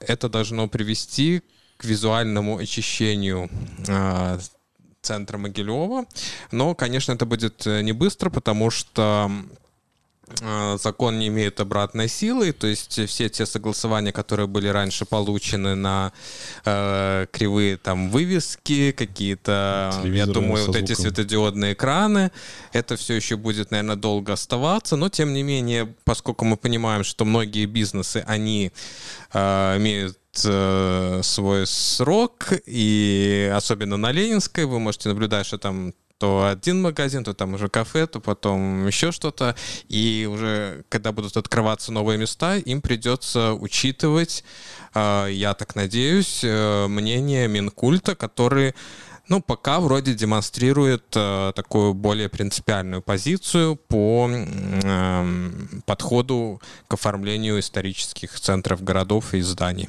это 0.00 0.28
должно 0.28 0.68
привести 0.68 1.42
к 1.76 1.84
визуальному 1.84 2.58
очищению 2.58 3.50
центра 5.10 5.38
Могилева. 5.38 6.04
Но, 6.52 6.74
конечно, 6.74 7.12
это 7.12 7.26
будет 7.26 7.66
э, 7.66 7.82
не 7.82 7.92
быстро, 7.92 8.30
потому 8.30 8.70
что 8.70 9.28
э, 10.40 10.78
закон 10.80 11.18
не 11.18 11.26
имеет 11.26 11.58
обратной 11.60 12.08
силы, 12.08 12.52
то 12.52 12.68
есть 12.68 13.08
все 13.08 13.28
те 13.28 13.44
согласования, 13.44 14.12
которые 14.12 14.46
были 14.46 14.68
раньше 14.68 15.04
получены 15.04 15.74
на 15.74 16.12
э, 16.64 17.26
кривые 17.32 17.76
там 17.76 18.10
вывески, 18.10 18.92
какие-то, 18.92 19.90
я 20.04 20.26
думаю, 20.26 20.66
вот 20.66 20.76
эти 20.76 20.92
светодиодные 20.94 21.72
экраны, 21.72 22.30
это 22.72 22.94
все 22.94 23.14
еще 23.14 23.36
будет, 23.36 23.72
наверное, 23.72 23.96
долго 23.96 24.32
оставаться, 24.32 24.96
но 24.96 25.08
тем 25.08 25.34
не 25.34 25.42
менее, 25.42 25.92
поскольку 26.04 26.44
мы 26.44 26.56
понимаем, 26.56 27.02
что 27.02 27.24
многие 27.24 27.66
бизнесы, 27.66 28.22
они 28.28 28.70
э, 29.32 29.76
имеют 29.78 30.19
э, 30.44 31.20
свой 31.22 31.66
срок, 31.66 32.52
и 32.66 33.52
особенно 33.54 33.96
на 33.96 34.12
Ленинской 34.12 34.64
вы 34.64 34.78
можете 34.78 35.08
наблюдать, 35.08 35.46
что 35.46 35.58
там 35.58 35.92
то 36.18 36.46
один 36.46 36.82
магазин, 36.82 37.24
то 37.24 37.32
там 37.32 37.54
уже 37.54 37.68
кафе, 37.68 38.06
то 38.06 38.20
потом 38.20 38.86
еще 38.86 39.10
что-то. 39.10 39.56
И 39.88 40.28
уже 40.30 40.84
когда 40.90 41.12
будут 41.12 41.38
открываться 41.38 41.92
новые 41.92 42.18
места, 42.18 42.56
им 42.56 42.82
придется 42.82 43.54
учитывать, 43.54 44.44
э, 44.94 45.28
я 45.30 45.54
так 45.54 45.74
надеюсь, 45.74 46.40
э, 46.44 46.86
мнение 46.88 47.48
Минкульта, 47.48 48.14
который 48.14 48.74
ну, 49.30 49.40
пока 49.40 49.78
вроде 49.78 50.12
демонстрирует 50.12 51.04
э, 51.14 51.52
такую 51.54 51.94
более 51.94 52.28
принципиальную 52.28 53.00
позицию 53.00 53.76
по 53.76 54.28
э, 54.28 55.50
подходу 55.86 56.60
к 56.88 56.94
оформлению 56.94 57.60
исторических 57.60 58.38
центров 58.40 58.82
городов 58.82 59.32
и 59.32 59.40
зданий. 59.40 59.88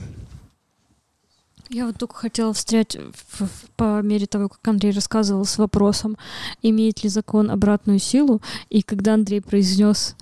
Я 1.74 1.86
вот 1.86 1.98
только 1.98 2.16
хотела 2.16 2.54
встрять 2.54 2.98
в, 2.98 3.46
в, 3.46 3.50
по 3.78 4.02
мере 4.02 4.26
того, 4.26 4.50
как 4.50 4.68
Андрей 4.68 4.92
рассказывал 4.92 5.46
с 5.46 5.58
вопросом, 5.58 6.18
имеет 6.62 7.02
ли 7.04 7.10
закон 7.10 7.50
обратную 7.50 7.98
силу. 7.98 8.42
И 8.70 8.82
когда 8.82 9.14
Андрей 9.14 9.40
произнес 9.40 10.18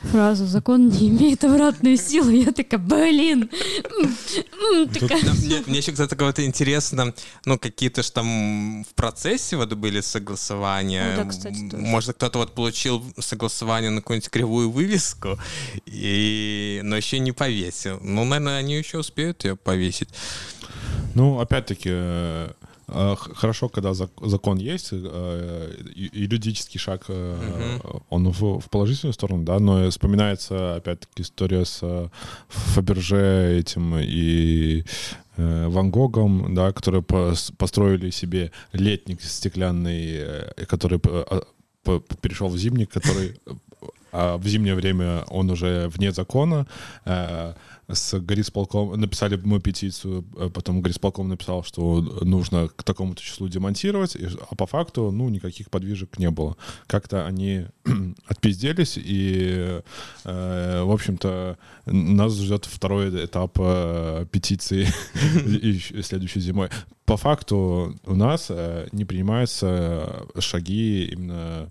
фразу 0.00 0.46
«закон 0.46 0.88
не 0.88 1.10
имеет 1.10 1.44
обратную 1.44 1.98
силу», 1.98 2.30
я 2.30 2.52
такая 2.52 2.80
«блин!» 2.80 3.50
Мне, 5.66 5.78
еще, 5.78 5.92
кстати, 5.92 6.14
кого-то 6.14 6.42
интересно, 6.46 7.12
ну, 7.44 7.58
какие-то 7.58 8.02
же 8.02 8.10
там 8.10 8.84
в 8.84 8.94
процессе 8.94 9.56
вот 9.56 9.74
были 9.74 10.00
согласования. 10.00 11.28
Ну. 11.70 11.78
Может, 11.78 12.16
кто-то 12.16 12.38
вот 12.38 12.54
получил 12.54 13.04
согласование 13.18 13.90
на 13.90 14.00
какую-нибудь 14.00 14.30
кривую 14.30 14.70
вывеску, 14.70 15.38
но 15.86 16.96
еще 16.96 17.18
не 17.18 17.32
повесил. 17.32 17.98
Ну, 18.00 18.24
наверное, 18.24 18.56
они 18.56 18.76
еще 18.76 18.98
успеют 18.98 19.44
ее 19.44 19.54
повесить. 19.54 20.08
Ну, 21.14 21.38
опять-таки, 21.38 21.90
э, 21.92 22.50
э, 22.88 23.14
хорошо, 23.16 23.68
когда 23.68 23.94
закон 23.94 24.58
есть, 24.58 24.88
э, 24.92 25.74
юридический 25.94 26.80
шаг, 26.80 27.04
угу. 27.08 28.02
он 28.10 28.28
в, 28.30 28.60
в 28.60 28.70
положительную 28.70 29.14
сторону, 29.14 29.44
да, 29.44 29.58
но 29.58 29.88
вспоминается, 29.90 30.76
опять-таки, 30.76 31.22
история 31.22 31.64
с 31.64 32.10
Фаберже 32.48 33.58
этим 33.58 33.96
и 33.98 34.84
Ван 35.36 35.90
Гогом, 35.90 36.54
да, 36.54 36.72
которые 36.72 37.02
построили 37.02 38.10
себе 38.10 38.52
летник 38.72 39.20
стеклянный, 39.22 40.20
который 40.68 41.00
перешел 42.20 42.48
в 42.48 42.56
зимний, 42.56 42.86
который 42.86 43.36
а 44.16 44.36
в 44.36 44.46
зимнее 44.46 44.76
время 44.76 45.24
он 45.28 45.50
уже 45.50 45.88
вне 45.88 46.12
закона, 46.12 46.68
с 47.88 48.18
горисполком, 48.18 48.98
написали 48.98 49.40
мы 49.42 49.60
петицию, 49.60 50.24
э, 50.36 50.50
потом 50.52 50.82
горисполком 50.82 51.28
написал, 51.28 51.62
что 51.64 52.00
нужно 52.00 52.68
к 52.68 52.82
такому-то 52.82 53.22
числу 53.22 53.48
демонтировать, 53.48 54.16
а 54.16 54.54
по 54.54 54.66
факту, 54.66 55.10
ну, 55.10 55.28
никаких 55.28 55.70
подвижек 55.70 56.18
не 56.18 56.30
было. 56.30 56.56
Как-то 56.86 57.26
они 57.26 57.66
отпизделись, 58.26 58.96
и, 58.96 59.82
э, 60.24 60.82
в 60.82 60.90
общем-то, 60.90 61.58
нас 61.86 62.34
ждет 62.34 62.64
второй 62.64 63.24
этап 63.24 63.56
э, 63.60 64.26
петиции 64.30 64.86
следующей 66.02 66.40
зимой. 66.40 66.70
По 67.04 67.18
факту 67.18 67.98
у 68.06 68.14
нас 68.14 68.46
э, 68.48 68.88
не 68.92 69.04
принимаются 69.04 70.26
шаги 70.38 71.04
именно 71.04 71.70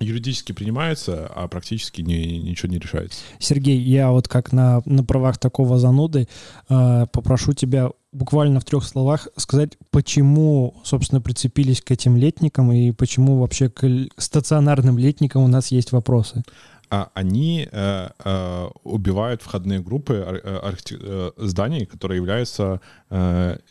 юридически 0.00 0.52
принимается, 0.52 1.26
а 1.34 1.48
практически 1.48 2.02
не, 2.02 2.38
ничего 2.38 2.70
не 2.70 2.78
решается. 2.78 3.18
Сергей, 3.38 3.78
я 3.78 4.10
вот 4.10 4.28
как 4.28 4.52
на, 4.52 4.82
на 4.84 5.04
правах 5.04 5.38
такого 5.38 5.78
зануды 5.78 6.28
э, 6.68 7.06
попрошу 7.12 7.52
тебя 7.52 7.90
буквально 8.12 8.60
в 8.60 8.64
трех 8.64 8.84
словах 8.84 9.28
сказать, 9.36 9.72
почему, 9.90 10.74
собственно, 10.84 11.20
прицепились 11.20 11.82
к 11.82 11.90
этим 11.90 12.16
летникам 12.16 12.72
и 12.72 12.92
почему 12.92 13.40
вообще 13.40 13.68
к 13.68 13.84
стационарным 14.16 14.98
летникам 14.98 15.42
у 15.42 15.48
нас 15.48 15.68
есть 15.68 15.92
вопросы. 15.92 16.42
А 16.94 17.10
они 17.14 17.68
э, 17.72 18.08
э, 18.24 18.68
убивают 18.84 19.42
входные 19.42 19.80
группы 19.80 20.14
э, 20.14 21.30
зданий, 21.38 21.86
которые 21.86 22.18
являются 22.18 22.80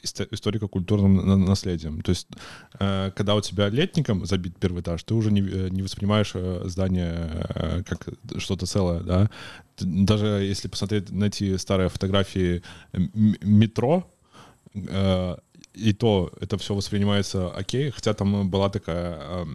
историко-культурным 0.03 1.45
наследием. 1.45 2.01
То 2.01 2.09
есть, 2.09 2.28
когда 2.80 3.36
у 3.36 3.41
тебя 3.41 3.69
летником 3.69 4.26
забит 4.26 4.57
первый 4.57 4.82
этаж, 4.82 5.03
ты 5.03 5.13
уже 5.13 5.32
не, 5.32 5.41
не 5.41 5.82
воспринимаешь 5.82 6.34
здание 6.65 7.84
как 7.88 8.07
что-то 8.38 8.65
целое, 8.65 9.01
да. 9.01 9.30
Даже 9.80 10.26
если 10.26 10.67
посмотреть, 10.69 11.11
найти 11.11 11.57
старые 11.57 11.89
фотографии 11.89 12.61
метро, 12.93 14.09
и 14.74 15.93
то 15.93 16.32
это 16.39 16.57
все 16.57 16.74
воспринимается 16.74 17.49
окей, 17.49 17.91
хотя 17.91 18.13
там 18.13 18.49
была 18.49 18.69
такая 18.69 19.45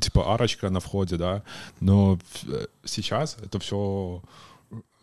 типа 0.00 0.34
арочка 0.34 0.70
на 0.70 0.80
входе, 0.80 1.16
да, 1.16 1.42
но 1.80 2.18
э, 2.46 2.66
сейчас 2.84 3.36
это 3.42 3.58
все 3.58 4.22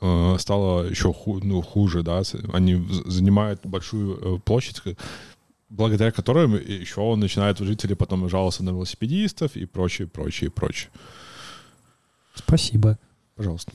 э, 0.02 0.36
стало 0.40 0.84
еще 0.84 1.14
ху, 1.14 1.40
ну, 1.44 1.62
хуже, 1.62 2.04
да, 2.04 2.22
они 2.54 2.88
занимают 3.06 3.66
большую 3.66 4.38
э, 4.38 4.40
площадь, 4.40 4.82
благодаря 5.70 6.12
которым 6.12 6.56
еще 6.56 7.16
начинают 7.16 7.60
жители 7.60 7.94
потом 7.94 8.30
жаловаться 8.30 8.64
на 8.64 8.70
велосипедистов 8.70 9.56
и 9.56 9.66
прочее, 9.66 10.08
прочее, 10.08 10.50
прочее. 10.50 10.90
Спасибо. 12.36 12.98
Пожалуйста. 13.36 13.74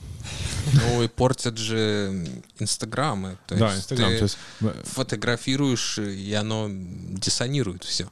Ну 0.73 1.03
и 1.03 1.07
портят 1.07 1.57
же 1.57 2.25
инстаграмы. 2.57 3.37
То 3.45 3.55
да, 3.55 3.75
инстаграм. 3.75 4.09
Ты 4.09 4.23
есть... 4.23 4.37
фотографируешь, 4.85 5.99
и 5.99 6.33
оно 6.33 6.67
диссонирует 6.69 7.83
все. 7.83 8.09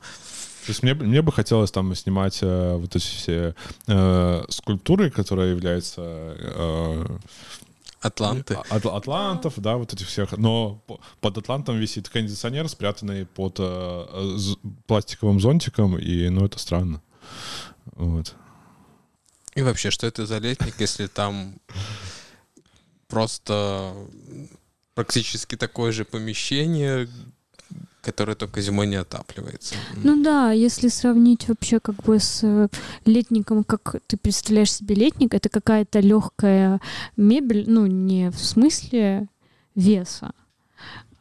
То 0.69 0.71
есть 0.71 0.83
мне, 0.83 0.93
мне 0.93 1.23
бы 1.23 1.31
хотелось 1.31 1.71
там 1.71 1.95
снимать 1.95 2.43
э, 2.43 2.75
вот 2.75 2.95
эти 2.95 3.03
все 3.03 3.55
э, 3.87 4.43
скульптуры, 4.49 5.09
которые 5.09 5.49
являются... 5.49 6.03
Э, 6.05 7.17
Атланты. 8.01 8.53
От, 8.53 8.85
атлантов, 8.85 9.55
да, 9.57 9.77
вот 9.77 9.91
этих 9.95 10.05
всех. 10.05 10.37
Но 10.37 10.79
под 11.21 11.39
Атлантом 11.39 11.79
висит 11.79 12.07
кондиционер, 12.07 12.69
спрятанный 12.69 13.25
под 13.25 13.55
э, 13.57 14.37
пластиковым 14.85 15.39
зонтиком, 15.39 15.97
и, 15.97 16.29
ну, 16.29 16.45
это 16.45 16.59
странно. 16.59 17.01
Вот. 17.95 18.35
И 19.55 19.63
вообще, 19.63 19.89
что 19.89 20.05
это 20.05 20.27
за 20.27 20.37
летник, 20.37 20.75
если 20.79 21.07
там 21.07 21.55
просто 23.07 23.95
практически 24.93 25.57
такое 25.57 25.91
же 25.91 26.05
помещение, 26.05 27.09
которая 28.01 28.35
только 28.35 28.61
зимой 28.61 28.87
не 28.87 28.95
отапливается. 28.95 29.75
Ну 30.03 30.21
да, 30.23 30.51
если 30.51 30.87
сравнить 30.87 31.47
вообще 31.47 31.79
как 31.79 31.95
бы 31.95 32.19
с 32.19 32.41
э, 32.43 32.67
летником, 33.05 33.63
как 33.63 33.95
ты 34.07 34.17
представляешь 34.17 34.73
себе 34.73 34.95
летник, 34.95 35.33
это 35.33 35.49
какая-то 35.49 35.99
легкая 35.99 36.79
мебель, 37.17 37.65
ну 37.67 37.85
не 37.87 38.31
в 38.31 38.39
смысле 38.39 39.27
веса, 39.75 40.31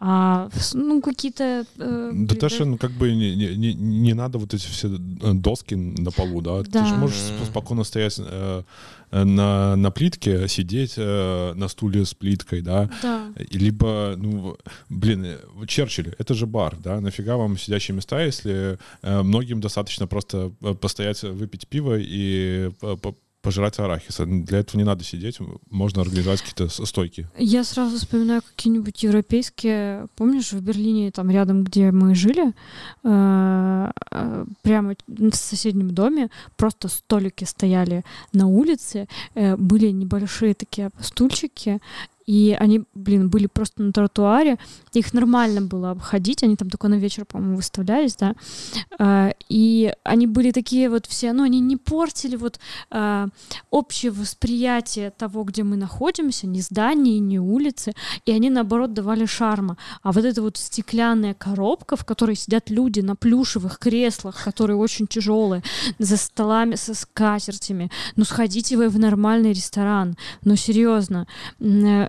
А 0.01 0.49
ну 0.74 1.01
какие-то... 1.03 1.66
Э, 1.76 2.11
да 2.14 2.34
даже 2.36 2.64
ну 2.64 2.78
как 2.78 2.92
бы 2.92 3.12
не, 3.12 3.34
не, 3.34 3.74
не 3.74 4.14
надо 4.14 4.38
вот 4.38 4.55
эти 4.55 4.66
все 4.66 4.88
э, 4.88 5.32
доски 5.32 5.74
на 5.74 6.12
полу, 6.12 6.40
да? 6.40 6.62
да. 6.62 6.82
Ты 6.82 6.88
же 6.88 6.94
можешь 6.94 7.18
спокойно 7.46 7.82
стоять 7.82 8.20
э, 8.20 8.62
на, 9.11 9.74
на 9.74 9.90
плитке, 9.90 10.46
сидеть 10.46 10.94
э, 10.96 11.53
на 11.55 11.66
стуле 11.66 12.05
с 12.05 12.14
плиткой, 12.14 12.61
да? 12.61 12.88
Да. 13.03 13.32
Либо, 13.51 14.14
ну, 14.16 14.57
блин, 14.88 15.24
э, 15.24 15.66
Черчилль, 15.66 16.14
это 16.16 16.32
же 16.34 16.46
бар, 16.46 16.76
да? 16.76 17.01
Нафига 17.01 17.36
вам 17.36 17.59
сидящие 17.59 17.96
места, 17.96 18.22
если 18.22 18.78
э, 19.03 19.22
многим 19.22 19.61
достаточно 19.61 20.07
просто 20.07 20.53
э, 20.61 20.74
постоять, 20.74 21.22
выпить 21.22 21.66
пиво 21.66 21.96
и 21.99 22.70
пожрать 23.49 23.78
арахиса. 23.78 24.26
Для 24.26 24.59
этого 24.59 24.78
не 24.78 24.84
надо 24.84 25.05
сидеть, 25.05 25.38
можно 25.70 26.03
организовать 26.03 26.42
какие-то 26.42 26.68
стойки. 26.84 27.26
Я 27.38 27.64
сразу 27.64 27.96
вспоминаю 27.96 28.42
какие-нибудь 28.42 29.03
европейские, 29.03 30.07
помнишь, 30.16 30.53
в 30.53 30.61
Берлине, 30.61 31.11
там 31.11 31.30
рядом, 31.30 31.64
где 31.64 31.90
мы 31.90 32.14
жили, 32.14 32.53
э, 33.05 33.90
э, 34.11 34.44
прямо 34.62 34.94
в 35.07 35.34
соседнем 35.34 35.94
доме 35.94 36.28
просто 36.57 36.88
столики 36.88 37.44
стояли 37.44 38.05
на 38.34 38.49
улице, 38.49 39.09
э, 39.34 39.57
были 39.57 39.92
небольшие 39.92 40.53
такие 40.53 40.90
стульчики, 41.01 41.80
и 42.29 42.55
они, 42.61 42.83
блин, 42.95 43.31
были 43.31 43.47
просто 43.47 43.83
на 43.83 43.91
тротуаре, 43.91 44.59
их 44.93 45.14
нормально 45.14 45.62
было 45.62 45.93
обходить, 45.93 46.43
они 46.43 46.57
там 46.57 46.68
только 46.68 46.89
на 46.89 46.97
вечер, 46.97 47.24
по-моему, 47.24 47.57
выставлялись, 47.57 48.16
да, 48.16 48.35
а, 48.99 49.33
и 49.49 49.95
они 50.05 50.26
были 50.26 50.51
такие 50.51 50.91
вот 50.91 51.07
все, 51.07 51.33
ну, 51.33 51.45
они 51.45 51.61
не 51.61 51.79
портили 51.79 52.37
вот 52.37 52.61
а, 52.91 53.29
общее 53.70 54.12
восприятие 54.12 55.11
того, 55.11 55.43
где 55.45 55.62
мы 55.62 55.76
находимся, 55.76 56.47
ни 56.47 56.61
здания, 56.61 57.18
ни 57.18 57.39
улицы, 57.39 57.95
и 58.26 58.33
они, 58.33 58.51
наоборот, 58.51 58.93
давали 58.93 59.24
шарма. 59.24 59.79
А 60.03 60.12
вот 60.12 60.26
эта 60.26 60.43
вот 60.43 60.59
стеклянная 60.59 61.33
коробка, 61.33 61.97
в 61.97 62.05
которой 62.05 62.37
сидят 62.37 62.68
люди 62.68 63.01
на 63.01 63.16
плюшевых 63.16 63.79
креслах, 63.79 64.45
которые 64.45 64.76
очень 64.76 65.07
тяжелые, 65.07 65.62
за 65.99 66.18
столами 66.18 66.74
со 66.74 66.95
скатертями, 66.95 67.91
ну, 68.16 68.24
сходите 68.24 68.76
вы 68.76 68.91
в 68.91 68.99
нормальный 68.99 69.55
ресторан, 69.55 70.18
ну, 70.45 70.57
серьезно, 70.57 71.26
э, 71.59 72.09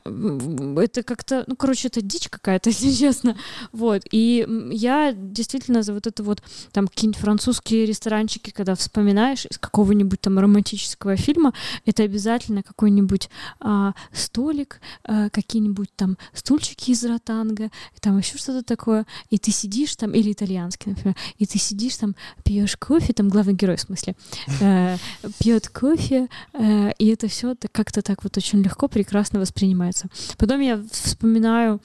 это 0.79 1.03
как-то, 1.03 1.43
ну, 1.47 1.55
короче, 1.55 1.87
это 1.87 2.01
дичь 2.01 2.29
какая-то, 2.29 2.69
если 2.71 2.91
честно. 2.91 3.37
Вот. 3.71 4.03
И 4.11 4.45
я 4.71 5.13
действительно 5.13 5.83
за 5.83 5.93
вот 5.93 6.07
это 6.07 6.23
вот 6.23 6.41
там 6.71 6.87
какие-нибудь 6.87 7.21
французские 7.21 7.85
ресторанчики, 7.85 8.51
когда 8.51 8.75
вспоминаешь 8.75 9.45
из 9.45 9.57
какого-нибудь 9.57 10.21
там 10.21 10.39
романтического 10.39 11.15
фильма, 11.15 11.53
это 11.85 12.03
обязательно 12.03 12.63
какой-нибудь 12.63 13.29
а, 13.59 13.93
столик, 14.13 14.81
а, 15.03 15.29
какие-нибудь 15.29 15.89
там 15.95 16.17
стульчики 16.33 16.91
из 16.91 17.03
ротанга, 17.03 17.69
там 17.99 18.17
еще 18.17 18.37
что-то 18.37 18.63
такое, 18.63 19.05
и 19.29 19.37
ты 19.37 19.51
сидишь 19.51 19.95
там, 19.95 20.11
или 20.11 20.31
итальянский, 20.31 20.91
например, 20.91 21.15
и 21.37 21.45
ты 21.45 21.59
сидишь 21.59 21.97
там, 21.97 22.15
пьешь 22.43 22.77
кофе, 22.77 23.13
там 23.13 23.29
главный 23.29 23.53
герой 23.53 23.77
в 23.77 23.81
смысле, 23.81 24.15
э, 24.61 24.97
пьет 25.39 25.69
кофе, 25.69 26.27
э, 26.53 26.91
и 26.97 27.07
это 27.07 27.27
все 27.27 27.55
как-то 27.71 28.01
так 28.01 28.23
вот 28.23 28.37
очень 28.37 28.61
легко, 28.61 28.87
прекрасно 28.87 29.39
воспринимается 29.39 29.98
нравится. 29.99 30.37
Потом 30.37 30.59
я 30.61 30.81
вспоминаю 30.91 31.81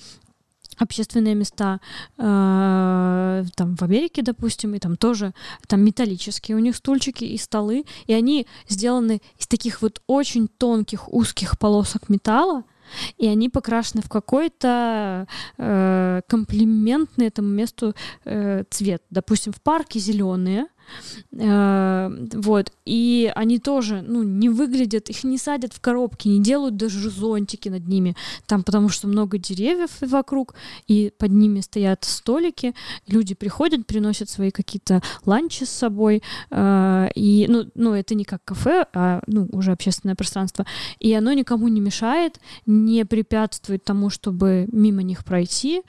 общественные 0.77 1.37
места 1.37 1.81
э, 2.19 3.45
там 3.55 3.77
в 3.77 3.83
Америке, 3.83 4.23
допустим, 4.23 4.75
и 4.75 4.81
там 4.81 4.97
тоже 4.97 5.33
там 5.69 5.85
металлические 5.85 6.57
у 6.57 6.61
них 6.61 6.75
стульчики 6.75 7.25
и 7.25 7.39
столы, 7.39 7.85
и 8.07 8.13
они 8.13 8.49
сделаны 8.69 9.23
из 9.39 9.47
таких 9.47 9.83
вот 9.83 10.03
очень 10.09 10.49
тонких 10.49 11.13
узких 11.13 11.61
полосок 11.61 12.09
металла, 12.09 12.65
и 13.19 13.29
они 13.29 13.49
покрашены 13.49 14.03
в 14.03 14.09
какой-то 14.09 15.29
э, 15.59 16.21
комплиментный 16.27 17.29
этому 17.29 17.49
месту 17.49 17.95
э, 18.25 18.65
цвет. 18.69 19.03
Допустим, 19.11 19.53
в 19.53 19.63
парке 19.63 20.01
зеленые, 20.01 20.67
вот. 21.31 22.73
И 22.85 23.33
они 23.35 23.59
тоже, 23.59 24.03
ну, 24.03 24.23
не 24.23 24.49
выглядят, 24.49 25.09
их 25.09 25.25
не 25.25 25.39
садят 25.39 25.73
в 25.73 25.81
коробки, 25.81 26.29
не 26.29 26.41
делают 26.41 26.77
даже 26.77 27.11
зонтики 27.11 27.69
над 27.69 27.89
ними, 27.89 28.17
там, 28.47 28.63
потому 28.63 28.89
что 28.89 29.09
много 29.09 29.39
деревьев 29.39 29.91
вокруг, 30.01 30.55
и 30.87 31.13
под 31.19 31.33
ними 31.33 31.61
стоят 31.61 32.05
столики, 32.05 32.75
люди 33.07 33.35
приходят, 33.35 33.87
приносят 33.87 34.29
свои 34.29 34.51
какие-то 34.51 35.03
ланчи 35.25 35.65
с 35.65 35.71
собой, 35.71 36.23
э, 36.51 37.09
и, 37.15 37.47
ну, 37.49 37.71
ну, 37.75 37.95
это 37.95 38.15
не 38.15 38.25
как 38.25 38.45
кафе, 38.45 38.87
а, 38.93 39.23
ну, 39.27 39.49
уже 39.53 39.73
общественное 39.73 40.15
пространство, 40.15 40.67
и 40.99 41.13
оно 41.13 41.33
никому 41.33 41.69
не 41.69 41.81
мешает, 41.81 42.41
не 42.67 43.05
препятствует 43.05 43.85
тому, 43.85 44.11
чтобы 44.11 44.69
мимо 44.73 45.03
них 45.03 45.25
пройти, 45.25 45.83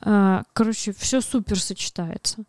э, 0.00 0.42
короче, 0.52 0.92
все 0.92 1.20
супер 1.20 1.60
сочетается. 1.60 2.44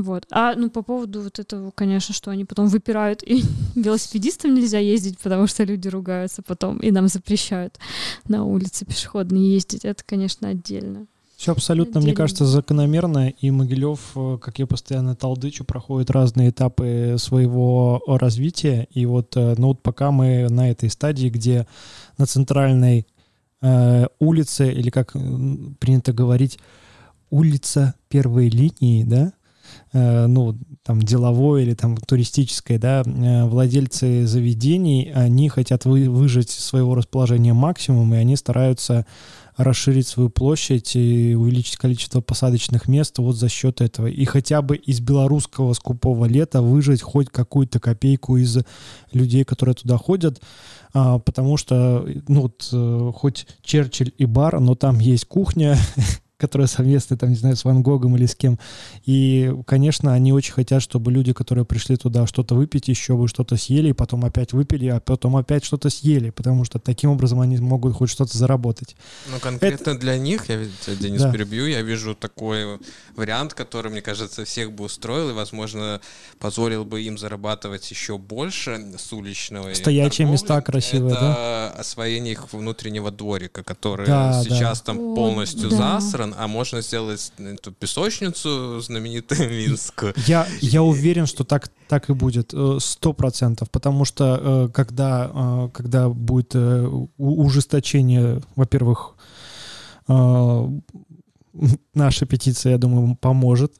Вот. 0.00 0.26
А 0.30 0.54
ну 0.54 0.70
по 0.70 0.82
поводу 0.82 1.22
вот 1.22 1.38
этого, 1.38 1.70
конечно, 1.70 2.14
что 2.14 2.30
они 2.30 2.44
потом 2.44 2.68
выпирают, 2.68 3.22
и 3.22 3.42
велосипедистам 3.74 4.54
нельзя 4.54 4.78
ездить, 4.78 5.18
потому 5.18 5.46
что 5.46 5.64
люди 5.64 5.88
ругаются 5.88 6.42
потом, 6.42 6.78
и 6.78 6.90
нам 6.90 7.08
запрещают 7.08 7.78
на 8.26 8.44
улице 8.44 8.86
пешеходные 8.86 9.54
ездить. 9.54 9.84
Это, 9.84 10.02
конечно, 10.04 10.48
отдельно. 10.48 11.06
Все 11.36 11.52
абсолютно, 11.52 11.98
отдельно. 11.98 12.06
мне 12.06 12.16
кажется, 12.16 12.46
закономерно, 12.46 13.28
и 13.28 13.50
Могилев, 13.50 14.12
э, 14.14 14.38
как 14.40 14.60
я 14.60 14.66
постоянно 14.66 15.16
толдычу, 15.16 15.64
проходит 15.64 16.10
разные 16.10 16.50
этапы 16.50 17.16
своего 17.18 18.00
развития, 18.06 18.86
и 18.92 19.06
вот, 19.06 19.36
э, 19.36 19.54
ну 19.58 19.68
вот 19.68 19.82
пока 19.82 20.12
мы 20.12 20.48
на 20.48 20.70
этой 20.70 20.88
стадии, 20.88 21.28
где 21.28 21.66
на 22.16 22.26
центральной 22.26 23.08
э, 23.60 24.06
улице, 24.20 24.72
или 24.72 24.90
как 24.90 25.14
принято 25.80 26.12
говорить, 26.12 26.60
улица 27.30 27.94
первой 28.08 28.48
линии, 28.48 29.02
да, 29.02 29.32
ну, 29.92 30.58
там, 30.82 31.02
деловой 31.02 31.62
или 31.62 31.74
там 31.74 31.96
туристической, 31.96 32.78
да, 32.78 33.02
э, 33.04 33.44
владельцы 33.44 34.26
заведений, 34.26 35.12
они 35.14 35.48
хотят 35.48 35.84
вы, 35.84 36.08
выжать 36.08 36.50
своего 36.50 36.94
расположения 36.94 37.52
максимум, 37.52 38.14
и 38.14 38.16
они 38.16 38.36
стараются 38.36 39.06
расширить 39.56 40.06
свою 40.06 40.30
площадь 40.30 40.96
и 40.96 41.34
увеличить 41.34 41.76
количество 41.76 42.20
посадочных 42.20 42.88
мест 42.88 43.18
вот 43.18 43.36
за 43.36 43.48
счет 43.48 43.80
этого. 43.80 44.06
И 44.06 44.24
хотя 44.24 44.62
бы 44.62 44.76
из 44.76 45.00
белорусского 45.00 45.74
скупого 45.74 46.24
лета 46.24 46.62
выжать 46.62 47.02
хоть 47.02 47.28
какую-то 47.28 47.78
копейку 47.78 48.38
из 48.38 48.58
людей, 49.12 49.44
которые 49.44 49.74
туда 49.74 49.98
ходят, 49.98 50.40
а, 50.94 51.18
потому 51.18 51.56
что, 51.56 52.06
ну, 52.28 52.42
вот, 52.42 52.68
э, 52.72 53.12
хоть 53.14 53.46
Черчилль 53.62 54.12
и 54.16 54.24
бар, 54.24 54.60
но 54.60 54.74
там 54.74 54.98
есть 54.98 55.26
кухня, 55.26 55.76
которые 56.42 56.66
совместны, 56.66 57.16
там, 57.16 57.30
не 57.30 57.36
знаю, 57.36 57.56
с 57.56 57.64
Ван 57.64 57.82
Гогом 57.82 58.16
или 58.16 58.26
с 58.26 58.34
кем. 58.34 58.58
И, 59.06 59.54
конечно, 59.64 60.12
они 60.12 60.32
очень 60.32 60.52
хотят, 60.52 60.82
чтобы 60.82 61.12
люди, 61.12 61.32
которые 61.32 61.64
пришли 61.64 61.96
туда 61.96 62.26
что-то 62.26 62.56
выпить, 62.56 62.88
еще 62.88 63.16
бы 63.16 63.28
что-то 63.28 63.56
съели, 63.56 63.90
и 63.90 63.92
потом 63.92 64.24
опять 64.24 64.52
выпили, 64.52 64.88
а 64.88 64.98
потом 64.98 65.36
опять 65.36 65.64
что-то 65.64 65.88
съели, 65.88 66.30
потому 66.30 66.64
что 66.64 66.80
таким 66.80 67.10
образом 67.10 67.40
они 67.40 67.58
могут 67.58 67.94
хоть 67.94 68.10
что-то 68.10 68.36
заработать. 68.36 68.96
Ну, 69.30 69.38
конкретно 69.38 69.90
Это... 69.90 70.00
для 70.00 70.18
них, 70.18 70.48
я, 70.48 70.58
Денис, 70.96 71.22
да. 71.22 71.32
перебью, 71.32 71.66
я 71.66 71.82
вижу 71.82 72.16
такой 72.16 72.80
вариант, 73.14 73.54
который, 73.54 73.92
мне 73.92 74.02
кажется, 74.02 74.44
всех 74.44 74.72
бы 74.72 74.84
устроил 74.84 75.30
и, 75.30 75.32
возможно, 75.32 76.00
позволил 76.40 76.84
бы 76.84 77.02
им 77.02 77.18
зарабатывать 77.18 77.88
еще 77.88 78.18
больше 78.18 78.80
с 78.98 79.12
уличного. 79.12 79.72
Стоячие 79.74 80.26
торговли. 80.26 80.32
места 80.32 80.60
красивые, 80.60 81.14
Это 81.14 81.20
да? 81.20 81.70
освоение 81.78 82.32
их 82.32 82.52
внутреннего 82.52 83.12
дворика, 83.12 83.62
который 83.62 84.06
да, 84.06 84.42
сейчас 84.42 84.80
да. 84.80 84.86
там 84.86 85.14
полностью 85.14 85.70
да. 85.70 86.00
засран, 86.00 86.31
а 86.36 86.46
можно 86.48 86.82
сделать 86.82 87.32
эту 87.38 87.72
песочницу 87.72 88.80
знаменитую 88.80 89.50
Минскую. 89.68 90.14
Я, 90.26 90.46
я 90.60 90.82
уверен, 90.82 91.26
что 91.26 91.44
так, 91.44 91.70
так 91.88 92.10
и 92.10 92.12
будет, 92.14 92.52
э, 92.52 92.78
сто 92.80 93.12
процентов, 93.12 93.70
потому 93.70 94.04
что 94.04 94.40
э, 94.40 94.68
когда, 94.72 95.30
э, 95.32 95.68
когда 95.72 96.08
будет 96.08 96.54
ужесточение, 97.16 98.42
во-первых, 98.56 99.14
наша 101.94 102.26
петиция, 102.26 102.72
я 102.72 102.78
думаю, 102.78 103.16
поможет, 103.16 103.74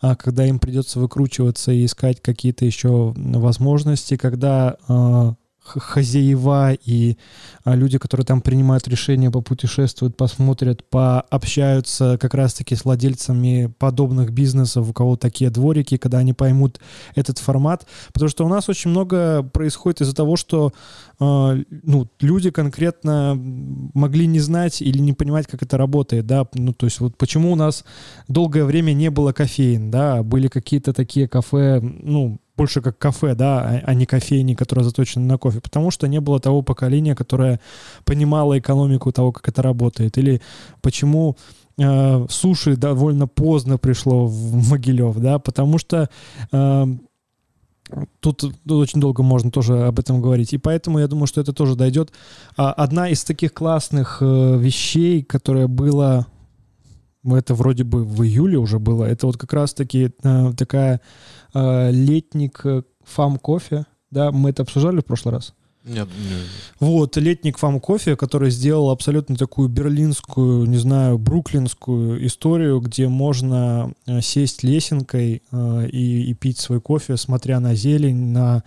а 0.00 0.14
когда 0.14 0.46
им 0.46 0.58
придется 0.58 1.00
выкручиваться 1.00 1.72
и 1.72 1.86
искать 1.86 2.20
какие-то 2.20 2.64
еще 2.64 3.14
возможности, 3.16 4.16
когда 4.16 4.76
хозяева 5.64 6.74
и 6.74 7.16
а, 7.64 7.74
люди, 7.74 7.98
которые 7.98 8.26
там 8.26 8.40
принимают 8.40 8.86
решения, 8.86 9.30
попутешествуют, 9.30 10.16
посмотрят, 10.16 10.88
пообщаются 10.88 12.18
как 12.20 12.34
раз-таки 12.34 12.76
с 12.76 12.84
владельцами 12.84 13.72
подобных 13.78 14.32
бизнесов, 14.32 14.88
у 14.88 14.92
кого 14.92 15.16
такие 15.16 15.50
дворики, 15.50 15.96
когда 15.96 16.18
они 16.18 16.32
поймут 16.32 16.80
этот 17.14 17.38
формат. 17.38 17.86
Потому 18.12 18.28
что 18.28 18.44
у 18.44 18.48
нас 18.48 18.68
очень 18.68 18.90
много 18.90 19.42
происходит 19.42 20.02
из-за 20.02 20.14
того, 20.14 20.36
что 20.36 20.72
э, 21.18 21.62
ну, 21.82 22.08
люди 22.20 22.50
конкретно 22.50 23.34
могли 23.34 24.26
не 24.26 24.40
знать 24.40 24.82
или 24.82 24.98
не 24.98 25.14
понимать, 25.14 25.46
как 25.46 25.62
это 25.62 25.78
работает, 25.78 26.26
да, 26.26 26.46
ну, 26.54 26.72
то 26.74 26.86
есть 26.86 27.00
вот 27.00 27.16
почему 27.16 27.52
у 27.52 27.56
нас 27.56 27.84
долгое 28.28 28.64
время 28.64 28.92
не 28.92 29.10
было 29.10 29.32
кофеин, 29.32 29.90
да, 29.90 30.22
были 30.22 30.48
какие-то 30.48 30.92
такие 30.92 31.26
кафе, 31.28 31.80
ну, 31.80 32.38
больше 32.56 32.80
как 32.80 32.98
кафе, 32.98 33.34
да, 33.34 33.60
а, 33.60 33.82
а 33.84 33.94
не 33.94 34.06
кофейни, 34.06 34.54
которая 34.54 34.84
заточена 34.84 35.24
на 35.24 35.38
кофе, 35.38 35.60
потому 35.60 35.90
что 35.90 36.06
не 36.08 36.20
было 36.20 36.40
того 36.40 36.62
поколения, 36.62 37.14
которое 37.14 37.60
понимало 38.04 38.58
экономику 38.58 39.12
того, 39.12 39.32
как 39.32 39.48
это 39.48 39.62
работает, 39.62 40.18
или 40.18 40.40
почему 40.80 41.36
э, 41.78 42.26
суши 42.28 42.76
довольно 42.76 43.26
поздно 43.26 43.78
пришло 43.78 44.26
в 44.26 44.70
Могилев, 44.70 45.16
да, 45.18 45.38
потому 45.38 45.78
что 45.78 46.08
э, 46.52 46.86
Тут, 48.20 48.40
тут 48.40 48.54
очень 48.66 49.00
долго 49.00 49.22
можно 49.22 49.50
тоже 49.50 49.84
об 49.84 49.98
этом 49.98 50.22
говорить. 50.22 50.54
И 50.54 50.58
поэтому 50.58 50.98
я 50.98 51.06
думаю, 51.06 51.26
что 51.26 51.40
это 51.40 51.52
тоже 51.52 51.76
дойдет. 51.76 52.12
А, 52.56 52.72
одна 52.72 53.10
из 53.10 53.24
таких 53.24 53.52
классных 53.52 54.18
э, 54.20 54.56
вещей, 54.58 55.22
которая 55.22 55.68
была, 55.68 56.26
это 57.24 57.54
вроде 57.54 57.84
бы 57.84 58.02
в 58.02 58.22
июле 58.24 58.56
уже 58.56 58.78
было, 58.78 59.04
это 59.04 59.26
вот 59.26 59.36
как 59.36 59.52
раз-таки 59.52 60.10
э, 60.22 60.52
такая 60.56 61.02
летник 61.54 62.64
фам 63.04 63.38
кофе. 63.38 63.86
Да, 64.10 64.32
мы 64.32 64.50
это 64.50 64.62
обсуждали 64.62 65.00
в 65.00 65.04
прошлый 65.04 65.34
раз. 65.34 65.54
Нет, 65.84 66.08
нет. 66.08 66.40
Вот, 66.80 67.16
летник 67.18 67.58
фам 67.58 67.78
кофе, 67.78 68.16
который 68.16 68.50
сделал 68.50 68.88
абсолютно 68.88 69.36
такую 69.36 69.68
берлинскую, 69.68 70.64
не 70.64 70.78
знаю, 70.78 71.18
бруклинскую 71.18 72.26
историю, 72.26 72.80
где 72.80 73.06
можно 73.08 73.92
э, 74.06 74.22
сесть 74.22 74.62
лесенкой 74.62 75.42
э, 75.52 75.88
и, 75.88 76.30
и 76.30 76.34
пить 76.34 76.58
свой 76.58 76.80
кофе, 76.80 77.18
смотря 77.18 77.60
на 77.60 77.74
зелень, 77.74 78.32
на 78.32 78.64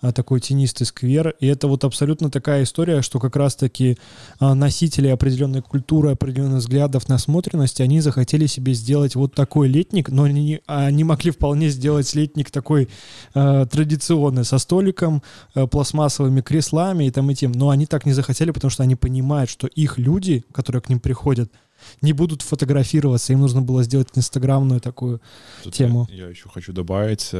такой 0.00 0.40
тенистый 0.40 0.86
сквер. 0.86 1.34
И 1.40 1.46
это 1.46 1.68
вот 1.68 1.84
абсолютно 1.84 2.30
такая 2.30 2.62
история, 2.62 3.02
что 3.02 3.18
как 3.18 3.36
раз-таки 3.36 3.98
а, 4.38 4.54
носители 4.54 5.08
определенной 5.08 5.62
культуры, 5.62 6.10
определенных 6.12 6.58
взглядов, 6.58 7.08
насмотренности, 7.08 7.82
они 7.82 8.00
захотели 8.00 8.46
себе 8.46 8.74
сделать 8.74 9.14
вот 9.14 9.34
такой 9.34 9.68
летник, 9.68 10.08
но 10.08 10.24
они, 10.24 10.60
они 10.66 11.04
могли 11.04 11.30
вполне 11.30 11.68
сделать 11.68 12.14
летник 12.14 12.50
такой 12.50 12.88
э, 13.34 13.66
традиционный, 13.70 14.44
со 14.44 14.58
столиком, 14.58 15.22
э, 15.54 15.66
пластмассовыми 15.66 16.40
креслами 16.40 17.04
и 17.04 17.10
там 17.10 17.30
и 17.30 17.34
тем. 17.34 17.52
Но 17.52 17.70
они 17.70 17.86
так 17.86 18.06
не 18.06 18.12
захотели, 18.12 18.50
потому 18.50 18.70
что 18.70 18.82
они 18.82 18.94
понимают, 18.94 19.50
что 19.50 19.66
их 19.66 19.98
люди, 19.98 20.44
которые 20.52 20.82
к 20.82 20.88
ним 20.88 21.00
приходят, 21.00 21.50
не 22.02 22.12
будут 22.12 22.42
фотографироваться, 22.42 23.32
им 23.32 23.40
нужно 23.40 23.62
было 23.62 23.82
сделать 23.82 24.08
инстаграмную 24.14 24.80
такую 24.80 25.20
Тут 25.62 25.74
тему. 25.74 26.08
Я, 26.10 26.24
я 26.24 26.28
еще 26.28 26.48
хочу 26.48 26.72
добавить, 26.72 27.30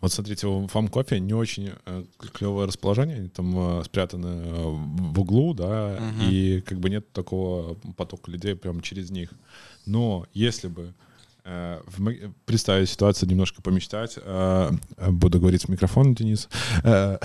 вот 0.00 0.12
смотрите, 0.12 0.46
у 0.46 0.66
Фам 0.68 0.88
Кофе 0.88 1.18
не 1.18 1.34
очень 1.34 1.72
э, 1.86 2.04
клевое 2.32 2.68
расположение, 2.68 3.16
они 3.16 3.28
там 3.28 3.80
э, 3.80 3.84
спрятаны 3.84 4.26
э, 4.26 4.62
в 4.62 5.20
углу, 5.20 5.54
да, 5.54 5.96
угу. 5.96 6.30
и 6.30 6.60
как 6.60 6.78
бы 6.78 6.88
нет 6.88 7.12
такого 7.12 7.74
потока 7.96 8.30
людей 8.30 8.54
прямо 8.54 8.80
через 8.80 9.10
них. 9.10 9.30
Но 9.86 10.26
если 10.34 10.68
бы 10.68 10.94
представить 12.44 12.88
ситуацию, 12.88 13.28
немножко 13.28 13.62
помечтать. 13.62 14.18
Э, 14.22 14.70
буду 15.08 15.38
говорить 15.38 15.64
в 15.64 15.68
микрофон, 15.68 16.14
Денис. 16.14 16.48
Э, 16.82 17.18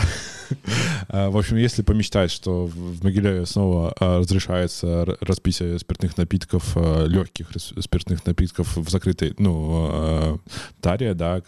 в 1.10 1.38
общем, 1.38 1.58
если 1.58 1.82
помечтать, 1.82 2.32
что 2.32 2.66
в 2.68 3.04
Могилеве 3.04 3.46
снова 3.46 3.94
разрешается 4.00 5.18
распитие 5.22 5.80
спиртных 5.80 6.18
напитков, 6.18 6.76
легких 6.76 7.48
спиртных 7.56 8.26
напитков 8.26 8.78
в 8.78 8.90
закрытой, 8.90 9.34
ну, 9.38 10.40
таре, 10.82 11.14
да, 11.14 11.42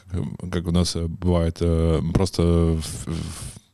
как 0.52 0.68
у 0.68 0.72
нас 0.72 0.96
бывает 0.96 1.58
просто 2.14 2.80
в 2.82 3.65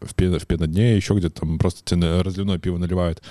в, 0.00 0.14
пен, 0.14 0.38
в 0.38 0.46
пенодне, 0.46 0.96
еще 0.96 1.14
где-то 1.14 1.40
там 1.40 1.58
просто 1.58 1.96
разливное 2.22 2.58
пиво 2.58 2.78
наливают 2.78 3.22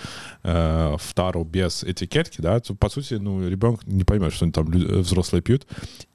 э, 0.44 0.96
в 1.00 1.14
тару 1.14 1.44
без 1.44 1.84
этикетки, 1.84 2.42
да, 2.42 2.60
то, 2.60 2.76
по 2.76 2.90
сути, 2.90 3.16
ну, 3.16 3.48
ребенок 3.48 3.86
не 3.86 4.04
поймет, 4.04 4.34
что 4.34 4.50
там 4.52 4.66
взрослые 4.66 5.42
пьют. 5.42 5.68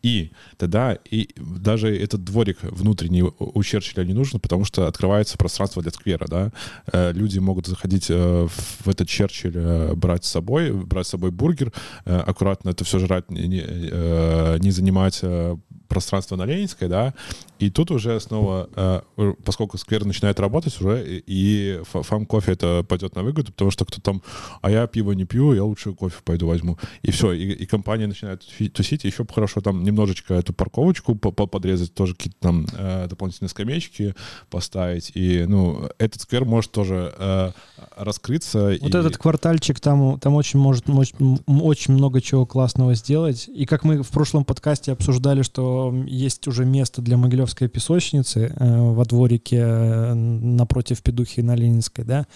И 0.03 0.33
тогда 0.59 0.99
и 1.11 1.31
даже 1.37 1.97
этот 1.97 2.25
дворик 2.25 2.59
внутренний 2.63 3.23
у 3.23 3.63
Черчилля 3.63 4.05
не 4.05 4.13
нужен, 4.13 4.41
потому 4.41 4.65
что 4.65 4.87
открывается 4.87 5.39
пространство 5.39 5.83
для 5.83 5.93
сквера, 5.93 6.27
да. 6.29 6.53
Э, 6.93 7.13
люди 7.13 7.39
могут 7.39 7.67
заходить 7.67 8.07
э, 8.11 8.47
в 8.49 8.89
этот 8.89 9.09
Черчилль, 9.09 9.57
э, 9.57 9.95
брать 9.95 10.25
с 10.25 10.31
собой, 10.31 10.73
брать 10.73 11.07
с 11.07 11.11
собой 11.11 11.31
бургер, 11.31 11.73
э, 12.05 12.17
аккуратно 12.17 12.71
это 12.71 12.85
все 12.85 12.99
жрать, 12.99 13.31
не, 13.31 13.63
э, 13.65 14.59
не 14.61 14.71
занимать 14.71 15.21
э, 15.23 15.57
пространство 15.89 16.37
на 16.37 16.45
Ленинской, 16.45 16.89
да, 16.89 17.15
и 17.59 17.71
тут 17.71 17.91
уже 17.91 18.19
снова, 18.21 18.69
э, 18.75 19.33
поскольку 19.45 19.79
сквер 19.79 20.05
начинает 20.05 20.41
работать 20.41 20.79
уже, 20.81 21.23
и 21.27 21.81
фам 21.85 22.27
кофе 22.27 22.53
это 22.53 22.85
пойдет 22.87 23.15
на 23.15 23.23
выгоду, 23.23 23.53
потому 23.53 23.71
что 23.71 23.85
кто 23.85 24.01
там, 24.01 24.23
а 24.61 24.71
я 24.71 24.87
пиво 24.87 25.13
не 25.13 25.25
пью, 25.25 25.55
я 25.55 25.65
лучше 25.65 25.93
кофе 25.93 26.17
пойду 26.25 26.47
возьму. 26.47 26.79
И 27.03 27.11
все, 27.11 27.33
и, 27.33 27.53
и 27.53 27.67
компания 27.67 28.07
начинает 28.07 28.43
тусить, 28.73 29.05
еще 29.05 29.25
хорошо 29.33 29.61
там 29.61 29.83
немножечко 29.85 30.35
эту 30.35 30.53
парковочку 30.53 31.15
подрезать, 31.15 31.95
тоже 31.95 32.15
какие-то 32.15 32.39
там 32.41 32.67
э, 32.73 33.07
дополнительные 33.09 33.49
скамеечки 33.49 34.15
поставить, 34.51 35.13
и, 35.15 35.45
ну, 35.47 35.89
этот 35.99 36.23
сквер 36.23 36.45
может 36.45 36.73
тоже 36.73 37.15
э, 37.17 37.53
раскрыться. 37.97 38.77
Вот 38.81 38.95
и... 38.95 38.99
этот 38.99 39.17
квартальчик, 39.17 39.81
там, 39.81 40.19
там 40.19 40.35
очень 40.35 40.59
может 40.59 40.89
очень, 40.91 41.39
очень 41.47 41.95
много 41.95 42.21
чего 42.21 42.47
классного 42.47 42.95
сделать, 42.95 43.49
и 43.49 43.65
как 43.65 43.85
мы 43.85 44.03
в 44.03 44.09
прошлом 44.11 44.45
подкасте 44.45 44.93
обсуждали, 44.93 45.43
что 45.43 45.74
есть 46.07 46.47
уже 46.49 46.65
место 46.65 47.03
для 47.03 47.17
Могилевской 47.17 47.69
песочницы 47.69 48.55
э, 48.55 48.81
во 48.81 49.05
дворике 49.05 49.59
э, 49.59 50.15
напротив 50.15 51.03
Педухи 51.03 51.41
на 51.41 51.55
Ленинской, 51.55 52.05
да, 52.05 52.27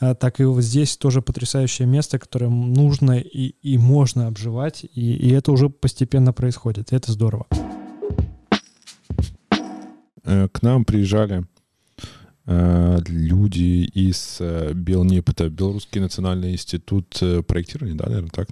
э, 0.00 0.14
так 0.14 0.40
и 0.40 0.44
вот 0.44 0.62
здесь 0.62 0.96
тоже 0.96 1.22
потрясающее 1.22 1.86
место, 1.86 2.18
которое 2.18 2.48
нужно 2.48 3.18
и, 3.18 3.54
и 3.62 3.78
можно 3.78 4.26
обживать, 4.26 4.84
и, 4.84 5.12
и 5.14 5.30
это 5.30 5.52
уже 5.52 5.68
постепенно 5.68 6.32
происходит, 6.32 6.92
и 6.92 6.96
это 6.96 7.12
здорово. 7.12 7.46
К 10.24 10.62
нам 10.62 10.84
приезжали 10.84 11.44
люди 12.48 13.84
из 13.92 14.40
Белнип, 14.40 15.28
это 15.28 15.50
Белорусский 15.50 16.00
национальный 16.00 16.52
институт 16.52 17.08
проектирования, 17.46 17.94
да, 17.94 18.06
наверное, 18.06 18.30
так 18.30 18.48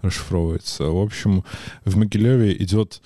расшифровывается. 0.00 0.84
В 0.84 0.98
общем, 0.98 1.44
в 1.84 1.96
Могилеве 1.96 2.56
идет 2.56 3.02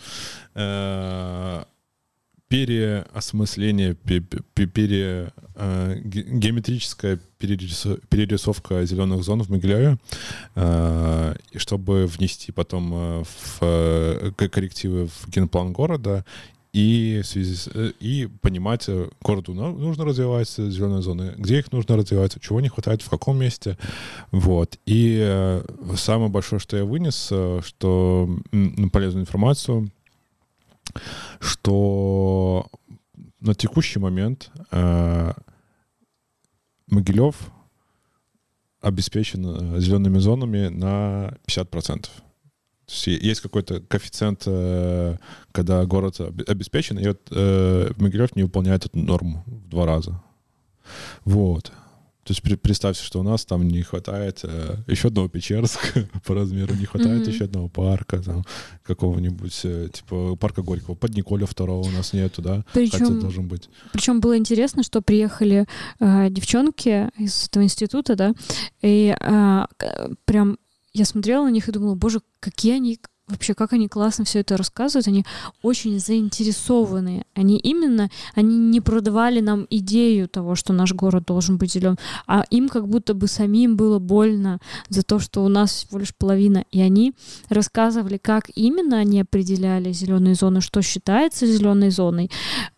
переосмысление, 2.48 3.94
пере, 3.94 5.32
э, 5.54 6.00
геометрическая 6.02 7.18
перерисовка 7.38 8.84
зеленых 8.86 9.22
зон 9.22 9.42
в 9.42 9.50
Могилеве, 9.50 9.98
э, 10.54 11.34
чтобы 11.56 12.06
внести 12.06 12.50
потом 12.50 12.94
э, 12.94 13.22
в 13.24 13.58
э, 13.60 14.32
коррективы 14.36 15.08
в 15.08 15.28
генплан 15.28 15.72
города 15.72 16.24
и, 16.72 17.20
в 17.22 17.26
связи 17.26 17.54
с, 17.54 17.68
э, 17.72 17.92
и 17.98 18.28
понимать, 18.42 18.88
э, 18.88 19.08
городу 19.22 19.54
нужно 19.54 20.04
развивать 20.04 20.48
зеленые 20.48 21.02
зоны, 21.02 21.34
где 21.36 21.58
их 21.58 21.72
нужно 21.72 21.96
развивать, 21.96 22.40
чего 22.40 22.60
не 22.60 22.68
хватает, 22.68 23.02
в 23.02 23.08
каком 23.08 23.38
месте. 23.38 23.78
Вот. 24.32 24.78
И 24.84 25.18
э, 25.20 25.62
самое 25.96 26.30
большое, 26.30 26.60
что 26.60 26.76
я 26.76 26.84
вынес, 26.84 27.32
что 27.64 28.28
полезную 28.92 29.22
информацию, 29.22 29.90
что 31.40 32.66
на 33.40 33.54
текущий 33.54 33.98
момент 33.98 34.50
э, 34.70 35.32
Могилев 36.88 37.36
обеспечен 38.80 39.80
зелеными 39.80 40.18
зонами 40.18 40.68
на 40.68 41.34
50%. 41.48 42.08
То 42.88 42.94
есть 42.94 43.06
есть 43.22 43.40
какой-то 43.42 43.80
коэффициент, 43.80 44.44
э, 44.46 45.16
когда 45.52 45.84
город 45.84 46.20
обеспечен, 46.46 46.98
и 46.98 47.06
вот 47.08 47.20
э, 47.30 47.90
Могилев 47.98 48.34
не 48.34 48.44
выполняет 48.44 48.86
эту 48.86 48.98
норму 48.98 49.44
в 49.46 49.68
два 49.68 49.84
раза. 49.84 50.22
Вот. 51.26 51.70
То 52.24 52.32
есть 52.32 52.60
представьте, 52.60 53.02
что 53.02 53.20
у 53.20 53.22
нас 53.22 53.44
там 53.44 53.68
не 53.68 53.82
хватает 53.82 54.40
э, 54.42 54.76
еще 54.86 55.08
одного 55.08 55.28
Печерска 55.28 56.08
по 56.26 56.34
размеру, 56.34 56.74
не 56.74 56.86
хватает 56.86 57.26
mm-hmm. 57.26 57.32
еще 57.32 57.44
одного 57.44 57.68
парка, 57.68 58.22
там, 58.22 58.44
какого-нибудь, 58.84 59.60
э, 59.64 59.88
типа, 59.92 60.36
парка 60.36 60.62
Горького. 60.62 60.94
Под 60.94 61.14
Николя 61.14 61.44
второго 61.44 61.86
у 61.86 61.90
нас 61.90 62.14
нету, 62.14 62.40
да? 62.40 62.64
Причем, 62.72 63.06
Хотя 63.06 63.20
должен 63.20 63.48
быть. 63.48 63.68
Причем 63.92 64.20
было 64.20 64.38
интересно, 64.38 64.82
что 64.82 65.02
приехали 65.02 65.66
э, 66.00 66.28
девчонки 66.30 67.10
из 67.18 67.46
этого 67.48 67.64
института, 67.64 68.16
да, 68.16 68.34
и 68.80 69.14
э, 69.18 69.66
прям 70.24 70.58
я 70.92 71.04
смотрела 71.04 71.44
на 71.44 71.50
них 71.50 71.68
и 71.68 71.72
думала, 71.72 71.94
боже, 71.94 72.22
какие 72.40 72.74
они 72.74 72.98
вообще, 73.28 73.54
как 73.54 73.72
они 73.72 73.88
классно 73.88 74.24
все 74.24 74.40
это 74.40 74.56
рассказывают, 74.56 75.06
они 75.08 75.24
очень 75.62 75.98
заинтересованные. 75.98 77.24
Они 77.34 77.58
именно, 77.58 78.10
они 78.34 78.56
не 78.56 78.80
продавали 78.80 79.40
нам 79.40 79.66
идею 79.70 80.28
того, 80.28 80.54
что 80.54 80.72
наш 80.72 80.92
город 80.92 81.24
должен 81.26 81.58
быть 81.58 81.72
зелен, 81.72 81.96
а 82.26 82.44
им 82.50 82.68
как 82.68 82.88
будто 82.88 83.14
бы 83.14 83.28
самим 83.28 83.76
было 83.76 83.98
больно 83.98 84.58
за 84.88 85.02
то, 85.02 85.18
что 85.18 85.44
у 85.44 85.48
нас 85.48 85.72
всего 85.72 85.98
лишь 85.98 86.14
половина. 86.14 86.64
И 86.70 86.80
они 86.80 87.12
рассказывали, 87.48 88.16
как 88.16 88.50
именно 88.54 88.98
они 88.98 89.20
определяли 89.20 89.92
зеленые 89.92 90.34
зоны, 90.34 90.60
что 90.60 90.82
считается 90.82 91.46
зеленой 91.46 91.90
зоной. 91.90 92.30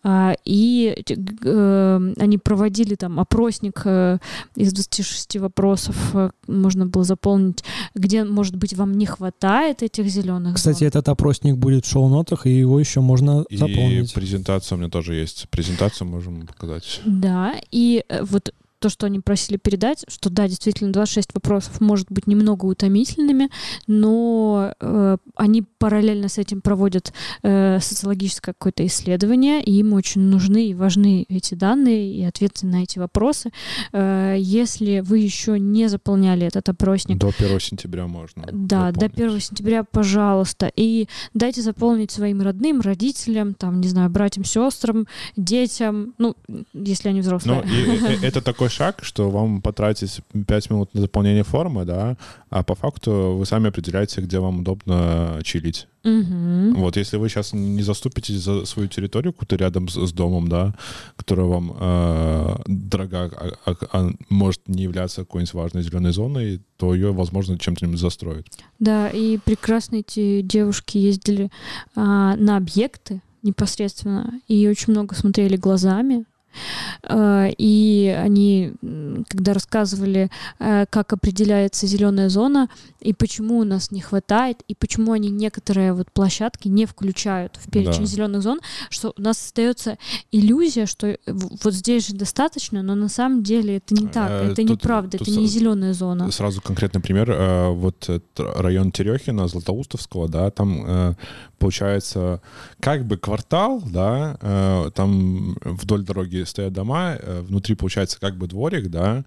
А, 0.03 0.33
и 0.45 1.03
э, 1.45 2.13
они 2.17 2.37
проводили 2.37 2.95
там 2.95 3.19
опросник 3.19 3.81
э, 3.85 4.17
из 4.55 4.73
26 4.73 5.37
вопросов, 5.37 5.95
э, 6.13 6.29
можно 6.47 6.85
было 6.85 7.03
заполнить, 7.03 7.63
где, 7.95 8.23
может 8.23 8.55
быть, 8.55 8.73
вам 8.73 8.97
не 8.97 9.05
хватает 9.05 9.83
этих 9.83 10.07
зеленых 10.07 10.40
зеленых 10.41 10.55
Кстати, 10.55 10.79
зон. 10.79 10.87
этот 10.87 11.09
опросник 11.09 11.55
будет 11.57 11.85
в 11.85 11.89
шоу-нотах, 11.89 12.45
и 12.45 12.49
его 12.57 12.79
еще 12.79 13.01
можно 13.01 13.45
И 13.49 13.57
заполнить. 13.57 14.13
презентация 14.13 14.75
у 14.75 14.79
меня 14.79 14.89
тоже 14.89 15.15
есть. 15.15 15.47
Презентацию 15.49 16.07
можем 16.07 16.47
показать. 16.47 17.01
Да, 17.05 17.55
и 17.71 18.03
э, 18.09 18.23
вот 18.23 18.53
то, 18.81 18.89
что 18.89 19.05
они 19.05 19.19
просили 19.19 19.57
передать, 19.57 20.03
что 20.09 20.29
да, 20.29 20.47
действительно, 20.47 20.91
26 20.91 21.33
вопросов 21.35 21.79
может 21.81 22.07
быть 22.11 22.27
немного 22.27 22.65
утомительными, 22.65 23.49
но 23.87 24.73
э, 24.79 25.17
они 25.35 25.63
параллельно 25.77 26.27
с 26.29 26.37
этим 26.37 26.61
проводят 26.61 27.13
э, 27.43 27.79
социологическое 27.79 28.53
какое-то 28.53 28.85
исследование, 28.85 29.63
и 29.63 29.71
им 29.73 29.93
очень 29.93 30.21
нужны 30.21 30.69
и 30.69 30.73
важны 30.73 31.25
эти 31.29 31.53
данные 31.53 32.11
и 32.13 32.23
ответы 32.23 32.65
на 32.65 32.83
эти 32.83 32.97
вопросы. 32.99 33.51
Э, 33.93 34.35
если 34.39 34.99
вы 35.01 35.19
еще 35.19 35.59
не 35.59 35.87
заполняли 35.87 36.47
этот 36.47 36.67
опросник, 36.69 37.17
До 37.19 37.31
1 37.37 37.59
сентября 37.59 38.07
можно. 38.07 38.47
да, 38.51 38.91
до 38.91 39.01
заполнить. 39.01 39.19
1 39.19 39.39
сентября, 39.41 39.83
пожалуйста. 39.83 40.71
И 40.75 41.07
дайте 41.35 41.61
заполнить 41.61 42.11
своим 42.11 42.41
родным, 42.41 42.81
родителям, 42.81 43.53
там, 43.53 43.79
не 43.79 43.87
знаю, 43.89 44.09
братьям, 44.09 44.43
сестрам, 44.43 45.05
детям, 45.37 46.13
ну, 46.17 46.35
если 46.73 47.09
они 47.09 47.19
Ну, 47.19 47.23
взрослые. 47.25 47.61
и, 47.65 48.03
э, 48.23 48.27
это 48.27 48.41
такой 48.41 48.69
шаг, 48.71 48.99
что 49.03 49.29
вам 49.29 49.61
потратить 49.61 50.21
5 50.47 50.69
минут 50.69 50.93
на 50.93 51.01
заполнение 51.01 51.43
формы, 51.43 51.85
да, 51.85 52.17
а 52.49 52.63
по 52.63 52.75
факту 52.75 53.35
вы 53.37 53.45
сами 53.45 53.69
определяете, 53.69 54.21
где 54.21 54.39
вам 54.39 54.59
удобно 54.59 55.39
чилить. 55.43 55.87
Мгм. 56.03 56.73
Вот, 56.75 56.97
если 56.97 57.17
вы 57.17 57.29
сейчас 57.29 57.53
не 57.53 57.83
заступитесь 57.83 58.37
за 58.41 58.65
свою 58.65 58.87
территорию, 58.87 59.33
какую-то 59.33 59.55
рядом 59.55 59.87
с, 59.87 60.07
с 60.07 60.11
домом, 60.11 60.47
да, 60.47 60.73
которая 61.15 61.45
вам 61.45 61.75
э, 61.79 62.55
дорога, 62.65 63.31
а, 63.35 63.51
а- 63.65 63.87
а 63.91 64.09
может 64.29 64.67
не 64.67 64.83
являться 64.83 65.21
какой-нибудь 65.21 65.53
важной 65.53 65.83
зеленой 65.83 66.11
зоной, 66.11 66.61
то 66.77 66.95
ее, 66.95 67.13
возможно, 67.13 67.59
чем-то 67.59 67.85
застроят. 67.97 68.47
Да, 68.79 69.09
и 69.09 69.37
прекрасно 69.37 69.97
эти 69.97 70.41
девушки 70.41 70.97
ездили 70.97 71.51
а, 71.95 72.35
на 72.35 72.57
объекты 72.57 73.21
непосредственно, 73.43 74.39
и 74.47 74.67
очень 74.67 74.93
много 74.93 75.15
смотрели 75.15 75.55
глазами. 75.57 76.25
А, 77.03 77.47
И 77.57 78.07
они, 78.25 78.73
когда 79.29 79.53
рассказывали, 79.53 80.29
э, 80.59 80.85
как 80.89 81.13
определяется 81.13 81.87
зеленая 81.87 82.29
зона, 82.29 82.69
и 82.99 83.13
почему 83.13 83.59
у 83.59 83.63
нас 83.63 83.91
не 83.91 84.01
хватает, 84.01 84.61
и 84.67 84.75
почему 84.75 85.11
они 85.13 85.29
некоторые 85.29 85.93
вот 85.93 86.11
площадки 86.11 86.67
не 86.67 86.85
включают 86.85 87.57
в 87.57 87.69
перечень 87.71 88.01
Да. 88.01 88.05
зеленых 88.05 88.41
зон, 88.41 88.59
что 88.89 89.13
у 89.17 89.21
нас 89.21 89.37
остается 89.43 89.97
иллюзия, 90.31 90.85
что 90.85 91.07
э, 91.07 91.17
вот 91.25 91.73
здесь 91.73 92.07
же 92.07 92.15
достаточно, 92.15 92.81
но 92.83 92.95
на 92.95 93.09
самом 93.09 93.43
деле 93.43 93.77
это 93.77 93.93
не 93.95 94.07
так, 94.07 94.29
Э, 94.29 94.45
это 94.47 94.55
тут- 94.55 94.69
неправда, 94.69 95.17
тут 95.17 95.27
это 95.27 95.37
не 95.39 95.47
зеленая 95.47 95.93
зона. 95.93 96.31
Сразу 96.31 96.61
конкретный 96.61 97.01
пример. 97.01 97.31
э, 97.31 97.69
Вот 97.71 98.09
э, 98.09 98.19
район 98.37 98.91
Терехина, 98.91 99.47
Златоустовского, 99.47 100.27
да, 100.27 100.49
там 100.51 100.83
э, 100.85 101.15
получается 101.59 102.41
как 102.79 103.05
бы 103.05 103.17
квартал, 103.17 103.81
да, 103.85 104.37
э, 104.41 104.91
там 104.95 105.55
вдоль 105.63 106.03
дороги 106.03 106.40
стоят 106.45 106.73
дома, 106.73 107.17
э, 107.19 107.41
внутри 107.41 107.75
получается 107.75 108.19
как 108.19 108.35
бы 108.35 108.47
дворик, 108.47 108.89
да, 108.89 109.23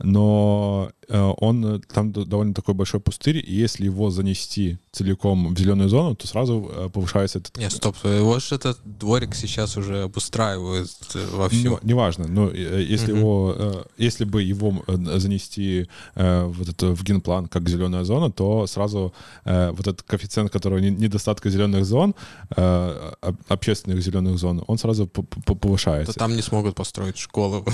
но 0.00 0.90
э, 1.08 1.32
он 1.38 1.64
э, 1.66 1.80
там 1.92 2.12
довольно 2.12 2.54
такой 2.54 2.74
большой 2.74 3.00
пустырь, 3.00 3.38
и 3.38 3.52
если 3.54 3.84
его 3.86 4.10
занести 4.10 4.78
целиком 4.92 5.54
в 5.54 5.58
зеленую 5.58 5.88
зону, 5.88 6.14
то 6.14 6.26
сразу 6.26 6.70
э, 6.72 6.88
повышается 6.92 7.38
этот... 7.38 7.56
Не, 7.56 7.70
стоп, 7.70 7.96
его 8.04 8.38
же 8.38 8.54
этот 8.54 8.78
дворик 8.84 9.34
сейчас 9.34 9.76
уже 9.76 10.02
обустраивают 10.04 10.90
э, 11.14 11.26
вовсю. 11.32 11.78
Не- 11.82 11.88
Неважно, 11.88 12.26
но 12.28 12.50
если 12.50 13.12
Мгм. 13.12 13.20
его, 13.20 13.84
если 13.96 14.24
бы 14.24 14.42
его 14.42 14.84
занести 15.18 15.88
вот 16.14 16.68
это 16.68 16.94
в 16.94 17.02
генплан 17.02 17.46
как 17.46 17.68
зеленая 17.68 18.04
зона, 18.04 18.30
то 18.30 18.66
сразу 18.66 19.12
вот 19.44 19.80
этот 19.80 20.02
коэффициент, 20.02 20.50
которого 20.52 20.78
не- 20.78 20.90
недостатка 20.90 21.50
зеленых 21.50 21.84
зон, 21.84 22.14
об- 22.56 23.36
общественных 23.48 24.00
зеленых 24.02 24.38
зон, 24.38 24.62
он 24.66 24.78
сразу 24.78 25.06
п- 25.06 25.22
п- 25.22 25.40
То 25.46 25.54
повышается. 25.54 26.12
там 26.14 26.36
не 26.36 26.42
смогут 26.42 26.74
построить 26.74 27.18
школу. 27.18 27.64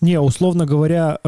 Не, 0.00 0.20
условно 0.20 0.66
говоря, 0.66 1.18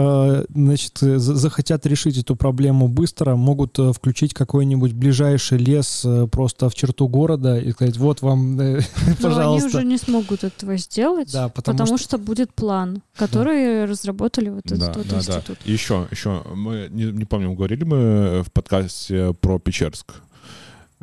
значит, 0.55 1.03
э, 1.03 1.19
за- 1.19 1.35
захотят 1.35 1.87
решить 1.87 2.19
эту 2.19 2.37
проблему 2.37 2.89
быстро, 2.89 3.37
могут 3.37 3.79
э, 3.79 3.93
включить 3.93 4.35
какой-нибудь 4.35 4.93
ближайший 4.93 5.59
лес 5.59 6.03
э, 6.05 6.27
просто 6.31 6.69
в 6.69 6.75
черту 6.75 7.09
города 7.09 7.59
и 7.59 7.73
сказать, 7.73 7.97
вот 7.97 8.23
вам, 8.23 8.59
э, 8.61 8.75
Но 8.77 9.07
они 9.07 9.17
пожалуйста. 9.23 9.67
уже 9.69 9.85
не 9.85 9.99
смогут 9.99 10.45
этого 10.45 10.77
сделать, 10.77 11.33
Да, 11.33 11.49
потому 11.49 11.79
потому, 11.79 11.99
что- 11.99 12.09
что... 12.09 12.19
будет 12.19 12.53
план, 12.55 13.03
который 13.17 13.85
разработали 13.87 14.51
вот 14.51 14.67
этот 14.67 14.79
Да, 14.81 14.93
вот 14.95 15.07
да, 15.07 15.11
да. 15.13 15.17
институт. 15.19 15.59
И 15.65 15.73
еще, 15.73 16.07
еще, 16.11 16.43
мы 16.55 16.89
не, 16.91 17.05
не 17.13 17.25
помню, 17.25 17.53
говорили 17.55 17.85
мы 17.85 18.43
в 18.43 18.51
подкасте 18.53 19.33
про 19.41 19.59
Печерск 19.59 20.15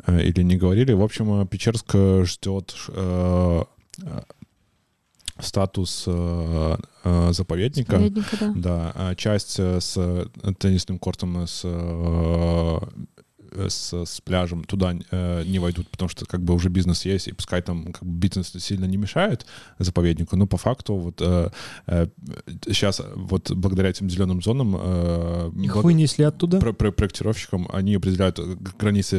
или 0.08 0.42
не 0.42 0.56
говорили. 0.56 0.92
В 0.92 1.02
общем, 1.02 1.46
Печерск 1.46 1.94
ждет 2.24 2.74
э, 2.88 3.62
статус 5.40 6.04
э, 6.06 6.76
э, 7.04 7.32
заповедника. 7.32 7.92
Заповедника, 7.92 8.36
да. 8.40 8.52
Да, 8.54 8.92
а 8.94 9.14
часть 9.14 9.56
э, 9.58 9.80
с 9.80 10.28
теннисным 10.58 10.98
кортом, 10.98 11.46
с, 11.46 11.62
э, 11.64 12.78
с, 13.68 13.92
с 14.04 14.20
пляжем 14.20 14.64
туда 14.64 14.94
э, 15.10 15.44
не 15.46 15.58
войдут, 15.58 15.88
потому 15.88 16.08
что 16.08 16.26
как 16.26 16.42
бы 16.42 16.54
уже 16.54 16.68
бизнес 16.68 17.04
есть, 17.04 17.28
и 17.28 17.32
пускай 17.32 17.62
там 17.62 17.92
как 17.92 18.02
бы 18.04 18.18
бизнес 18.18 18.52
сильно 18.58 18.84
не 18.86 18.96
мешает 18.96 19.46
заповеднику, 19.78 20.36
но 20.36 20.46
по 20.46 20.56
факту 20.56 20.94
вот 20.96 21.20
э, 21.20 21.50
э, 21.86 22.06
сейчас 22.66 23.02
вот 23.14 23.50
благодаря 23.52 23.90
этим 23.90 24.08
зеленым 24.10 24.42
зонам 24.42 24.76
э, 24.78 25.50
Их 25.62 25.74
благ- 25.74 25.84
вынесли 25.84 26.22
оттуда? 26.24 26.58
про- 26.60 26.72
про- 26.72 26.92
проектировщикам 26.92 27.68
они 27.72 27.94
определяют 27.94 28.38
э, 28.38 28.56
границы 28.78 29.16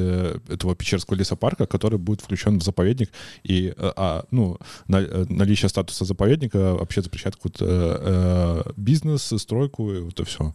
этого 0.50 0.76
Печерского 0.76 1.16
лесопарка, 1.16 1.66
который 1.66 1.98
будет 2.00 2.22
включен 2.22 2.60
в 2.60 2.64
заповедник, 2.64 3.12
и 3.44 3.74
э, 3.76 3.92
а, 3.96 4.26
ну, 4.32 4.58
на- 4.88 5.02
э, 5.02 5.26
наличие 5.30 5.70
статуса 5.70 6.06
заповедника 6.06 6.74
вообще 6.76 7.02
запрещает 7.02 7.36
какой-то 7.36 7.66
э, 7.66 8.64
э, 8.68 8.72
бизнес, 8.78 9.34
стройку, 9.38 9.92
и 9.94 10.00
вот 10.00 10.14
это 10.14 10.26
все. 10.26 10.54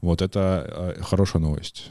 Вот 0.00 0.22
это 0.22 0.94
э, 0.98 1.02
хорошая 1.02 1.42
новость. 1.42 1.90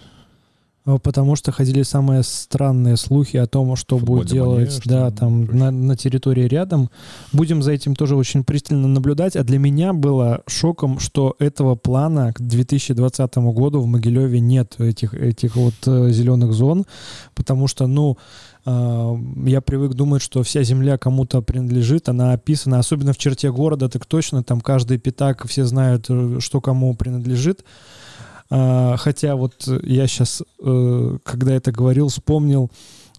А, 0.86 0.98
Потому 0.98 1.36
что 1.36 1.52
ходили 1.52 1.84
самые 1.84 2.24
странные 2.24 2.98
слухи 2.98 3.38
о 3.38 3.48
том, 3.48 3.76
что 3.76 3.98
Футбольной 3.98 4.24
будет 4.24 4.34
делать, 4.34 4.58
манеже, 4.58 4.82
да, 4.86 5.10
что 5.10 5.18
там 5.18 5.46
на, 5.46 5.72
на 5.72 5.96
территории 5.96 6.44
рядом. 6.44 6.90
Будем 7.34 7.62
за 7.64 7.72
этим 7.72 7.96
тоже 7.96 8.16
очень 8.16 8.44
пристально 8.44 8.88
наблюдать. 8.88 9.36
А 9.36 9.44
для 9.44 9.60
меня 9.60 9.94
было 9.94 10.42
шоком, 10.48 11.00
что 11.00 11.36
этого 11.40 11.76
плана 11.76 12.34
к 12.34 12.42
2020 12.42 13.38
году 13.38 13.82
в 13.82 13.88
Могилеве 13.88 14.40
нет 14.40 14.76
этих 14.80 15.14
этих 15.14 15.56
вот 15.56 15.76
э, 15.88 16.10
зеленых 16.12 16.54
зон, 16.54 16.86
потому 17.34 17.68
что, 17.68 17.88
ну, 17.88 18.18
э, 18.66 19.16
я 19.46 19.62
привык 19.62 19.94
думать, 19.94 20.22
что 20.22 20.44
вся 20.44 20.64
земля 20.64 20.98
кому-то 20.98 21.42
принадлежит, 21.42 22.10
она 22.10 22.34
описана, 22.34 22.80
особенно 22.80 23.14
в 23.14 23.18
черте 23.18 23.52
города, 23.52 23.90
так 23.90 24.06
точно, 24.06 24.44
там 24.44 24.62
каждый 24.62 24.98
пятак, 24.98 25.48
все 25.48 25.66
знают, 25.66 26.06
э, 26.10 26.38
что 26.40 26.62
кому 26.62 26.96
принадлежит. 26.96 27.64
А, 28.50 28.98
Хотя 28.98 29.36
вот 29.36 29.68
я 29.84 30.08
сейчас, 30.08 30.44
когда 30.60 31.54
это 31.56 31.72
говорил, 31.72 32.08
вспомнил... 32.10 32.70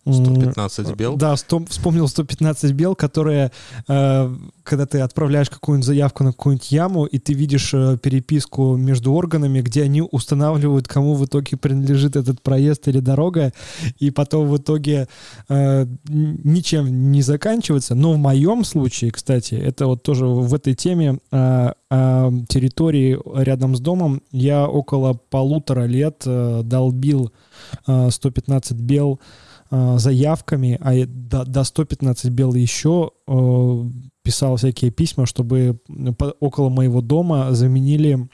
м, 0.07 0.13
115 0.15 0.95
бел. 0.95 1.17
Да, 1.17 1.37
сто- 1.37 1.65
вспомнил 1.69 2.09
115 2.09 2.73
бел, 2.73 2.95
которые, 2.95 3.51
э, 3.89 4.37
когда 4.63 4.87
ты 4.87 5.01
отправляешь 5.01 5.51
какую-нибудь 5.51 5.87
заявку 5.87 6.25
на 6.25 6.33
какую-нибудь 6.33 6.73
яму, 6.73 7.05
и 7.05 7.19
ты 7.19 7.35
видишь 7.35 7.75
э, 7.75 7.99
переписку 8.03 8.77
между 8.77 9.13
органами, 9.13 9.61
где 9.61 9.83
они 9.83 10.03
устанавливают, 10.03 10.89
кому 10.89 11.15
в 11.15 11.25
итоге 11.25 11.57
принадлежит 11.57 12.17
этот 12.17 12.41
проезд 12.43 12.89
или 12.89 13.01
дорога, 13.01 13.53
и 13.99 14.11
потом 14.11 14.49
в 14.49 14.57
итоге 14.57 15.09
э, 15.49 15.87
ничем 16.09 17.11
не 17.13 17.23
заканчивается. 17.23 17.95
Но 17.95 18.13
в 18.13 18.19
моем 18.19 18.65
случае, 18.65 19.11
кстати, 19.11 19.55
это 19.55 19.87
вот 19.87 20.03
тоже 20.03 20.27
в 20.27 20.55
этой 20.55 20.75
теме 20.75 21.19
э, 21.33 21.73
э, 21.91 22.31
территории 22.49 23.19
рядом 23.43 23.75
с 23.77 23.81
домом, 23.81 24.23
я 24.33 24.67
около 24.67 25.15
полутора 25.31 25.85
лет 25.87 26.23
э, 26.27 26.63
долбил 26.65 27.33
э, 27.87 28.11
115 28.11 28.77
бел 28.77 29.21
заявками, 29.71 30.79
а 30.81 31.07
до, 31.07 31.45
до 31.45 31.65
115 31.65 32.31
бел 32.31 32.55
еще 32.55 33.11
э, 33.27 33.85
писал 34.23 34.57
всякие 34.57 34.91
письма, 34.91 35.27
чтобы 35.27 35.81
около 36.41 36.69
моего 36.69 37.01
дома 37.01 37.53
заменили 37.53 38.29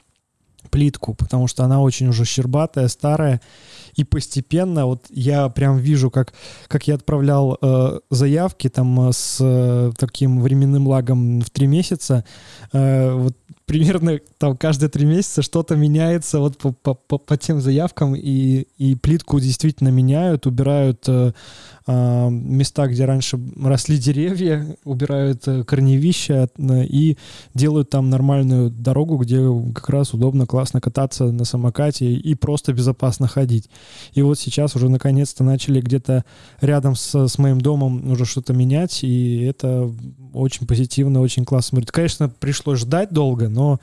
плитку, 0.69 1.13
потому 1.13 1.47
что 1.47 1.63
она 1.63 1.81
очень 1.81 2.07
уже 2.07 2.25
щербатая, 2.25 2.87
старая, 2.87 3.41
и 3.95 4.03
постепенно 4.03 4.87
вот 4.87 5.05
я 5.09 5.49
прям 5.49 5.77
вижу, 5.77 6.09
как, 6.09 6.33
как 6.67 6.87
я 6.87 6.95
отправлял 6.95 7.57
э, 7.61 7.99
заявки 8.09 8.69
там 8.69 9.09
э, 9.09 9.13
с 9.13 9.37
э, 9.39 9.91
таким 9.97 10.41
временным 10.41 10.87
лагом 10.87 11.41
в 11.41 11.49
три 11.51 11.67
месяца, 11.67 12.25
э, 12.71 13.13
вот 13.13 13.37
примерно 13.65 14.19
там 14.37 14.57
каждые 14.57 14.89
три 14.89 15.05
месяца 15.05 15.41
что-то 15.41 15.75
меняется 15.75 16.39
вот 16.39 16.57
по, 16.57 16.71
по, 16.71 16.93
по, 16.93 17.17
по 17.17 17.37
тем 17.37 17.61
заявкам, 17.61 18.15
и, 18.15 18.67
и 18.77 18.95
плитку 18.95 19.39
действительно 19.39 19.89
меняют, 19.89 20.45
убирают 20.45 21.03
э, 21.07 21.31
э, 21.87 22.29
места, 22.29 22.87
где 22.87 23.05
раньше 23.05 23.39
росли 23.61 23.97
деревья, 23.97 24.77
убирают 24.83 25.47
э, 25.47 25.63
корневища 25.63 26.49
э, 26.57 26.85
и 26.85 27.17
делают 27.53 27.89
там 27.89 28.09
нормальную 28.09 28.69
дорогу, 28.69 29.17
где 29.17 29.39
как 29.73 29.89
раз 29.89 30.13
удобно, 30.13 30.45
классно 30.45 30.81
кататься 30.81 31.31
на 31.31 31.45
самокате 31.45 32.13
и 32.13 32.35
просто 32.35 32.73
безопасно 32.73 33.27
ходить. 33.27 33.69
И 34.13 34.21
вот 34.21 34.39
сейчас 34.39 34.75
уже 34.75 34.89
наконец-то 34.89 35.43
начали 35.43 35.79
где-то 35.79 36.25
рядом 36.59 36.95
с, 36.95 37.27
с 37.27 37.37
моим 37.37 37.61
домом 37.61 38.11
уже 38.11 38.25
что-то 38.25 38.53
менять, 38.53 39.03
и 39.03 39.43
это 39.43 39.89
очень 40.33 40.67
позитивно, 40.67 41.21
очень 41.21 41.45
классно 41.45 41.69
смотрит. 41.69 41.91
Конечно, 41.91 42.29
пришлось 42.29 42.79
ждать 42.79 43.11
долго, 43.11 43.49
но 43.49 43.79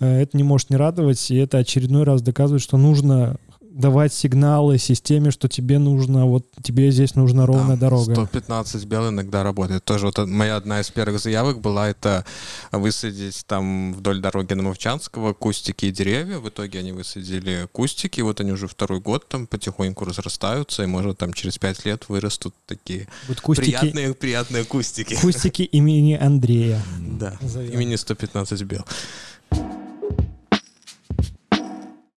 э, 0.00 0.22
это 0.22 0.36
не 0.36 0.42
может 0.42 0.70
не 0.70 0.76
радовать, 0.76 1.30
и 1.30 1.36
это 1.36 1.58
очередной 1.58 2.04
раз 2.04 2.22
доказывает, 2.22 2.62
что 2.62 2.76
нужно 2.76 3.36
давать 3.76 4.12
сигналы 4.12 4.78
системе, 4.78 5.30
что 5.30 5.48
тебе 5.48 5.78
нужно, 5.78 6.26
вот 6.26 6.46
тебе 6.62 6.90
здесь 6.90 7.14
нужна 7.14 7.46
ровная 7.46 7.76
да, 7.76 7.88
дорога. 7.90 8.14
115 8.14 8.84
бел 8.86 9.10
иногда 9.10 9.42
работает. 9.42 9.84
Тоже 9.84 10.06
вот 10.06 10.18
моя 10.26 10.56
одна 10.56 10.80
из 10.80 10.90
первых 10.90 11.20
заявок 11.20 11.60
была 11.60 11.88
это 11.88 12.24
высадить 12.72 13.44
там 13.46 13.92
вдоль 13.92 14.20
дороги 14.20 14.54
на 14.54 14.62
Мовчанского 14.62 15.34
кустики 15.34 15.86
и 15.86 15.90
деревья. 15.90 16.38
В 16.38 16.48
итоге 16.48 16.78
они 16.78 16.92
высадили 16.92 17.68
кустики, 17.70 18.22
вот 18.22 18.40
они 18.40 18.52
уже 18.52 18.66
второй 18.66 19.00
год 19.00 19.28
там 19.28 19.46
потихоньку 19.46 20.04
разрастаются, 20.04 20.82
и 20.82 20.86
может 20.86 21.18
там 21.18 21.32
через 21.32 21.58
пять 21.58 21.84
лет 21.84 22.08
вырастут 22.08 22.54
такие 22.66 23.06
вот 23.28 23.40
кустики, 23.40 23.78
приятные, 23.78 24.14
приятные 24.14 24.64
кустики. 24.64 25.16
Кустики 25.20 25.62
имени 25.62 26.14
Андрея. 26.14 26.82
Да, 26.98 27.36
имени 27.72 27.96
115 27.96 28.62
бел. 28.62 28.84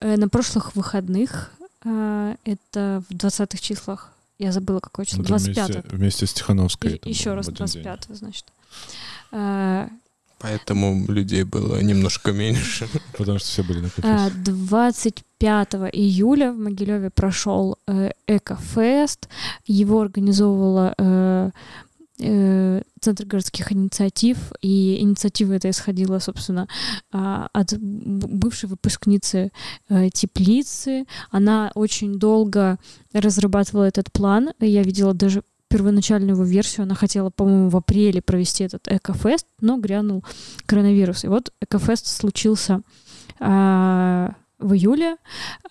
Э, 0.01 0.15
на 0.15 0.29
прошлых 0.29 0.75
выходных, 0.75 1.51
э, 1.83 2.35
это 2.45 3.03
в 3.09 3.13
20-х 3.13 3.57
числах, 3.61 4.11
я 4.37 4.51
забыла 4.51 4.79
какое 4.79 5.05
число, 5.05 5.23
25 5.23 5.69
вместе, 5.69 5.83
вместе 5.89 6.25
с 6.25 6.33
Тихановской. 6.33 7.01
Еще 7.03 7.33
раз 7.33 7.47
25 7.47 8.07
значит. 8.11 8.45
Э, 9.31 9.89
Поэтому 10.41 11.05
людей 11.11 11.43
было 11.43 11.81
немножко 11.81 12.31
меньше. 12.31 12.87
Потому 13.17 13.39
что 13.39 13.47
все 13.49 13.61
были 13.61 13.81
на 13.81 13.89
25 14.29 15.73
июля 15.91 16.53
в 16.53 16.57
Могилеве 16.57 17.09
прошел 17.09 17.77
Экофест. 18.25 19.27
Его 19.65 19.99
организовывала 19.99 21.51
Центр 22.19 23.25
городских 23.25 23.71
инициатив, 23.71 24.51
и 24.61 24.99
инициатива 24.99 25.53
эта 25.53 25.69
исходила, 25.69 26.19
собственно, 26.19 26.67
а, 27.13 27.47
от 27.53 27.73
бывшей 27.79 28.67
выпускницы 28.67 29.51
э, 29.87 30.09
теплицы. 30.09 31.05
Она 31.31 31.71
очень 31.75 32.19
долго 32.19 32.77
разрабатывала 33.13 33.85
этот 33.85 34.11
план. 34.11 34.49
Я 34.59 34.83
видела 34.83 35.13
даже 35.13 35.43
первоначальную 35.69 36.35
его 36.35 36.43
версию. 36.43 36.83
Она 36.83 36.95
хотела, 36.95 37.29
по-моему, 37.29 37.69
в 37.69 37.77
апреле 37.77 38.21
провести 38.21 38.65
этот 38.65 38.87
Экофест, 38.87 39.47
но 39.61 39.77
грянул 39.77 40.25
коронавирус. 40.65 41.23
И 41.23 41.27
вот 41.27 41.53
Экофест 41.61 42.07
случился 42.07 42.81
а, 43.39 44.33
в 44.57 44.73
июле. 44.73 45.15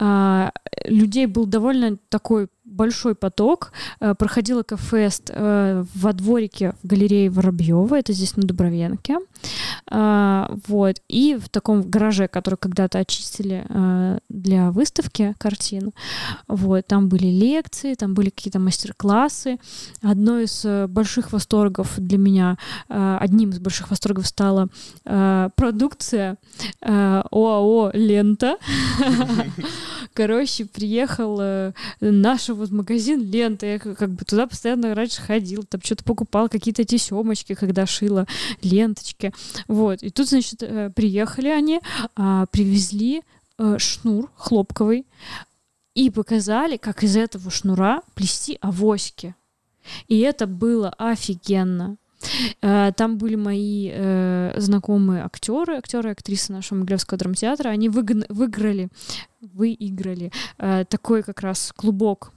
А, 0.00 0.52
людей 0.84 1.26
был 1.26 1.46
довольно 1.46 1.98
такой 2.08 2.48
большой 2.78 3.14
поток. 3.14 3.72
Э, 4.00 4.14
проходил 4.14 4.62
экофест 4.62 5.30
э, 5.34 5.84
во 5.94 6.12
дворике 6.12 6.74
в 6.82 6.86
галерее 6.86 7.28
Воробьева, 7.28 7.98
это 7.98 8.12
здесь 8.12 8.36
на 8.36 8.44
Дубровенке. 8.44 9.18
А, 9.86 10.50
вот. 10.66 10.96
И 11.08 11.36
в 11.36 11.48
таком 11.48 11.82
гараже, 11.82 12.28
который 12.28 12.56
когда-то 12.56 12.98
очистили 12.98 13.64
э, 13.68 14.18
для 14.28 14.70
выставки 14.70 15.34
картин. 15.38 15.92
Вот. 16.46 16.86
Там 16.86 17.08
были 17.08 17.26
лекции, 17.26 17.94
там 17.94 18.14
были 18.14 18.30
какие-то 18.30 18.58
мастер-классы. 18.58 19.58
Одно 20.02 20.40
из 20.40 20.64
больших 20.88 21.32
восторгов 21.32 21.94
для 21.98 22.18
меня, 22.18 22.58
одним 22.88 23.50
из 23.50 23.58
больших 23.58 23.90
восторгов 23.90 24.26
стала 24.26 24.68
продукция 25.04 26.36
ОАО 26.80 27.90
«Лента». 27.94 28.56
Короче, 30.14 30.64
приехал 30.64 31.72
наш 32.00 32.48
вот 32.48 32.70
магазин 32.70 33.30
лента, 33.30 33.66
я 33.66 33.78
как 33.78 34.10
бы 34.10 34.24
туда 34.24 34.46
постоянно 34.46 34.94
раньше 34.94 35.20
ходил, 35.22 35.62
там 35.62 35.80
что-то 35.82 36.04
покупал, 36.04 36.48
какие-то 36.48 36.84
тесемочки, 36.84 37.54
когда 37.54 37.86
шила 37.86 38.26
ленточки. 38.62 39.27
Вот. 39.66 40.02
И 40.02 40.10
тут, 40.10 40.28
значит, 40.28 40.62
э, 40.62 40.90
приехали 40.90 41.48
они, 41.48 41.80
а, 42.16 42.46
привезли 42.46 43.22
э, 43.58 43.76
шнур 43.78 44.30
хлопковый 44.36 45.06
и 45.94 46.10
показали, 46.10 46.76
как 46.76 47.02
из 47.02 47.16
этого 47.16 47.50
шнура 47.50 48.02
плести 48.14 48.58
авоськи. 48.60 49.34
И 50.06 50.20
это 50.20 50.46
было 50.46 50.90
офигенно. 50.90 51.96
Э, 52.62 52.92
там 52.96 53.18
были 53.18 53.36
мои 53.36 53.90
э, 53.92 54.54
знакомые 54.56 55.24
актеры, 55.24 55.76
актеры 55.76 56.10
актрисы 56.10 56.52
нашего 56.52 56.78
Могилевского 56.78 57.18
драмтеатра. 57.18 57.68
Они 57.70 57.88
выиграли, 57.88 58.88
выиграли 59.40 60.32
э, 60.58 60.84
такой 60.88 61.22
как 61.22 61.40
раз 61.40 61.72
клубок 61.76 62.32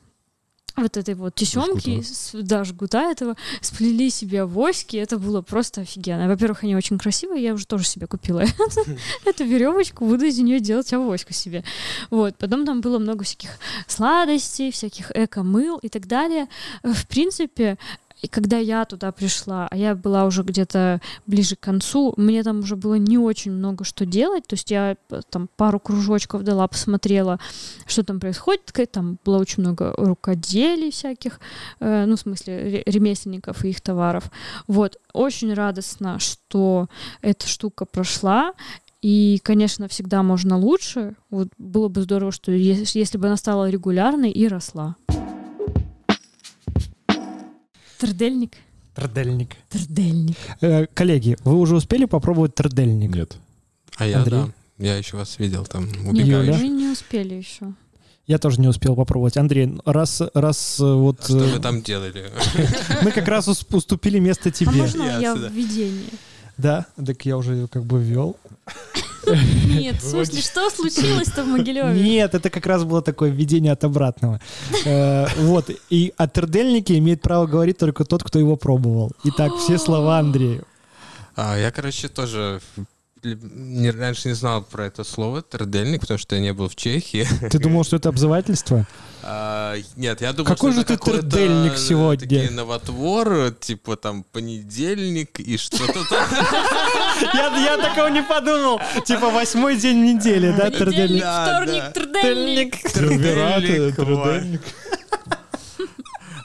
вот 0.82 0.98
этой 0.98 1.16
вот 1.16 1.36
тесемки, 1.36 2.04
да, 2.34 2.64
жгута 2.64 3.12
этого, 3.12 3.36
сплели 3.62 4.10
себе 4.10 4.44
авоськи, 4.44 4.98
это 4.98 5.18
было 5.18 5.42
просто 5.42 5.82
офигенно. 5.82 6.28
Во-первых, 6.28 6.64
они 6.64 6.76
очень 6.76 6.98
красивые, 6.98 7.44
я 7.44 7.54
уже 7.54 7.66
тоже 7.66 7.86
себе 7.86 8.08
купила 8.08 8.44
эту 9.26 9.44
веревочку, 9.44 10.06
буду 10.06 10.26
из 10.26 10.38
нее 10.38 10.60
делать 10.60 10.92
авоську 10.94 11.34
себе. 11.34 11.64
Вот, 12.10 12.36
потом 12.38 12.66
там 12.66 12.82
было 12.82 13.00
много 13.00 13.24
всяких 13.24 13.52
сладостей, 13.88 14.72
всяких 14.72 15.12
эко-мыл 15.12 15.78
и 15.78 15.90
так 15.90 16.08
далее. 16.08 16.48
В 16.84 17.08
принципе, 17.08 17.78
и 18.22 18.28
когда 18.28 18.58
я 18.58 18.86
туда 18.86 19.12
пришла, 19.12 19.68
а 19.72 19.76
я 19.76 19.96
была 19.96 20.26
уже 20.26 20.44
где-то 20.44 21.02
ближе 21.26 21.56
к 21.56 21.60
концу, 21.60 22.14
мне 22.18 22.44
там 22.44 22.60
уже 22.60 22.76
было 22.76 22.96
не 22.96 23.18
очень 23.18 23.52
много 23.52 23.84
что 23.84 24.06
делать. 24.06 24.46
То 24.48 24.54
есть 24.54 24.70
я 24.70 24.96
э, 25.10 25.22
там 25.30 25.50
пару 25.58 25.80
кружочков 25.80 26.44
дала, 26.44 26.68
посмотрела, 26.68 27.40
что 27.88 28.04
там 28.04 28.20
происходит. 28.20 28.72
Там 28.92 29.18
было 29.26 29.40
очень 29.40 29.64
много 29.64 29.94
рукоделий 29.98 30.92
всяких, 30.92 31.40
э, 31.80 32.06
ну, 32.06 32.16
в 32.16 32.20
смысле, 32.20 32.84
ремесленников 32.86 33.66
и 33.66 33.70
их 33.70 33.82
товаров. 33.82 34.32
Вот. 34.68 35.00
Очень 35.14 35.54
радостно, 35.54 36.20
что 36.20 36.88
эта 37.22 37.48
штука 37.48 37.86
прошла. 37.86 38.54
И, 39.02 39.40
конечно, 39.44 39.88
всегда 39.88 40.22
можно 40.22 40.58
лучше. 40.58 41.16
Вот 41.32 41.48
было 41.58 41.88
бы 41.88 42.02
здорово, 42.02 42.32
что 42.32 42.52
если, 42.52 43.00
если 43.00 43.18
бы 43.18 43.28
она 43.28 43.38
стала 43.38 43.68
регулярной 43.70 44.30
и 44.30 44.48
росла. 44.48 44.96
Трдельник. 48.02 48.54
Трдельник. 48.96 49.56
Трдельник. 49.70 50.38
Э, 50.60 50.88
коллеги, 50.92 51.38
вы 51.44 51.60
уже 51.60 51.76
успели 51.76 52.06
попробовать 52.06 52.56
трдельник? 52.56 53.14
Нет. 53.14 53.38
А 53.98 54.08
я, 54.08 54.18
Андрей? 54.18 54.40
да. 54.40 54.50
Я 54.80 54.98
еще 54.98 55.18
вас 55.18 55.38
видел 55.38 55.66
там 55.66 55.84
убегающий. 56.08 56.52
Нет, 56.52 56.62
мы 56.62 56.68
не 56.68 56.88
успели 56.88 57.36
еще. 57.36 57.74
Я 58.26 58.40
тоже 58.40 58.60
не 58.60 58.68
успел 58.68 58.96
попробовать. 58.96 59.38
Андрей, 59.38 59.72
раз, 59.86 60.24
раз 60.34 60.80
э, 60.80 60.84
вот... 60.84 61.20
А 61.20 61.26
что 61.26 61.38
вы 61.38 61.58
э, 61.58 61.60
там 61.60 61.84
делали? 61.84 62.32
Мы 63.04 63.12
как 63.12 63.28
раз 63.28 63.48
уступили 63.48 64.18
место 64.18 64.50
тебе. 64.50 64.72
А 64.72 64.76
можно 64.76 65.04
я 65.20 65.36
в 65.36 65.52
видении? 65.52 66.10
Да, 66.58 66.88
так 67.06 67.24
я 67.26 67.38
уже 67.38 67.68
как 67.68 67.84
бы 67.84 68.02
ввел. 68.02 68.36
Нет, 69.28 70.02
в 70.02 70.10
смысле, 70.10 70.42
что 70.42 70.70
случилось-то 70.70 71.44
в 71.44 71.48
Могилеве? 71.48 72.02
Нет, 72.02 72.34
это 72.34 72.50
как 72.50 72.66
раз 72.66 72.84
было 72.84 73.02
такое 73.02 73.30
введение 73.30 73.72
от 73.72 73.84
обратного. 73.84 74.40
Э, 74.86 75.28
вот, 75.38 75.70
и 75.90 76.14
о 76.18 76.28
тердельнике 76.28 76.98
имеет 76.98 77.22
право 77.22 77.46
говорить 77.46 77.78
только 77.78 78.04
тот, 78.06 78.24
кто 78.24 78.40
его 78.40 78.56
пробовал. 78.56 79.12
Итак, 79.24 79.52
все 79.58 79.78
слова 79.78 80.20
Андрею. 80.20 80.66
А, 81.36 81.58
я, 81.58 81.72
короче, 81.72 82.08
тоже 82.08 82.62
не, 83.24 83.92
раньше 83.92 84.28
не 84.30 84.34
знал 84.34 84.64
про 84.64 84.86
это 84.86 85.04
слово 85.04 85.42
«трдельник», 85.42 86.02
потому 86.02 86.18
что 86.18 86.36
я 86.36 86.42
не 86.42 86.54
был 86.54 86.70
в 86.70 86.76
Чехии. 86.76 87.28
Ты 87.50 87.60
думал, 87.60 87.84
что 87.84 87.98
это 87.98 88.10
обзывательство? 88.10 88.86
А, 89.24 89.76
нет, 89.98 90.20
я 90.22 90.34
думал, 90.34 90.48
Какой 90.48 90.72
что 90.72 90.80
же 90.80 90.86
ты 90.86 90.98
трдельник 90.98 91.78
сегодня? 91.78 92.28
Такие 92.28 92.50
новотвор, 92.50 93.52
типа 93.52 93.96
там 93.96 94.24
понедельник 94.24 95.40
и 95.40 95.58
что-то 95.58 96.04
там. 96.10 96.28
Я, 97.34 97.56
я 97.56 97.78
такого 97.78 98.08
не 98.08 98.24
подумал. 98.24 98.82
Типа 99.06 99.30
восьмой 99.30 99.78
день 99.78 100.04
недели, 100.04 100.52
да, 100.58 100.72
трдельник? 100.72 101.24
Вторник, 101.24 101.94
трдельник. 101.94 102.92
Трдельник. 102.92 104.62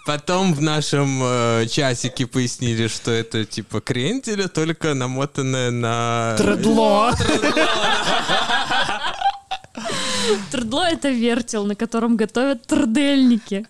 Потом 0.07 0.55
в 0.55 0.63
нашем 0.63 1.21
э, 1.23 1.67
часике 1.69 2.27
пояснили, 2.29 2.87
что 2.87 3.11
это 3.11 3.45
типа 3.45 3.81
кренделя, 3.81 4.47
только 4.47 4.95
намотанное 4.95 5.73
на... 5.73 6.37
Тредло. 6.39 7.13
Тредло— 10.53 10.89
это 10.91 11.11
вертел, 11.11 11.67
на 11.67 11.75
котором 11.75 12.17
готовят 12.17 12.63
трдельники. 12.67 13.67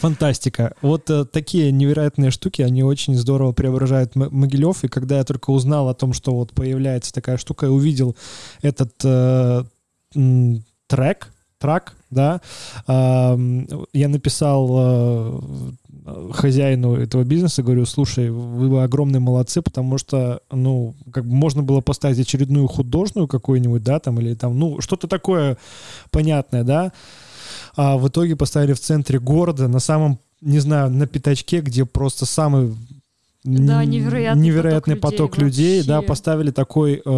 Фантастика. 0.00 0.74
Вот 0.82 1.08
э, 1.10 1.24
такие 1.24 1.70
невероятные 1.70 2.30
штуки, 2.32 2.62
они 2.62 2.82
очень 2.82 3.14
здорово 3.14 3.52
преображают 3.52 4.16
М- 4.16 4.28
Могилев. 4.32 4.82
И 4.82 4.88
когда 4.88 5.18
я 5.18 5.24
только 5.24 5.50
узнал 5.50 5.88
о 5.88 5.94
том, 5.94 6.12
что 6.12 6.34
вот 6.34 6.52
появляется 6.52 7.12
такая 7.12 7.36
штука, 7.36 7.66
и 7.66 7.68
увидел 7.68 8.16
этот 8.62 8.92
э, 9.04 9.64
м, 10.16 10.64
трек, 10.88 11.31
трак, 11.62 11.94
да, 12.10 12.40
я 12.88 14.08
написал 14.08 14.68
э, 14.72 15.40
хозяину 16.32 16.96
этого 16.96 17.22
бизнеса, 17.22 17.62
говорю, 17.62 17.86
слушай, 17.86 18.30
вы 18.30 18.82
огромные 18.82 19.20
молодцы, 19.20 19.62
потому 19.62 19.96
что, 19.98 20.40
ну, 20.50 20.94
как 21.12 21.24
бы 21.24 21.32
можно 21.32 21.62
было 21.62 21.80
поставить 21.80 22.18
очередную 22.18 22.66
художную 22.66 23.28
какую-нибудь, 23.28 23.82
да, 23.84 24.00
там, 24.00 24.18
или 24.20 24.34
там, 24.34 24.58
ну, 24.58 24.80
что-то 24.80 25.06
такое 25.06 25.56
понятное, 26.10 26.64
да, 26.64 26.92
а 27.76 27.96
в 27.96 28.08
итоге 28.08 28.34
поставили 28.34 28.72
в 28.72 28.80
центре 28.80 29.20
города, 29.20 29.68
на 29.68 29.78
самом, 29.78 30.18
не 30.40 30.58
знаю, 30.58 30.90
на 30.90 31.06
пятачке, 31.06 31.60
где 31.60 31.84
просто 31.84 32.26
самый 32.26 32.74
Да, 33.44 33.84
невероятный 33.84 34.42
невероятный 34.42 34.96
поток 34.96 35.30
поток 35.30 35.38
людей 35.38 35.76
людей, 35.78 35.88
да, 35.88 36.02
поставили 36.02 36.50
такой 36.50 37.00
э, 37.04 37.10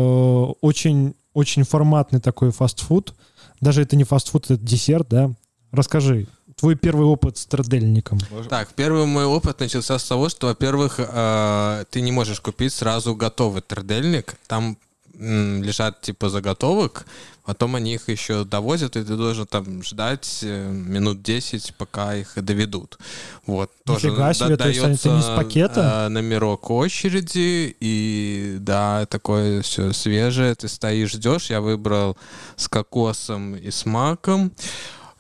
очень, 0.61 1.15
очень 1.33 1.65
форматный 1.65 2.21
такой 2.21 2.51
фастфуд. 2.51 3.15
Даже 3.61 3.83
это 3.83 3.97
не 3.97 4.05
фастфуд, 4.05 4.51
это 4.51 4.57
десерт, 4.57 5.09
да. 5.09 5.33
Расскажи, 5.73 6.27
твой 6.57 6.77
первый 6.77 7.07
опыт 7.07 7.37
с 7.37 7.47
трудельником. 7.47 8.19
Так, 8.49 8.69
первый 8.75 9.07
мой 9.07 9.25
опыт 9.25 9.61
начался 9.61 9.99
с 9.99 10.05
того, 10.05 10.29
что, 10.29 10.49
во-первых, 10.49 10.97
э, 10.99 11.85
ты 11.91 12.01
не 12.01 12.13
можешь 12.13 12.41
купить 12.41 12.73
сразу 12.73 13.15
готовый 13.15 13.63
трудельник. 13.63 14.37
Там 14.47 14.79
лежат 15.19 16.01
типа 16.01 16.29
заготовок, 16.29 17.07
потом 17.45 17.77
они 17.77 17.95
их 17.95 18.09
еще 18.09 18.45
довозят, 18.45 18.97
и 18.97 19.05
ты 19.05 19.17
должен 19.17 19.47
там 19.47 19.83
ждать 19.83 20.41
э, 20.43 20.71
минут 20.71 21.23
10, 21.23 21.75
пока 21.77 22.15
их 22.17 22.33
доведут. 22.37 22.99
Вот. 23.47 23.71
Нифига 23.87 24.33
себе, 24.35 24.57
то 24.57 24.69
есть 24.69 24.81
это 24.81 25.09
не 25.11 25.23
с 25.23 25.37
пакета? 25.37 26.05
э, 26.07 26.09
номерок 26.09 26.71
очереди, 26.71 27.75
и 27.81 28.57
да, 28.61 29.07
такое 29.07 29.63
все 29.63 29.93
свежее, 29.93 30.55
ты 30.55 30.69
стоишь, 30.69 31.13
ждешь. 31.13 31.51
Я 31.51 31.61
выбрал 31.61 32.17
с 32.57 32.69
кокосом 32.69 33.55
и 33.57 33.71
с 33.71 33.85
маком. 33.87 34.53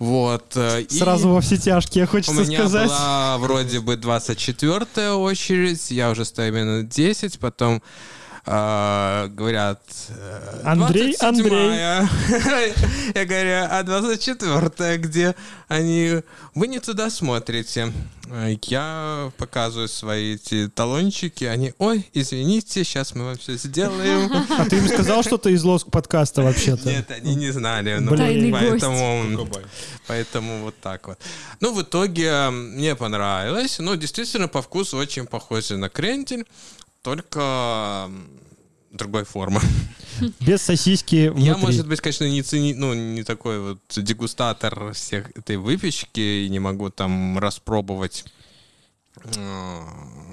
Вот. 0.00 0.56
э, 0.56 0.82
и- 0.82 0.98
Сразу 0.98 1.28
во 1.28 1.40
все 1.40 1.56
тяжкие, 1.56 2.04
у 2.04 2.08
хочется 2.08 2.42
меня 2.42 2.58
сказать. 2.58 2.88
была 2.88 3.38
вроде 3.38 3.80
бы 3.80 3.96
24 3.96 5.12
очередь, 5.12 5.90
я 5.90 6.10
уже 6.10 6.24
стою 6.24 6.52
минут 6.52 6.88
10, 6.88 7.38
потом 7.38 7.80
э, 8.46 9.28
говорят... 9.28 9.80
э, 10.08 10.60
Андрей, 10.64 11.16
27-я. 11.20 12.08
Я 13.14 13.24
говорю, 13.24 13.68
а 13.70 13.82
24 13.82 14.98
где 14.98 15.34
они? 15.68 16.22
Вы 16.54 16.68
не 16.68 16.80
туда 16.80 17.10
смотрите. 17.10 17.92
Я 18.62 19.30
показываю 19.36 19.88
свои 19.88 20.36
эти 20.36 20.68
талончики, 20.68 21.44
они, 21.44 21.74
ой, 21.78 22.08
извините, 22.14 22.82
сейчас 22.82 23.14
мы 23.14 23.24
вам 23.26 23.36
все 23.36 23.56
сделаем. 23.56 24.30
А 24.58 24.64
ты 24.64 24.78
им 24.78 24.88
сказал, 24.88 25.22
что 25.22 25.36
ты 25.36 25.52
из 25.52 25.62
Лоск 25.62 25.90
подкаста 25.90 26.42
вообще-то? 26.42 26.88
Нет, 26.88 27.10
они 27.10 27.34
не 27.34 27.50
знали. 27.50 27.98
ну. 27.98 28.16
Поэтому 28.50 29.48
Поэтому 30.06 30.64
вот 30.64 30.74
так 30.80 31.06
вот. 31.06 31.18
Ну, 31.60 31.72
в 31.74 31.82
итоге 31.82 32.50
мне 32.50 32.94
понравилось. 32.94 33.78
Ну, 33.78 33.96
действительно, 33.96 34.48
по 34.48 34.62
вкусу 34.62 34.96
очень 34.96 35.26
похоже 35.26 35.76
на 35.76 35.88
крендель, 35.88 36.46
только 37.04 38.10
другой 38.90 39.24
формы. 39.24 39.60
Без 40.40 40.62
сосиски 40.62 41.28
внутри. 41.28 41.44
Я, 41.44 41.56
может 41.58 41.86
быть, 41.86 42.00
конечно, 42.00 42.24
не 42.28 42.42
цени, 42.42 42.72
ну, 42.74 42.94
не 42.94 43.22
такой 43.24 43.60
вот 43.60 43.80
дегустатор 43.94 44.92
всех 44.94 45.30
этой 45.36 45.58
выпечки 45.58 46.20
и 46.20 46.48
не 46.48 46.60
могу 46.60 46.88
там 46.88 47.38
распробовать 47.38 48.24
э, 49.22 49.80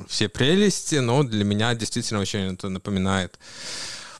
все 0.08 0.30
прелести, 0.30 0.96
но 0.96 1.24
для 1.24 1.44
меня 1.44 1.76
действительно 1.76 2.22
очень 2.22 2.54
это 2.54 2.70
напоминает 2.70 3.38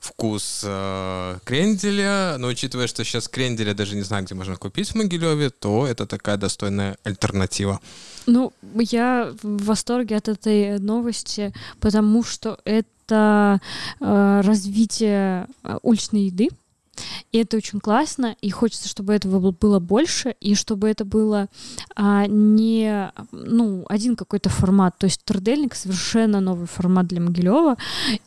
вкус 0.02 0.62
э, 0.66 1.38
кренделя, 1.46 2.36
но 2.40 2.48
учитывая, 2.48 2.88
что 2.88 3.06
сейчас 3.06 3.28
кренделя 3.28 3.74
даже 3.74 3.96
не 3.96 4.02
знаю, 4.02 4.26
где 4.26 4.34
можно 4.34 4.56
купить 4.56 4.90
в 4.90 4.96
Могилеве, 4.96 5.52
то 5.52 5.86
это 5.86 6.08
такая 6.08 6.38
достойная 6.38 6.98
альтернатива. 7.04 7.80
Ну, 8.26 8.52
я 8.74 9.32
в 9.44 9.64
восторге 9.66 10.18
от 10.18 10.28
этой 10.28 10.80
новости, 10.80 11.54
потому 11.80 12.24
что 12.24 12.58
это 12.66 13.62
э, 14.00 14.42
развитие 14.44 15.48
э, 15.64 15.78
уличной 15.84 16.26
еды. 16.26 16.50
И 17.32 17.38
это 17.38 17.58
очень 17.58 17.80
классно, 17.80 18.36
и 18.42 18.50
хочется, 18.50 18.90
чтобы 18.90 19.14
этого 19.14 19.52
было- 19.52 19.80
больше, 19.80 20.36
и 20.42 20.54
чтобы 20.54 20.90
это 20.90 21.06
было 21.06 21.48
а, 21.96 22.26
не 22.28 23.12
ну, 23.32 23.86
один 23.88 24.16
какой-то 24.16 24.50
формат. 24.50 24.98
То 24.98 25.06
есть 25.06 25.24
трудельник 25.24 25.76
совершенно 25.76 26.42
новый 26.42 26.68
формат 26.68 27.08
для 27.08 27.22
Могилева. 27.22 27.78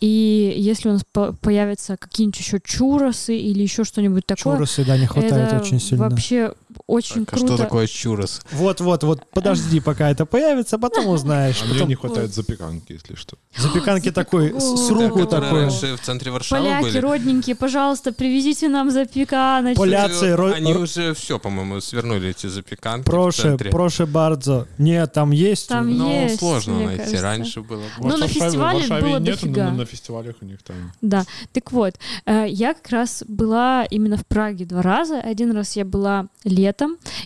И 0.00 0.54
если 0.56 0.88
у 0.88 0.92
нас 0.92 1.02
по- 1.12 1.32
появятся 1.32 1.96
какие-нибудь 1.98 2.38
еще 2.38 2.60
чуросы 2.64 3.36
или 3.36 3.62
еще 3.62 3.84
что-нибудь 3.84 4.24
такое, 4.26 4.54
Чуросы, 4.56 4.84
да, 4.84 4.96
не 4.96 5.06
хватает 5.06 5.52
это 5.52 5.60
очень 5.60 5.80
сильно. 5.80 6.08
вообще 6.08 6.54
очень 6.86 7.24
Так, 7.24 7.34
а 7.34 7.36
круто. 7.38 7.54
что 7.54 7.62
такое 7.64 7.86
чурос? 7.86 8.42
Вот, 8.52 8.80
вот, 8.80 9.02
вот, 9.04 9.22
подожди, 9.30 9.80
пока 9.80 10.10
это 10.10 10.26
появится, 10.26 10.78
потом 10.78 11.06
узнаешь. 11.08 11.60
А 11.62 11.64
мне 11.64 11.74
Потом 11.74 11.88
не 11.88 11.94
хватает 11.94 12.34
запеканки, 12.34 12.92
если 12.92 13.14
что. 13.14 13.38
запеканки 13.56 14.10
такой, 14.10 14.52
с 14.60 14.90
руку 14.90 15.24
такой. 15.26 15.62
раньше 15.62 15.96
в 15.96 16.00
центре 16.00 16.30
Варшавы 16.30 16.62
Поляки, 16.62 16.82
были. 16.84 16.98
родненькие, 16.98 17.56
пожалуйста, 17.56 18.12
привезите 18.12 18.68
нам 18.68 18.90
запеканочку. 18.90 19.80
Поляцы, 19.80 20.26
ро- 20.34 20.52
Они 20.52 20.74
уже 20.74 21.14
все, 21.14 21.38
по-моему, 21.38 21.80
свернули 21.80 22.30
эти 22.30 22.48
запеканки 22.48 23.02
в 23.02 23.10
Проше, 23.10 23.42
центре. 23.42 23.70
проше 23.70 24.04
бардзо. 24.06 24.66
Нет, 24.78 25.12
там 25.12 25.30
есть. 25.30 25.68
Там 25.68 25.88
Ну, 25.96 26.10
есть, 26.24 26.38
сложно 26.38 26.74
мне 26.74 26.86
найти. 26.86 26.98
кажется. 27.04 27.22
Раньше 27.22 27.60
было 27.62 27.82
Ну, 27.98 28.08
на 28.08 28.16
В 28.16 28.20
Варшаве- 28.20 28.28
фестивале 28.28 28.86
было 28.88 29.18
нет, 29.18 29.20
но 29.20 29.20
дофига. 29.20 29.64
на, 29.64 29.70
на 29.72 29.84
фестивалях 29.86 30.36
у 30.42 30.44
них 30.44 30.62
там. 30.62 30.76
Да, 31.00 31.24
так 31.52 31.72
вот, 31.72 31.94
э, 32.26 32.44
я 32.48 32.74
как 32.74 32.88
раз 32.90 33.24
была 33.26 33.84
именно 33.90 34.16
в 34.18 34.26
Праге 34.26 34.66
два 34.66 34.82
раза. 34.82 35.18
Один 35.20 35.52
раз 35.52 35.76
я 35.76 35.84
была 35.86 36.26
летом, 36.44 36.73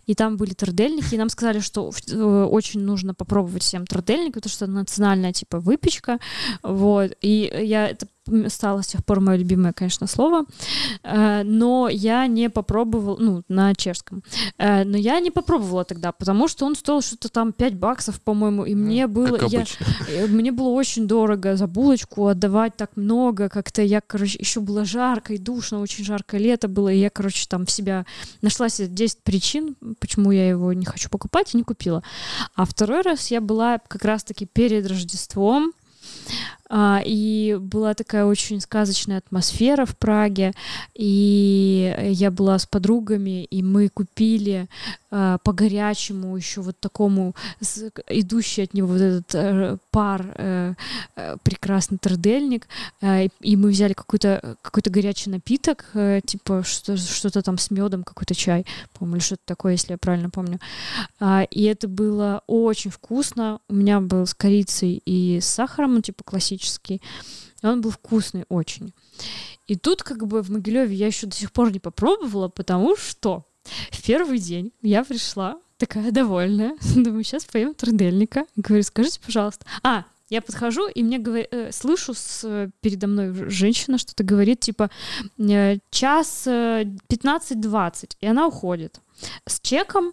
и 0.06 0.14
там 0.14 0.36
были 0.36 0.54
трудельники, 0.54 1.14
и 1.14 1.18
нам 1.18 1.28
сказали, 1.28 1.60
что 1.60 1.90
э, 2.10 2.44
очень 2.50 2.80
нужно 2.80 3.14
попробовать 3.14 3.62
всем 3.62 3.86
трудельник, 3.86 4.34
потому 4.34 4.50
что 4.50 4.64
это 4.64 4.74
национальная 4.74 5.32
типа 5.32 5.60
выпечка, 5.60 6.18
вот. 6.62 7.12
И 7.20 7.50
я 7.62 7.88
это 7.88 8.06
стало 8.48 8.82
с 8.82 8.86
тех 8.88 9.04
пор 9.04 9.20
мое 9.20 9.36
любимое, 9.38 9.72
конечно, 9.72 10.06
слово, 10.06 10.44
Э, 11.02 11.42
но 11.44 11.88
я 11.88 12.26
не 12.26 12.50
попробовала, 12.50 13.16
ну, 13.18 13.42
на 13.48 13.74
чешском, 13.74 14.22
Э, 14.58 14.84
но 14.84 14.96
я 14.96 15.20
не 15.20 15.30
попробовала 15.30 15.84
тогда, 15.84 16.12
потому 16.12 16.48
что 16.48 16.66
он 16.66 16.74
стоил 16.74 17.00
что-то 17.02 17.28
там 17.28 17.52
5 17.52 17.74
баксов, 17.74 18.20
по-моему, 18.20 18.64
и 18.64 18.74
мне 18.74 19.06
было... 19.06 19.38
Я-. 19.48 19.64
Э, 20.08 20.26
Мне 20.26 20.52
было 20.52 20.68
очень 20.68 21.06
дорого 21.06 21.56
за 21.56 21.66
булочку 21.66 22.26
отдавать 22.26 22.76
так 22.76 22.96
много, 22.96 23.48
как-то 23.48 23.82
я, 23.82 24.00
короче, 24.00 24.38
еще 24.38 24.60
было 24.60 24.84
жарко 24.84 25.34
и 25.34 25.38
душно, 25.38 25.80
очень 25.80 26.04
жаркое 26.04 26.40
лето 26.40 26.68
было, 26.68 26.88
и 26.88 26.98
я, 26.98 27.10
короче, 27.10 27.46
там 27.48 27.66
в 27.66 27.70
себя 27.70 28.04
нашла 28.42 28.68
себе 28.68 28.88
10 28.88 29.22
причин, 29.22 29.76
почему 30.00 30.32
я 30.32 30.48
его 30.48 30.72
не 30.72 30.84
хочу 30.84 31.08
покупать, 31.08 31.54
и 31.54 31.56
не 31.56 31.62
купила. 31.62 32.02
А 32.54 32.64
второй 32.64 33.02
раз 33.02 33.30
я 33.30 33.40
была 33.40 33.78
как 33.78 34.04
раз-таки 34.04 34.46
перед 34.46 34.86
Рождеством, 34.86 35.72
и 36.70 37.56
была 37.60 37.94
такая 37.94 38.24
очень 38.24 38.60
сказочная 38.60 39.18
атмосфера 39.18 39.84
в 39.86 39.96
Праге, 39.96 40.52
и 40.94 41.94
я 42.10 42.30
была 42.30 42.58
с 42.58 42.66
подругами, 42.66 43.44
и 43.44 43.62
мы 43.62 43.88
купили 43.88 44.68
а, 45.10 45.38
по 45.38 45.52
горячему 45.54 46.36
еще 46.36 46.60
вот 46.60 46.78
такому 46.80 47.34
идущий 48.08 48.62
от 48.64 48.74
него 48.74 48.88
вот 48.88 49.00
этот 49.00 49.34
э, 49.34 49.76
пар 49.90 50.26
э, 50.34 50.74
э, 51.16 51.36
прекрасный 51.42 51.96
трудельник, 51.96 52.68
э, 53.00 53.28
и- 53.40 53.56
мы 53.56 53.70
взяли 53.70 53.94
какой-то 53.94 54.56
какой-то 54.60 54.90
горячий 54.90 55.30
напиток, 55.30 55.86
э, 55.94 56.20
типа 56.24 56.62
что- 56.62 56.98
что-то 56.98 57.40
там 57.40 57.56
с 57.56 57.70
медом, 57.70 58.04
какой-то 58.04 58.34
чай, 58.34 58.66
по-моему, 58.98 59.16
или 59.16 59.22
что-то 59.22 59.42
такое, 59.46 59.72
если 59.72 59.92
я 59.92 59.98
правильно 59.98 60.28
помню. 60.28 60.58
А, 61.20 61.46
И 61.50 61.62
это 61.62 61.88
было 61.88 62.42
очень 62.46 62.90
вкусно. 62.90 63.60
У 63.68 63.74
меня 63.74 64.00
был 64.00 64.26
с 64.26 64.34
корицей 64.34 65.00
и 65.06 65.40
с 65.40 65.46
сахаром, 65.46 65.94
ну, 65.94 66.00
типа 66.02 66.22
классический. 66.24 66.57
И 66.88 67.00
он 67.62 67.80
был 67.80 67.90
вкусный 67.90 68.44
очень. 68.48 68.94
И 69.66 69.76
тут 69.76 70.02
как 70.02 70.26
бы 70.26 70.42
в 70.42 70.50
Могилеве 70.50 70.94
я 70.94 71.06
еще 71.06 71.26
до 71.26 71.36
сих 71.36 71.52
пор 71.52 71.72
не 71.72 71.80
попробовала, 71.80 72.48
потому 72.48 72.96
что 72.96 73.46
в 73.90 74.02
первый 74.02 74.38
день 74.38 74.72
я 74.82 75.04
пришла 75.04 75.60
такая 75.76 76.10
довольная. 76.10 76.76
Думаю, 76.96 77.24
сейчас 77.24 77.44
поем 77.44 77.74
трудельника. 77.74 78.46
Говорю, 78.56 78.82
скажите, 78.82 79.20
пожалуйста. 79.24 79.66
А, 79.82 80.04
я 80.30 80.42
подхожу, 80.42 80.88
и 80.88 81.02
мне 81.02 81.18
говори- 81.18 81.48
э, 81.50 81.72
слышу 81.72 82.12
с, 82.14 82.70
передо 82.80 83.06
мной 83.06 83.50
женщина 83.50 83.98
что-то 83.98 84.24
говорит, 84.24 84.60
типа, 84.60 84.90
э, 85.38 85.78
час 85.90 86.46
э, 86.46 86.84
15-20, 87.08 88.16
и 88.20 88.26
она 88.26 88.46
уходит 88.46 89.00
с 89.46 89.60
чеком, 89.60 90.12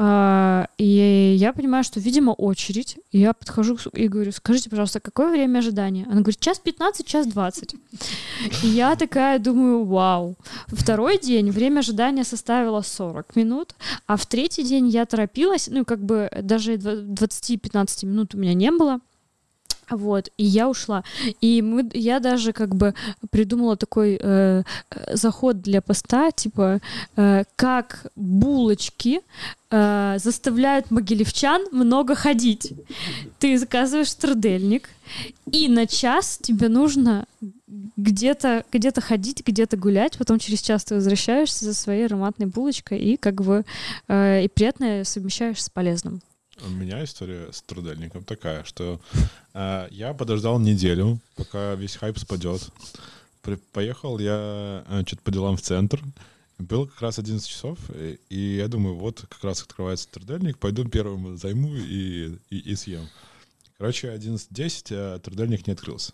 и 0.00 1.34
я 1.36 1.52
понимаю, 1.52 1.82
что, 1.82 1.98
видимо, 1.98 2.30
очередь. 2.30 2.98
Я 3.10 3.32
подхожу 3.32 3.76
и 3.92 4.06
говорю, 4.06 4.30
скажите, 4.30 4.70
пожалуйста, 4.70 5.00
какое 5.00 5.32
время 5.32 5.58
ожидания? 5.58 6.04
Она 6.04 6.20
говорит, 6.20 6.38
час 6.38 6.60
15, 6.60 7.04
час 7.04 7.26
20. 7.26 7.74
И 8.62 8.68
я 8.68 8.94
такая 8.94 9.40
думаю, 9.40 9.84
вау. 9.84 10.36
Второй 10.68 11.18
день 11.18 11.50
время 11.50 11.80
ожидания 11.80 12.22
составило 12.22 12.82
40 12.82 13.34
минут, 13.34 13.74
а 14.06 14.16
в 14.16 14.24
третий 14.26 14.62
день 14.62 14.88
я 14.88 15.04
торопилась, 15.04 15.68
ну, 15.68 15.84
как 15.84 16.04
бы 16.04 16.30
даже 16.42 16.74
20-15 16.74 18.06
минут 18.06 18.34
у 18.36 18.38
меня 18.38 18.54
не 18.54 18.70
было. 18.70 19.00
Вот, 19.90 20.30
и 20.36 20.44
я 20.44 20.68
ушла. 20.68 21.04
И 21.40 21.62
мы, 21.62 21.88
я 21.94 22.20
даже 22.20 22.52
как 22.52 22.74
бы 22.74 22.94
придумала 23.30 23.76
такой 23.76 24.18
э, 24.20 24.62
заход 25.12 25.62
для 25.62 25.80
поста, 25.80 26.30
типа, 26.30 26.80
э, 27.16 27.44
как 27.56 28.06
булочки 28.16 29.20
э, 29.70 30.16
заставляют 30.18 30.90
могилевчан 30.90 31.66
много 31.72 32.14
ходить. 32.14 32.72
Ты 33.38 33.58
заказываешь 33.58 34.12
трудельник, 34.14 34.88
и 35.50 35.68
на 35.68 35.86
час 35.86 36.38
тебе 36.42 36.68
нужно 36.68 37.26
где-то 37.96 38.64
где 38.72 38.92
ходить, 38.92 39.42
где-то 39.46 39.76
гулять, 39.76 40.18
потом 40.18 40.38
через 40.38 40.60
час 40.60 40.84
ты 40.84 40.94
возвращаешься 40.94 41.64
за 41.64 41.74
своей 41.74 42.06
ароматной 42.06 42.46
булочкой 42.46 42.98
и 42.98 43.16
как 43.16 43.42
бы 43.42 43.64
э, 44.08 44.44
и 44.44 44.48
приятное 44.48 45.04
совмещаешь 45.04 45.62
с 45.62 45.70
полезным. 45.70 46.20
У 46.66 46.70
меня 46.70 47.04
история 47.04 47.52
с 47.52 47.62
трудельником 47.62 48.24
такая, 48.24 48.64
что 48.64 49.00
э, 49.54 49.88
я 49.90 50.12
подождал 50.12 50.58
неделю, 50.58 51.20
пока 51.36 51.74
весь 51.74 51.96
хайп 51.96 52.18
спадет. 52.18 52.70
При, 53.42 53.56
поехал 53.56 54.18
я 54.18 54.84
э, 54.88 55.02
что-то 55.06 55.22
по 55.22 55.30
делам 55.30 55.56
в 55.56 55.62
центр. 55.62 56.02
Было 56.58 56.86
как 56.86 57.00
раз 57.00 57.18
11 57.20 57.48
часов, 57.48 57.78
и, 57.94 58.18
и 58.28 58.56
я 58.56 58.66
думаю, 58.66 58.96
вот 58.96 59.24
как 59.28 59.44
раз 59.44 59.62
открывается 59.62 60.08
трудельник, 60.10 60.58
пойду 60.58 60.88
первым 60.88 61.38
займу 61.38 61.74
и, 61.76 62.36
и, 62.50 62.58
и 62.58 62.74
съем. 62.74 63.08
Короче, 63.78 64.08
11.10, 64.08 64.86
а 64.90 65.18
трудельник 65.20 65.66
не 65.68 65.72
открылся. 65.74 66.12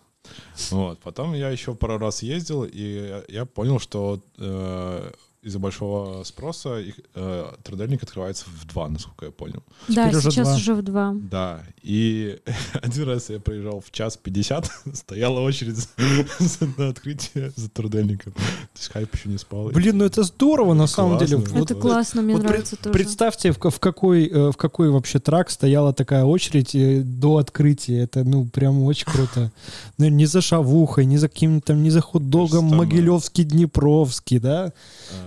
Вот. 0.70 1.00
Потом 1.00 1.32
я 1.32 1.48
еще 1.48 1.74
пару 1.74 1.98
раз 1.98 2.22
ездил, 2.22 2.64
и 2.64 3.22
я 3.28 3.46
понял, 3.46 3.78
что 3.78 4.22
э, 4.36 5.12
из-за 5.44 5.58
большого 5.58 6.24
спроса 6.24 6.78
их, 6.78 6.94
э, 7.14 7.52
трудельник 7.62 8.02
открывается 8.02 8.46
в 8.46 8.66
два, 8.66 8.88
насколько 8.88 9.26
я 9.26 9.30
понял. 9.30 9.62
Да, 9.88 10.08
Теперь 10.08 10.22
сейчас 10.22 10.48
уже, 10.48 10.56
уже 10.56 10.74
в 10.74 10.82
два. 10.82 11.14
Да, 11.14 11.62
и 11.82 12.38
один 12.82 13.04
раз 13.04 13.28
я 13.28 13.38
проезжал 13.40 13.80
в 13.80 13.90
час 13.90 14.16
пятьдесят, 14.16 14.70
стояла 14.94 15.40
очередь 15.40 15.88
на 16.78 16.88
открытие 16.88 17.52
за 17.56 17.68
трудельником. 17.68 18.32
То 18.32 18.40
есть 18.76 18.90
хайп 18.90 19.14
еще 19.14 19.28
не 19.28 19.36
спал. 19.36 19.68
Блин, 19.68 19.98
ну 19.98 20.04
это 20.06 20.22
здорово 20.22 20.72
на 20.72 20.86
самом 20.86 21.18
деле. 21.18 21.42
Это 21.54 21.74
классно, 21.74 22.22
мне 22.22 22.36
нравится 22.36 22.76
тоже. 22.76 22.92
Представьте, 22.92 23.52
в, 23.52 23.58
в, 23.58 23.78
какой, 23.78 24.26
э, 24.26 24.50
в 24.50 24.56
какой 24.56 24.88
вообще 24.88 25.18
трак 25.18 25.50
стояла 25.50 25.92
такая 25.92 26.24
очередь 26.24 26.74
э, 26.74 27.02
до 27.02 27.36
открытия. 27.36 28.00
Это, 28.00 28.24
ну, 28.24 28.46
прям 28.46 28.82
очень 28.82 29.06
круто. 29.06 29.52
Ну, 29.98 30.08
не 30.08 30.24
за 30.24 30.40
шавухой, 30.40 31.04
не 31.04 31.18
за 31.18 31.28
каким-то 31.28 31.74
не 31.74 31.90
за 31.90 32.00
хот-догом 32.00 32.64
Могилевский, 32.64 33.44
Днепровский, 33.44 34.38
да? 34.38 34.72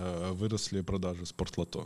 Э, 0.07 0.31
выросли 0.31 0.81
продажи 0.81 1.25
спортлото 1.25 1.85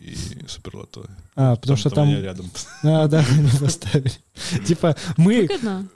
и 0.00 0.14
суперлото. 0.46 1.08
А, 1.34 1.56
потому 1.56 1.76
что 1.76 1.90
там... 1.90 2.08
рядом. 2.08 2.50
А, 2.82 3.08
да, 3.08 3.24
поставили. 3.60 4.12
Типа, 4.66 4.96
мы... 5.16 5.48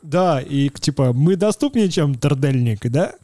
Да, 0.02 0.40
и 0.40 0.70
типа, 0.70 1.12
мы 1.12 1.36
доступнее, 1.36 1.88
чем 1.88 2.14
тордельник, 2.14 2.90
да? 2.90 3.14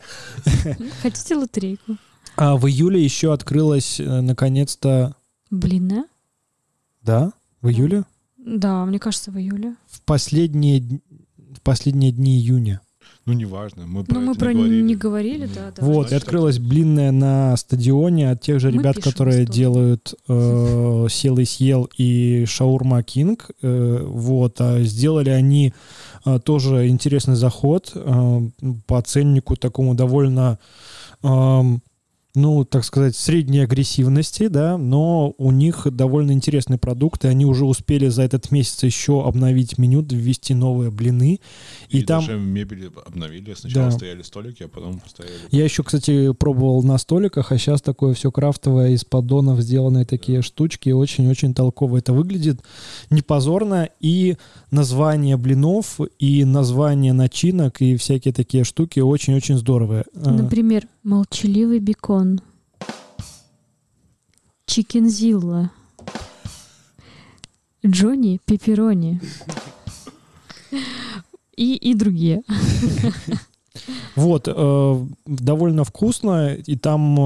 Хотите 1.02 1.36
лотерейку? 1.36 1.96
А 2.36 2.56
в 2.56 2.68
июле 2.68 3.02
еще 3.02 3.32
открылась, 3.32 3.98
э, 3.98 4.20
наконец-то... 4.20 5.16
Блин, 5.50 6.04
Да? 7.02 7.32
В 7.62 7.68
июле? 7.68 8.04
Да, 8.36 8.84
мне 8.84 8.98
кажется, 8.98 9.32
в 9.32 9.38
июле. 9.38 9.74
В 9.88 10.02
последние, 10.02 11.00
в 11.36 11.60
последние 11.62 12.12
дни 12.12 12.36
июня. 12.38 12.80
Ну, 13.28 13.34
неважно, 13.34 13.86
мы 13.86 14.04
про 14.04 14.14
Ну, 14.14 14.20
мы 14.26 14.34
про 14.34 14.54
не 14.54 14.62
говорили. 14.62 14.82
не 14.82 14.96
говорили, 14.96 15.48
да. 15.54 15.70
да. 15.76 15.84
Вот, 15.84 16.12
и 16.12 16.14
открылась 16.14 16.58
блинная 16.58 17.12
на 17.12 17.54
стадионе 17.58 18.30
от 18.30 18.40
тех 18.40 18.58
же 18.58 18.70
Мы 18.70 18.78
ребят, 18.78 18.96
которые 18.96 19.44
историю. 19.44 19.52
делают 19.52 20.14
э, 20.28 21.06
«Сел 21.10 21.36
и 21.38 21.44
съел» 21.44 21.90
и 21.98 22.46
«Шаурма 22.46 23.02
Кинг». 23.02 23.50
Э, 23.60 24.02
вот, 24.02 24.58
а 24.62 24.80
сделали 24.82 25.28
они 25.28 25.74
э, 26.24 26.38
тоже 26.42 26.88
интересный 26.88 27.36
заход 27.36 27.92
э, 27.94 28.40
по 28.86 29.02
ценнику 29.02 29.56
такому 29.56 29.94
довольно... 29.94 30.58
эм, 31.22 31.82
ну, 32.38 32.64
так 32.64 32.84
сказать, 32.84 33.16
средней 33.16 33.60
агрессивности, 33.60 34.46
да, 34.48 34.78
но 34.78 35.34
у 35.38 35.50
них 35.50 35.86
довольно 35.90 36.32
интересные 36.32 36.78
продукты. 36.78 37.28
Они 37.28 37.44
уже 37.44 37.64
успели 37.64 38.08
за 38.08 38.22
этот 38.22 38.50
месяц 38.50 38.82
еще 38.84 39.24
обновить 39.26 39.76
меню, 39.78 40.02
ввести 40.08 40.54
новые 40.54 40.90
блины. 40.90 41.40
И, 41.88 41.98
И, 41.98 42.02
там 42.02 42.20
даже 42.24 42.38
мебель 42.38 42.90
обновили. 43.06 43.54
Сначала 43.54 43.86
Да. 43.86 43.90
стояли 43.90 44.22
столики, 44.22 44.62
а 44.62 44.68
потом 44.68 45.00
поставили... 45.00 45.34
Я 45.50 45.64
еще, 45.64 45.82
кстати, 45.82 46.32
пробовал 46.32 46.82
на 46.82 46.98
столиках, 46.98 47.52
а 47.52 47.58
сейчас 47.58 47.82
такое 47.82 48.14
все 48.14 48.30
крафтовое, 48.30 48.90
из 48.90 49.04
поддонов 49.04 49.60
сделанные 49.60 50.04
такие 50.04 50.42
штучки. 50.42 50.90
Очень-очень 50.90 51.54
толково 51.54 51.98
это 51.98 52.12
выглядит. 52.12 52.60
Не 53.10 53.22
позорно. 53.22 53.88
И 54.00 54.36
название 54.70 55.36
блинов, 55.36 55.98
и 56.18 56.44
название 56.44 57.12
начинок, 57.12 57.80
и 57.80 57.96
всякие 57.96 58.32
такие 58.32 58.64
штуки 58.64 59.00
очень-очень 59.00 59.56
здоровые. 59.56 60.04
А, 60.14 60.30
Например, 60.30 60.86
молчаливый 61.02 61.80
бекон. 61.80 62.27
Чикензилла. 64.68 65.70
Джонни 67.86 68.38
Пепперони. 68.44 69.18
И, 71.56 71.74
и 71.74 71.94
другие. 71.94 72.42
Вот, 74.16 74.48
э, 74.48 75.06
довольно 75.26 75.84
вкусно, 75.84 76.54
и 76.54 76.76
там 76.76 77.18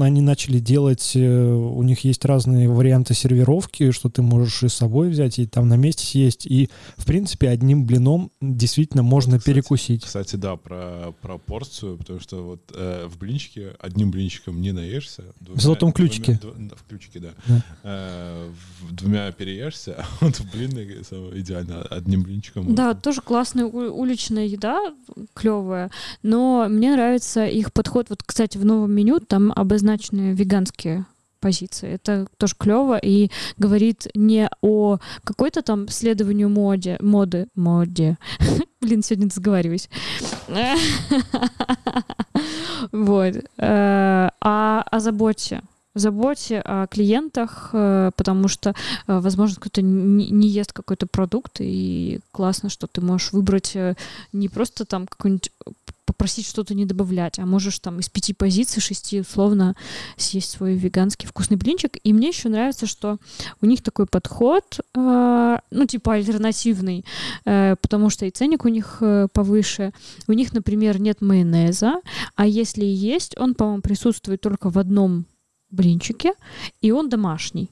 э, 0.00 0.04
они 0.04 0.20
начали 0.20 0.58
делать, 0.58 1.12
э, 1.14 1.52
у 1.52 1.82
них 1.82 2.00
есть 2.04 2.24
разные 2.24 2.68
варианты 2.68 3.14
сервировки, 3.14 3.90
что 3.90 4.08
ты 4.08 4.22
можешь 4.22 4.62
и 4.62 4.68
с 4.68 4.74
собой 4.74 5.08
взять, 5.08 5.38
и 5.38 5.46
там 5.46 5.68
на 5.68 5.76
месте 5.76 6.04
съесть, 6.06 6.46
и, 6.46 6.68
в 6.96 7.06
принципе, 7.06 7.48
одним 7.48 7.86
блином 7.86 8.30
действительно 8.40 9.02
можно 9.02 9.38
Кстати, 9.38 9.54
перекусить. 9.54 10.04
Кстати, 10.04 10.36
да, 10.36 10.56
про, 10.56 11.12
про 11.22 11.38
порцию, 11.38 11.96
потому 11.98 12.20
что 12.20 12.44
вот 12.44 12.60
э, 12.74 13.06
в 13.08 13.18
блинчике 13.18 13.74
одним 13.80 14.10
блинчиком 14.10 14.60
не 14.60 14.72
наешься. 14.72 15.24
В 15.40 15.60
золотом 15.60 15.92
ключике. 15.92 16.38
двумя- 16.42 16.68
дв- 16.70 16.76
в 16.76 16.88
ключике, 16.88 17.20
да. 17.20 17.28
Да. 17.46 17.62
Э, 17.84 18.50
в- 18.82 18.92
двумя 18.94 19.30
переешься, 19.32 19.94
а 19.98 20.04
вот 20.24 20.36
в 20.36 20.50
блины 20.52 20.86
самое 21.08 21.40
идеально 21.40 21.82
одним 21.82 22.22
блинчиком. 22.22 22.74
Да, 22.74 22.86
можно. 22.86 23.00
тоже 23.00 23.20
классная 23.20 23.64
уличная 23.66 24.46
еда, 24.46 24.94
клевая. 25.34 25.85
Но 26.22 26.66
мне 26.68 26.92
нравится 26.92 27.46
их 27.46 27.72
подход. 27.72 28.10
Вот, 28.10 28.22
кстати, 28.24 28.58
в 28.58 28.64
новом 28.64 28.92
меню 28.92 29.20
там 29.20 29.52
обозначены 29.54 30.32
веганские 30.34 31.06
позиции. 31.40 31.90
Это 31.90 32.26
тоже 32.38 32.54
клево 32.58 32.98
и 32.98 33.30
говорит 33.58 34.08
не 34.14 34.48
о 34.62 34.98
какой-то 35.22 35.62
там 35.62 35.88
следованию 35.88 36.48
моде, 36.48 36.96
моды, 37.00 37.46
моде. 37.54 38.18
Блин, 38.80 39.02
сегодня 39.02 39.26
разговариваюсь. 39.26 39.88
Вот. 42.92 43.34
Э, 43.58 44.28
А 44.40 44.84
о 44.90 45.00
заботе 45.00 45.62
заботе 45.98 46.60
о 46.60 46.86
клиентах, 46.86 47.70
э, 47.72 48.10
потому 48.16 48.48
что, 48.48 48.70
э, 49.06 49.18
возможно, 49.20 49.56
кто-то 49.60 49.82
не 49.82 50.48
ест 50.48 50.72
какой-то 50.72 51.06
продукт, 51.06 51.56
и 51.60 52.20
классно, 52.32 52.68
что 52.68 52.86
ты 52.86 53.00
можешь 53.00 53.32
выбрать 53.32 53.74
э, 53.74 53.94
не 54.32 54.48
просто 54.48 54.84
там 54.84 55.06
какой-нибудь 55.06 55.50
попросить 56.06 56.46
что-то 56.46 56.74
не 56.74 56.86
добавлять, 56.86 57.38
а 57.38 57.44
можешь 57.44 57.78
там 57.80 57.98
из 57.98 58.08
пяти 58.08 58.32
позиций, 58.32 58.80
шести 58.80 59.20
условно 59.20 59.74
съесть 60.16 60.50
свой 60.50 60.74
веганский 60.74 61.28
вкусный 61.28 61.56
блинчик. 61.56 61.98
И 62.04 62.12
мне 62.12 62.28
еще 62.28 62.48
нравится, 62.48 62.86
что 62.86 63.18
у 63.60 63.66
них 63.66 63.82
такой 63.82 64.06
подход, 64.06 64.80
э, 64.94 65.58
ну, 65.70 65.86
типа 65.86 66.14
альтернативный, 66.14 67.04
э, 67.44 67.74
потому 67.82 68.08
что 68.08 68.24
и 68.24 68.30
ценник 68.30 68.64
у 68.64 68.68
них 68.68 68.98
э, 69.00 69.28
повыше. 69.32 69.92
У 70.28 70.32
них, 70.32 70.52
например, 70.52 71.00
нет 71.00 71.20
майонеза, 71.20 72.00
а 72.36 72.46
если 72.46 72.84
есть, 72.84 73.36
он, 73.38 73.54
по-моему, 73.54 73.82
присутствует 73.82 74.40
только 74.40 74.70
в 74.70 74.78
одном 74.78 75.26
блинчике, 75.76 76.32
и 76.82 76.90
он 76.92 77.08
домашний. 77.08 77.70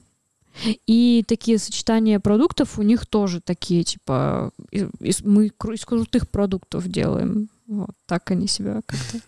И 0.87 1.25
такие 1.27 1.57
сочетания 1.57 2.19
продуктов 2.19 2.79
у 2.79 2.81
них 2.81 3.05
тоже 3.05 3.41
такие, 3.41 3.83
типа, 3.83 4.51
из- 4.71 4.87
из- 5.01 5.21
мы 5.23 5.47
из 5.47 5.85
крутых 5.85 6.29
продуктов 6.29 6.87
делаем. 6.87 7.49
Вот 7.67 7.89
так 8.05 8.31
они 8.31 8.47
себя 8.47 8.81
как-то... 8.85 9.19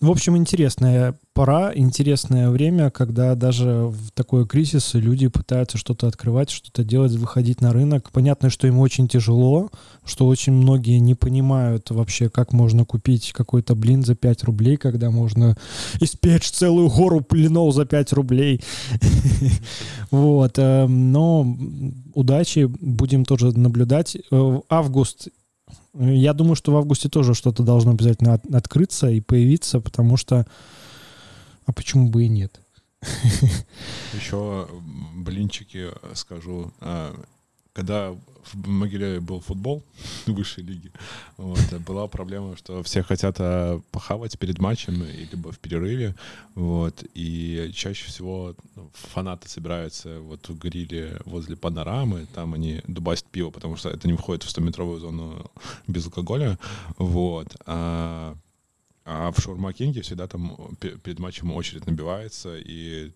В 0.00 0.10
общем, 0.12 0.36
интересная 0.36 1.14
пора, 1.32 1.72
интересное 1.74 2.50
время, 2.50 2.90
когда 2.90 3.34
даже 3.34 3.86
в 3.86 4.12
такой 4.12 4.46
кризис 4.46 4.94
люди 4.94 5.26
пытаются 5.26 5.76
что-то 5.76 6.06
открывать, 6.06 6.50
что-то 6.50 6.84
делать, 6.84 7.12
выходить 7.12 7.60
на 7.60 7.72
рынок. 7.72 8.10
Понятно, 8.12 8.48
что 8.48 8.68
им 8.68 8.78
очень 8.78 9.08
тяжело, 9.08 9.70
что 10.04 10.26
очень 10.28 10.52
многие 10.52 10.98
не 10.98 11.16
понимают 11.16 11.90
вообще, 11.90 12.28
как 12.28 12.52
можно 12.52 12.84
купить 12.84 13.32
какой-то 13.32 13.74
блин 13.74 14.04
за 14.04 14.14
5 14.14 14.44
рублей, 14.44 14.76
когда 14.76 15.10
можно 15.10 15.56
испечь 16.00 16.50
целую 16.50 16.90
гору 16.90 17.24
блинов 17.28 17.74
за 17.74 17.84
5 17.84 18.12
рублей. 18.12 18.62
Вот. 20.10 20.58
Э, 20.58 20.86
но 20.86 21.46
удачи, 22.14 22.64
будем 22.66 23.26
тоже 23.26 23.56
наблюдать. 23.56 24.16
Э, 24.30 24.60
август 24.70 25.28
я 25.94 26.32
думаю, 26.32 26.54
что 26.54 26.72
в 26.72 26.76
августе 26.76 27.08
тоже 27.08 27.34
что-то 27.34 27.62
должно 27.62 27.92
обязательно 27.92 28.34
от, 28.34 28.46
открыться 28.54 29.08
и 29.08 29.20
появиться, 29.20 29.80
потому 29.80 30.16
что... 30.16 30.46
А 31.66 31.72
почему 31.72 32.08
бы 32.08 32.24
и 32.24 32.28
нет? 32.28 32.60
Еще 34.14 34.68
блинчики 35.14 35.88
скажу. 36.14 36.72
Когда 37.78 38.12
в 38.54 38.66
Могилеве 38.66 39.20
был 39.20 39.40
футбол 39.40 39.84
высшей 40.26 40.64
лиги, 40.64 40.90
вот, 41.36 41.60
была 41.86 42.08
проблема, 42.08 42.56
что 42.56 42.82
все 42.82 43.04
хотят 43.04 43.36
а, 43.38 43.80
похавать 43.92 44.36
перед 44.36 44.58
матчем 44.58 45.04
либо 45.04 45.52
в 45.52 45.60
перерыве, 45.60 46.16
вот, 46.56 47.04
и 47.14 47.70
чаще 47.72 48.06
всего 48.06 48.56
ну, 48.74 48.90
фанаты 48.94 49.48
собираются 49.48 50.18
вот 50.18 50.48
в 50.48 50.58
гриле 50.58 51.20
возле 51.24 51.54
панорамы, 51.54 52.26
там 52.34 52.54
они 52.54 52.80
дубасят 52.88 53.26
пиво, 53.26 53.50
потому 53.50 53.76
что 53.76 53.90
это 53.90 54.08
не 54.08 54.14
входит 54.14 54.42
в 54.42 54.48
100-метровую 54.48 54.98
зону 54.98 55.48
без 55.86 56.06
алкоголя, 56.06 56.58
вот, 56.96 57.56
а 57.64 58.34
а 59.10 59.32
в 59.32 59.40
Шаурма 59.40 59.72
Кинге 59.72 60.02
всегда 60.02 60.26
там 60.26 60.76
перед 60.78 61.18
матчем 61.18 61.50
очередь 61.52 61.86
набивается, 61.86 62.58
и 62.58 63.10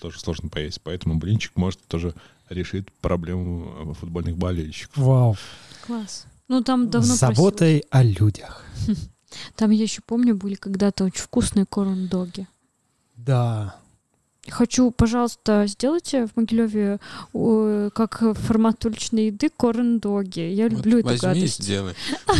тоже 0.00 0.18
сложно 0.18 0.48
поесть. 0.48 0.80
Поэтому 0.82 1.16
блинчик 1.16 1.54
может 1.54 1.80
тоже 1.86 2.12
решить 2.48 2.90
проблему 3.00 3.92
э, 3.92 3.94
футбольных 3.94 4.36
болельщиков. 4.36 4.96
Вау. 4.96 5.36
Класс. 5.86 6.26
Ну, 6.48 6.60
там 6.64 6.90
давно 6.90 7.14
С 7.14 7.20
заботой 7.20 7.84
о 7.90 8.02
людях. 8.02 8.64
Там, 9.56 9.70
я 9.70 9.84
еще 9.84 10.02
помню, 10.04 10.34
были 10.34 10.56
когда-то 10.56 11.04
очень 11.04 11.22
вкусные 11.22 11.66
корн-доги. 11.66 12.48
Да. 13.16 13.76
Хочу, 14.48 14.90
пожалуйста, 14.90 15.66
сделайте 15.68 16.26
в 16.26 16.36
Могилеве 16.36 16.98
как 17.94 18.22
формат 18.38 18.84
уличной 18.84 19.26
еды 19.26 19.48
корн-доги. 19.48 20.40
Я 20.40 20.68
люблю 20.68 21.00
вот 21.00 21.12
эту 21.12 21.26
возьми 21.26 21.40
гадость. 21.42 21.60
и 21.60 21.62
сделай. 21.62 21.94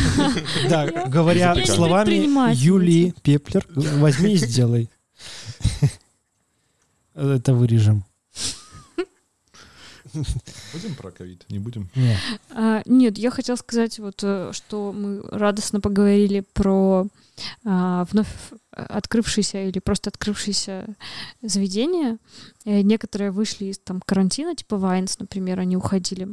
Да, 0.69 0.87
говоря 1.07 1.55
словами 1.65 2.55
Юлии 2.55 3.15
Пеплер, 3.23 3.67
возьми 3.75 4.33
и 4.33 4.37
сделай. 4.37 4.91
Это 7.15 7.55
вырежем. 7.55 8.05
Будем 10.73 10.95
про 10.97 11.11
ковид? 11.11 11.45
Не 11.49 11.59
будем? 11.59 11.89
Нет. 11.95 12.19
А, 12.51 12.83
нет, 12.87 13.19
я 13.19 13.31
хотела 13.31 13.57
сказать, 13.57 13.99
вот, 13.99 14.21
э, 14.23 14.51
что 14.53 14.93
мы 14.93 15.23
радостно 15.23 15.81
поговорили 15.81 16.45
про 16.53 17.07
а, 17.65 18.05
вновь 18.11 18.29
открывшиеся 18.71 19.63
или 19.65 19.79
просто 19.79 20.11
открывшиеся 20.11 20.87
заведения. 21.41 22.19
И 22.65 22.83
некоторые 22.83 23.31
вышли 23.31 23.67
из 23.67 23.79
там 23.79 24.01
карантина, 24.01 24.55
типа 24.55 24.77
Вайнс, 24.77 25.19
например, 25.19 25.61
они 25.61 25.77
уходили. 25.77 26.29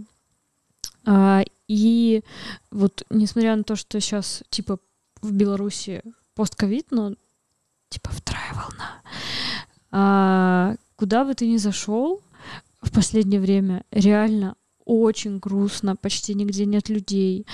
А, 1.06 1.43
и 1.68 2.23
вот 2.72 3.03
несмотря 3.10 3.56
на 3.56 3.64
то, 3.64 3.76
что 3.76 3.99
сейчас 3.99 4.43
типа 4.49 4.80
в 5.22 5.31
Беларуси 5.31 6.03
постковид, 6.35 6.88
но 6.91 7.15
типа 7.89 8.10
вторая 8.11 8.53
волна, 8.53 9.01
а, 9.91 10.76
куда 10.95 11.26
бы 11.26 11.34
ты 11.34 11.47
ни 11.47 11.57
зашел, 11.57 12.22
в 12.81 12.91
последнее 12.91 13.39
время 13.39 13.84
реально 13.91 14.56
очень 14.85 15.39
грустно, 15.39 15.95
почти 15.95 16.34
нигде 16.34 16.65
нет 16.65 16.89
людей. 16.89 17.45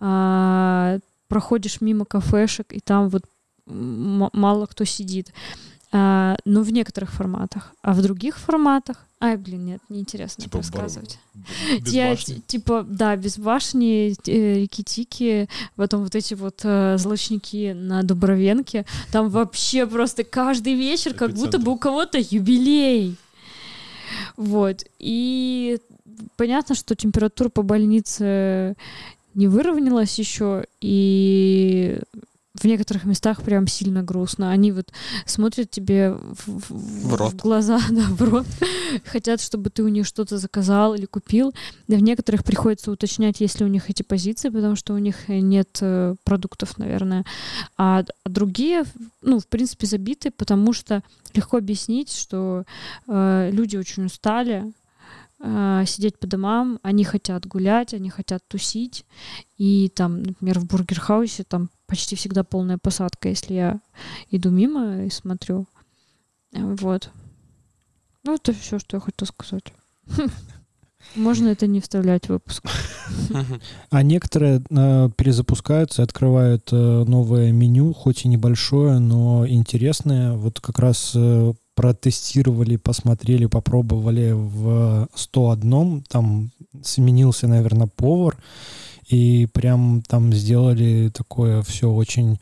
А, 0.00 0.98
проходишь 1.28 1.80
мимо 1.80 2.04
кафешек, 2.04 2.72
и 2.72 2.80
там 2.80 3.08
вот 3.08 3.24
мало 3.66 4.66
кто 4.66 4.84
сидит. 4.84 5.32
А, 5.90 6.36
ну, 6.44 6.62
в 6.62 6.70
некоторых 6.70 7.10
форматах. 7.12 7.72
А 7.82 7.94
в 7.94 8.02
других 8.02 8.38
форматах... 8.38 9.06
Ай, 9.20 9.36
блин, 9.36 9.64
нет, 9.64 9.80
неинтересно 9.88 10.44
типа 10.44 10.58
рассказывать. 10.58 11.18
Без 11.80 11.92
Я, 11.92 12.10
башни? 12.10 12.40
типа, 12.46 12.86
да, 12.88 13.16
без 13.16 13.38
башни, 13.38 14.14
э, 14.26 14.60
рикитики, 14.60 15.48
потом 15.74 16.04
вот 16.04 16.14
эти 16.14 16.34
вот 16.34 16.60
э, 16.62 16.96
злачники 16.98 17.72
на 17.72 18.02
Дубровенке. 18.02 18.84
Там 19.10 19.28
вообще 19.30 19.86
просто 19.86 20.22
каждый 20.24 20.74
вечер 20.74 21.14
как 21.14 21.32
будто 21.32 21.58
бы 21.58 21.72
у 21.72 21.78
кого-то 21.78 22.18
юбилей. 22.18 23.16
Вот. 24.36 24.84
И 24.98 25.78
понятно, 26.36 26.74
что 26.74 26.94
температура 26.94 27.48
по 27.48 27.62
больнице 27.62 28.76
не 29.34 29.46
выровнялась 29.46 30.18
еще, 30.18 30.64
и 30.80 32.00
в 32.60 32.64
некоторых 32.64 33.04
местах 33.04 33.42
прям 33.42 33.66
сильно 33.66 34.02
грустно. 34.02 34.50
Они 34.50 34.72
вот 34.72 34.92
смотрят 35.26 35.70
тебе 35.70 36.12
в, 36.12 36.46
в, 36.46 37.08
в, 37.08 37.14
рот. 37.14 37.32
в 37.32 37.36
глаза, 37.36 37.80
да, 37.90 38.02
в 38.02 38.22
рот, 38.22 38.46
хотят, 39.04 39.40
чтобы 39.40 39.70
ты 39.70 39.82
у 39.82 39.88
них 39.88 40.06
что-то 40.06 40.38
заказал 40.38 40.94
или 40.94 41.06
купил. 41.06 41.52
Да 41.88 41.96
в 41.96 42.02
некоторых 42.02 42.44
приходится 42.44 42.90
уточнять, 42.90 43.40
есть 43.40 43.60
ли 43.60 43.66
у 43.66 43.68
них 43.68 43.90
эти 43.90 44.02
позиции, 44.02 44.48
потому 44.48 44.76
что 44.76 44.94
у 44.94 44.98
них 44.98 45.28
нет 45.28 45.78
э, 45.80 46.14
продуктов, 46.24 46.78
наверное. 46.78 47.24
А, 47.76 47.98
а 47.98 48.28
другие, 48.28 48.84
ну, 49.22 49.40
в 49.40 49.46
принципе, 49.48 49.86
забиты, 49.86 50.30
потому 50.30 50.72
что 50.72 51.02
легко 51.34 51.56
объяснить, 51.56 52.12
что 52.12 52.64
э, 53.06 53.50
люди 53.52 53.76
очень 53.76 54.04
устали, 54.04 54.64
э, 54.66 54.72
сидеть 55.40 56.18
по 56.18 56.26
домам, 56.26 56.80
они 56.82 57.04
хотят 57.04 57.46
гулять, 57.46 57.94
они 57.94 58.10
хотят 58.10 58.46
тусить, 58.48 59.04
и 59.56 59.88
там, 59.88 60.22
например, 60.22 60.58
в 60.58 60.66
бургерхаусе 60.66 61.44
там 61.44 61.70
почти 61.86 62.16
всегда 62.16 62.42
полная 62.44 62.78
посадка, 62.78 63.28
если 63.28 63.54
я 63.54 63.80
иду 64.30 64.50
мимо 64.50 65.04
и 65.04 65.10
смотрю. 65.10 65.66
Вот. 66.52 67.10
Ну, 68.24 68.34
это 68.34 68.52
все, 68.52 68.78
что 68.78 68.96
я 68.96 69.00
хотела 69.00 69.28
сказать. 69.28 69.72
Можно 71.14 71.48
это 71.48 71.66
не 71.66 71.80
вставлять 71.80 72.26
в 72.26 72.30
выпуск. 72.30 72.64
А 73.90 74.02
некоторые 74.02 74.62
э, 74.70 75.10
перезапускаются, 75.16 76.02
открывают 76.02 76.68
э, 76.72 77.04
новое 77.06 77.52
меню, 77.52 77.92
хоть 77.92 78.24
и 78.24 78.28
небольшое, 78.28 78.98
но 78.98 79.46
интересное. 79.46 80.32
Вот 80.32 80.60
как 80.60 80.78
раз 80.78 81.12
э, 81.14 81.52
протестировали, 81.74 82.76
посмотрели, 82.76 83.46
попробовали 83.46 84.32
в 84.32 85.08
101. 85.14 86.04
Там 86.08 86.50
сменился, 86.82 87.46
наверное, 87.46 87.86
повар. 87.86 88.36
И 89.08 89.48
прям 89.52 90.02
там 90.06 90.32
сделали 90.34 91.10
такое 91.14 91.62
все 91.62 91.90
очень 91.90 92.38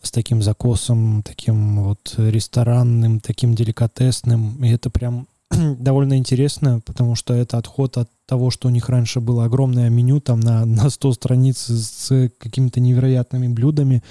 с 0.00 0.12
таким 0.12 0.42
закосом, 0.42 1.22
таким 1.24 1.82
вот 1.82 2.14
ресторанным, 2.16 3.18
таким 3.20 3.54
деликатесным. 3.54 4.62
И 4.64 4.70
это 4.70 4.90
прям 4.90 5.26
довольно 5.78 6.16
интересно, 6.16 6.80
потому 6.84 7.14
что 7.14 7.34
это 7.34 7.58
отход 7.58 7.96
от 7.96 8.10
того, 8.26 8.50
что 8.50 8.68
у 8.68 8.70
них 8.70 8.88
раньше 8.88 9.20
было 9.20 9.44
огромное 9.44 9.88
меню, 9.88 10.20
там 10.20 10.40
на, 10.40 10.64
на 10.64 10.90
100 10.90 11.12
страниц 11.14 11.58
с 11.68 12.30
какими-то 12.38 12.80
невероятными 12.80 13.48
блюдами. 13.48 14.02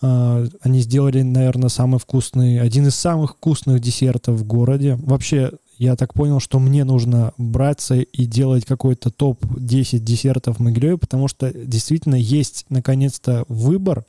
Uh, 0.00 0.52
они 0.60 0.80
сделали, 0.80 1.22
наверное, 1.22 1.70
самый 1.70 1.98
вкусный, 1.98 2.60
один 2.60 2.86
из 2.88 2.94
самых 2.94 3.36
вкусных 3.36 3.80
десертов 3.80 4.38
в 4.38 4.44
городе. 4.44 4.96
Вообще, 4.96 5.52
я 5.78 5.96
так 5.96 6.12
понял, 6.12 6.40
что 6.40 6.58
мне 6.58 6.84
нужно 6.84 7.32
браться 7.38 7.94
и 7.94 8.26
делать 8.26 8.66
какой-то 8.66 9.10
топ-10 9.10 10.00
десертов 10.00 10.58
Могилеве, 10.58 10.98
потому 10.98 11.26
что 11.28 11.50
действительно 11.54 12.16
есть, 12.16 12.66
наконец-то, 12.68 13.44
выбор, 13.48 14.04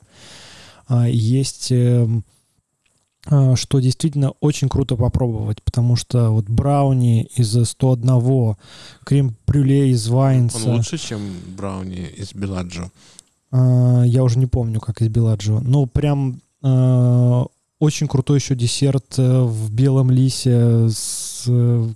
uh, 0.88 1.10
есть... 1.10 1.72
Uh, 3.28 3.56
что 3.56 3.80
действительно 3.80 4.32
очень 4.40 4.68
круто 4.68 4.96
попробовать, 4.96 5.62
потому 5.62 5.96
что 5.96 6.30
вот 6.30 6.46
брауни 6.48 7.24
из 7.36 7.56
101, 7.68 8.56
крем-брюле 9.04 9.90
из 9.90 10.08
Вайнса... 10.08 10.68
Он 10.68 10.76
лучше, 10.76 10.96
чем 10.98 11.20
брауни 11.56 12.06
из 12.16 12.34
Беладжо? 12.34 12.90
Я 13.52 14.22
уже 14.22 14.38
не 14.38 14.46
помню, 14.46 14.80
как 14.80 15.02
из 15.02 15.08
Беладжо. 15.08 15.60
Ну, 15.60 15.86
прям 15.86 16.40
очень 17.78 18.08
крутой 18.08 18.38
еще 18.38 18.54
десерт 18.54 19.18
э, 19.18 19.42
в 19.42 19.70
белом 19.70 20.10
лисе 20.10 20.88
с 20.88 21.35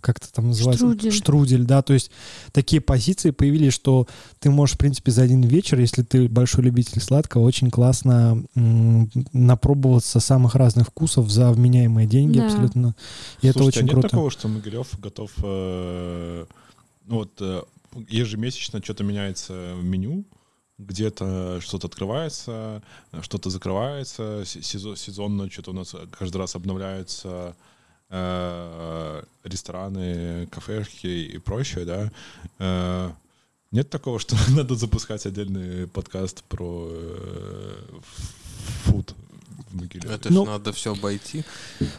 как 0.01 0.18
это 0.18 0.32
там 0.32 0.48
называется 0.48 0.85
штрудель. 0.86 1.12
штрудель, 1.12 1.64
да, 1.64 1.82
то 1.82 1.93
есть 1.93 2.10
такие 2.52 2.81
позиции 2.81 3.31
появились, 3.31 3.72
что 3.72 4.06
ты 4.39 4.51
можешь 4.51 4.74
в 4.77 4.78
принципе 4.78 5.10
за 5.12 5.22
один 5.22 5.43
вечер, 5.43 5.78
если 5.78 6.02
ты 6.02 6.28
большой 6.28 6.64
любитель 6.64 7.01
сладкого, 7.01 7.43
очень 7.43 7.70
классно 7.70 8.43
м- 8.55 9.10
напробоваться 9.32 10.20
самых 10.20 10.55
разных 10.55 10.89
вкусов 10.89 11.31
за 11.31 11.51
вменяемые 11.52 12.06
деньги 12.06 12.39
Да. 12.39 12.47
абсолютно, 12.47 12.94
и 13.43 13.48
это 13.48 13.59
Слушайте, 13.59 13.78
очень 13.81 13.81
а 13.81 13.85
нет 13.85 13.93
круто. 13.94 14.09
такого, 14.09 14.31
что 14.31 14.48
Могилев 14.48 15.01
готов... 15.01 15.31
э, 15.43 16.47
ну 17.06 17.14
вот 17.16 17.32
э, 17.40 17.62
ежемесячно 18.09 18.82
что-то 18.82 19.05
меняется 19.05 19.74
в 19.77 19.85
меню, 19.85 20.24
где-то 20.78 21.59
что-то 21.60 21.89
открывается, 21.89 22.82
что-то 23.20 23.51
закрывается, 23.51 24.44
сезон, 24.47 24.97
сезонно 24.97 25.51
что-то 25.51 25.72
у 25.72 25.74
нас 25.74 25.94
каждый 26.18 26.39
раз 26.39 26.55
обновляются 26.56 27.55
э, 28.11 29.23
рестораны, 29.45 30.47
кафешки 30.49 31.07
и 31.07 31.39
прочее, 31.39 31.85
да. 31.85 32.12
Э, 32.59 33.11
нет 33.70 33.89
такого, 33.89 34.19
что 34.19 34.37
надо 34.51 34.74
запускать 34.74 35.27
отдельный 35.27 35.87
подкаст 35.87 36.45
про 36.45 36.89
э, 36.91 38.01
фуд 38.85 39.15
в 39.70 39.80
Могилеве. 39.80 40.14
Это 40.14 40.32
ну, 40.32 40.44
надо 40.44 40.72
все 40.72 40.92
обойти. 40.92 41.44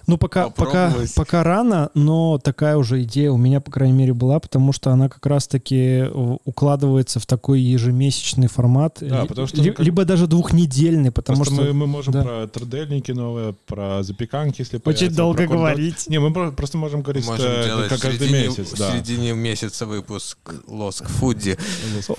Ну, 0.08 0.18
пока, 0.18 0.50
пока, 0.50 0.94
пока 1.16 1.44
рано, 1.44 1.90
но 1.94 2.38
такая 2.38 2.78
уже 2.78 3.04
идея 3.04 3.32
у 3.32 3.38
меня, 3.38 3.62
по 3.62 3.72
крайней 3.72 3.98
мере, 3.98 4.14
была, 4.14 4.40
потому 4.40 4.74
что 4.74 4.92
она 4.92 5.10
как 5.10 5.26
раз-таки 5.26 6.06
укладывается 6.46 7.20
в 7.20 7.26
такой 7.26 7.62
ежемесячный 7.62 8.48
формат. 8.48 8.98
Да, 9.02 9.26
потому 9.26 9.48
что... 9.48 9.62
Ли, 9.62 9.74
либо 9.78 10.06
даже 10.06 10.28
двухнедельный, 10.28 11.12
потому 11.12 11.46
что... 11.46 11.56
Мы, 11.56 11.74
мы 11.74 11.88
можем 11.88 12.14
да. 12.14 12.24
про 12.24 12.48
трудельники 12.48 13.12
новые, 13.12 13.54
про 13.66 14.04
запеканки, 14.04 14.62
если 14.62 14.82
Очень 14.84 15.12
долго 15.12 15.48
про 15.48 15.56
говорить. 15.56 16.08
Не, 16.08 16.20
мы 16.20 16.52
просто 16.52 16.78
можем 16.78 17.02
говорить 17.02 17.26
можем 17.26 17.46
э, 17.46 17.88
как 17.90 18.00
каждый 18.02 18.28
середине, 18.28 18.48
месяц. 18.48 18.74
Да. 18.78 18.90
В 18.90 18.94
середине 18.94 19.34
месяца 19.34 19.86
выпуск 19.86 20.38
Лоск 20.68 21.08
Фуди. 21.08 21.58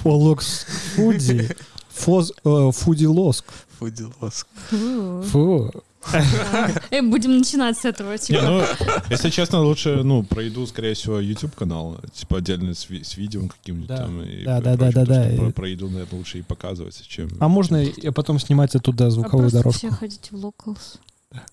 О, 0.05 0.17
Лоск 0.17 0.69
Фуди. 0.97 1.49
Э, 2.45 2.71
Фуди 2.73 3.05
Лоск. 3.05 3.45
Фуди 3.83 4.05
Лоск. 4.21 4.47
Фу. 5.31 5.73
Э, 6.91 7.03
будем 7.03 7.39
начинать 7.39 7.77
с 7.77 7.85
этого. 7.85 8.17
Типа. 8.17 8.41
Не, 8.41 8.49
ну, 8.49 8.63
если 9.11 9.31
честно, 9.31 9.61
лучше, 9.61 10.03
ну, 10.05 10.23
пройду, 10.23 10.67
скорее 10.67 10.95
всего, 10.95 11.19
YouTube 11.19 11.57
канал, 11.57 11.99
типа 12.15 12.39
отдельно 12.39 12.75
с, 12.75 12.89
ви- 12.89 13.03
с 13.03 13.17
видео 13.17 13.49
каким-нибудь 13.49 13.89
да. 13.89 13.97
там. 13.97 14.23
И 14.23 14.45
да, 14.45 14.61
да, 14.61 14.77
да, 14.77 14.93
да, 14.93 15.05
да. 15.05 15.31
Про, 15.37 15.51
про 15.51 15.69
еду, 15.69 15.89
наверное, 15.89 16.19
лучше 16.19 16.39
и 16.39 16.43
показывать, 16.43 17.05
чем. 17.09 17.29
А 17.41 17.49
можно 17.49 17.83
и 17.83 18.11
потом 18.11 18.39
снимать 18.39 18.75
оттуда 18.77 19.11
звуковую 19.11 19.49
а 19.49 19.51
дорожку. 19.51 19.79
все 19.79 19.91
ходите 19.91 20.31
в 20.31 20.45
Locals. 20.45 20.99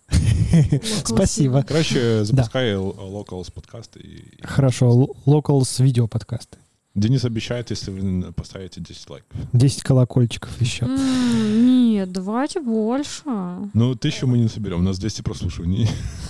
Спасибо. 1.06 1.64
Короче, 1.64 2.26
запускай 2.26 2.74
Locals 2.74 3.52
подкасты. 3.52 4.24
Хорошо, 4.44 5.16
Locals 5.26 5.84
видео 5.84 6.08
подкасты. 6.08 6.60
Денис 6.96 7.24
обещает, 7.24 7.70
если 7.70 7.92
вы 7.92 8.34
поставите 8.34 8.82
10 8.82 9.10
лайков. 9.10 9.40
10 9.54 9.84
колокольчиков 9.84 10.60
еще. 10.60 10.86
нет, 10.88 12.12
давайте 12.12 12.62
больше. 12.62 13.24
Ну, 13.74 13.96
тысячу 13.96 14.26
мы 14.26 14.40
не 14.40 14.48
соберем, 14.48 14.80
у 14.80 14.84
нас 14.84 14.98
200 14.98 15.22
прослушиваний. 15.22 15.88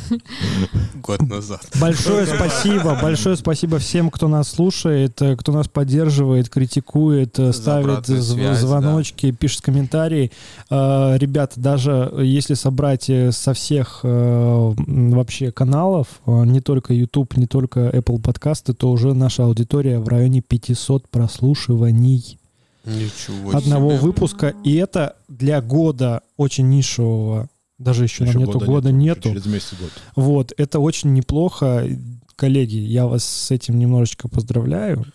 Год 0.95 1.21
назад. 1.21 1.61
Большое 1.79 2.25
спасибо, 2.25 2.97
большое 3.01 3.37
спасибо 3.37 3.79
всем, 3.79 4.09
кто 4.09 4.27
нас 4.27 4.49
слушает, 4.49 5.21
э, 5.21 5.37
кто 5.37 5.51
нас 5.51 5.67
поддерживает, 5.67 6.49
критикует, 6.49 7.39
э, 7.39 7.53
ставит 7.53 8.07
связь, 8.07 8.59
звоночки, 8.59 9.31
да. 9.31 9.37
пишет 9.37 9.61
комментарии. 9.61 10.31
Э, 10.69 11.17
ребята, 11.17 11.59
даже 11.59 12.11
если 12.17 12.55
собрать 12.55 13.09
со 13.31 13.53
всех 13.53 13.99
вообще 14.03 15.51
каналов, 15.51 16.07
не 16.25 16.61
только 16.61 16.93
YouTube, 16.93 17.37
не 17.37 17.47
только 17.47 17.89
Apple 17.89 18.21
подкасты, 18.21 18.73
то 18.73 18.91
уже 18.91 19.13
наша 19.13 19.43
аудитория 19.43 19.99
в 19.99 20.07
районе 20.07 20.41
500 20.49 21.07
прослушиваний. 21.09 22.39
Ничего 22.83 23.55
одного 23.55 23.91
себе. 23.91 23.99
выпуска. 23.99 24.55
И 24.63 24.75
это 24.75 25.15
для 25.27 25.61
года 25.61 26.21
очень 26.37 26.69
нишевого, 26.69 27.49
даже 27.77 28.03
еще, 28.03 28.25
еще 28.25 28.33
нам 28.33 28.47
нету 28.47 28.59
года, 28.59 28.65
года 28.65 28.91
нету. 28.91 29.29
Через 29.29 29.45
месяц 29.45 29.73
год. 29.79 29.91
Вот, 30.15 30.53
это 30.57 30.79
очень 30.79 31.13
неплохо. 31.13 31.87
Коллеги, 32.35 32.77
я 32.77 33.05
вас 33.05 33.23
с 33.23 33.51
этим 33.51 33.77
немножечко 33.79 34.27
поздравляю. 34.27 35.05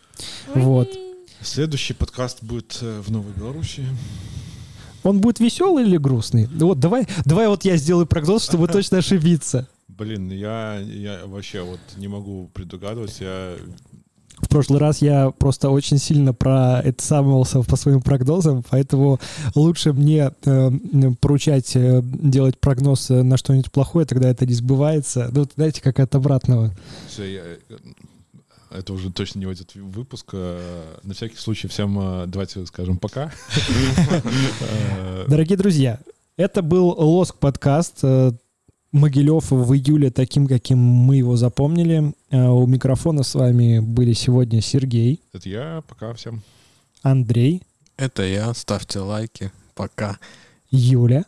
Вот. 0.54 0.88
Следующий 1.40 1.94
подкаст 1.94 2.42
будет 2.42 2.78
э, 2.80 3.00
в 3.00 3.10
Новой 3.10 3.32
Беларуси. 3.32 3.84
Он 5.02 5.20
будет 5.20 5.40
веселый 5.40 5.84
или 5.84 5.98
грустный? 5.98 6.46
Вот 6.46 6.78
давай, 6.78 7.06
давай 7.24 7.48
вот 7.48 7.64
я 7.64 7.76
сделаю 7.76 8.06
прогноз, 8.06 8.44
чтобы 8.44 8.68
точно 8.68 8.98
ошибиться. 8.98 9.68
Блин, 9.88 10.30
я, 10.30 10.78
я 10.78 11.26
вообще 11.26 11.62
вот 11.62 11.80
не 11.96 12.08
могу 12.08 12.50
предугадывать. 12.52 13.20
Я 13.20 13.56
в 14.44 14.48
прошлый 14.48 14.78
раз 14.78 15.02
я 15.02 15.30
просто 15.30 15.70
очень 15.70 15.98
сильно 15.98 16.32
проэксамывался 16.32 17.62
по 17.62 17.76
своим 17.76 18.02
прогнозам, 18.02 18.62
поэтому 18.68 19.20
лучше 19.54 19.92
мне 19.92 20.32
э, 20.44 20.70
поручать 21.20 21.74
э, 21.76 22.00
делать 22.02 22.58
прогноз 22.58 23.08
на 23.08 23.36
что-нибудь 23.36 23.72
плохое, 23.72 24.06
тогда 24.06 24.28
это 24.28 24.46
не 24.46 24.54
сбывается. 24.54 25.30
Ну, 25.32 25.46
знаете, 25.54 25.80
как 25.82 26.00
от 26.00 26.14
обратного. 26.14 26.74
Все, 27.08 27.24
я, 27.24 27.40
э, 27.40 27.78
это 28.70 28.92
уже 28.92 29.12
точно 29.12 29.38
не 29.38 29.46
войдет 29.46 29.74
в 29.74 29.90
выпуск. 29.90 30.30
Э, 30.32 30.98
на 31.02 31.14
всякий 31.14 31.36
случай 31.36 31.68
всем 31.68 31.98
э, 31.98 32.26
давайте 32.26 32.66
скажем 32.66 32.98
пока. 32.98 33.32
Дорогие 35.28 35.56
друзья, 35.56 36.00
это 36.36 36.62
был 36.62 36.88
Лоск 36.88 37.36
подкаст. 37.36 38.02
Могилев 38.94 39.50
в 39.50 39.74
июле 39.74 40.12
таким, 40.12 40.46
каким 40.46 40.78
мы 40.78 41.16
его 41.16 41.34
запомнили. 41.34 42.14
Э, 42.30 42.46
у 42.46 42.64
микрофона 42.64 43.24
с 43.24 43.34
вами 43.34 43.80
были 43.80 44.12
сегодня 44.12 44.60
Сергей. 44.60 45.20
Это 45.32 45.48
я. 45.48 45.82
Пока 45.88 46.14
всем. 46.14 46.42
Андрей. 47.02 47.62
Это 47.96 48.22
я. 48.22 48.54
Ставьте 48.54 49.00
лайки. 49.00 49.50
Пока. 49.74 50.18
Юля. 50.70 51.24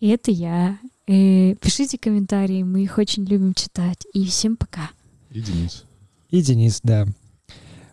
И 0.00 0.08
это 0.08 0.32
я. 0.32 0.76
И 1.06 1.52
э, 1.52 1.54
пишите 1.54 1.98
комментарии, 1.98 2.64
мы 2.64 2.82
их 2.82 2.98
очень 2.98 3.26
любим 3.26 3.54
читать. 3.54 4.04
И 4.12 4.26
всем 4.26 4.56
пока. 4.56 4.90
И 5.30 5.40
Денис. 5.40 5.84
И 6.30 6.42
Денис, 6.42 6.80
да. 6.82 7.06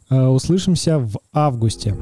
Э, 0.09 0.25
услышимся 0.25 0.97
в 0.97 1.19
августе. 1.31 1.95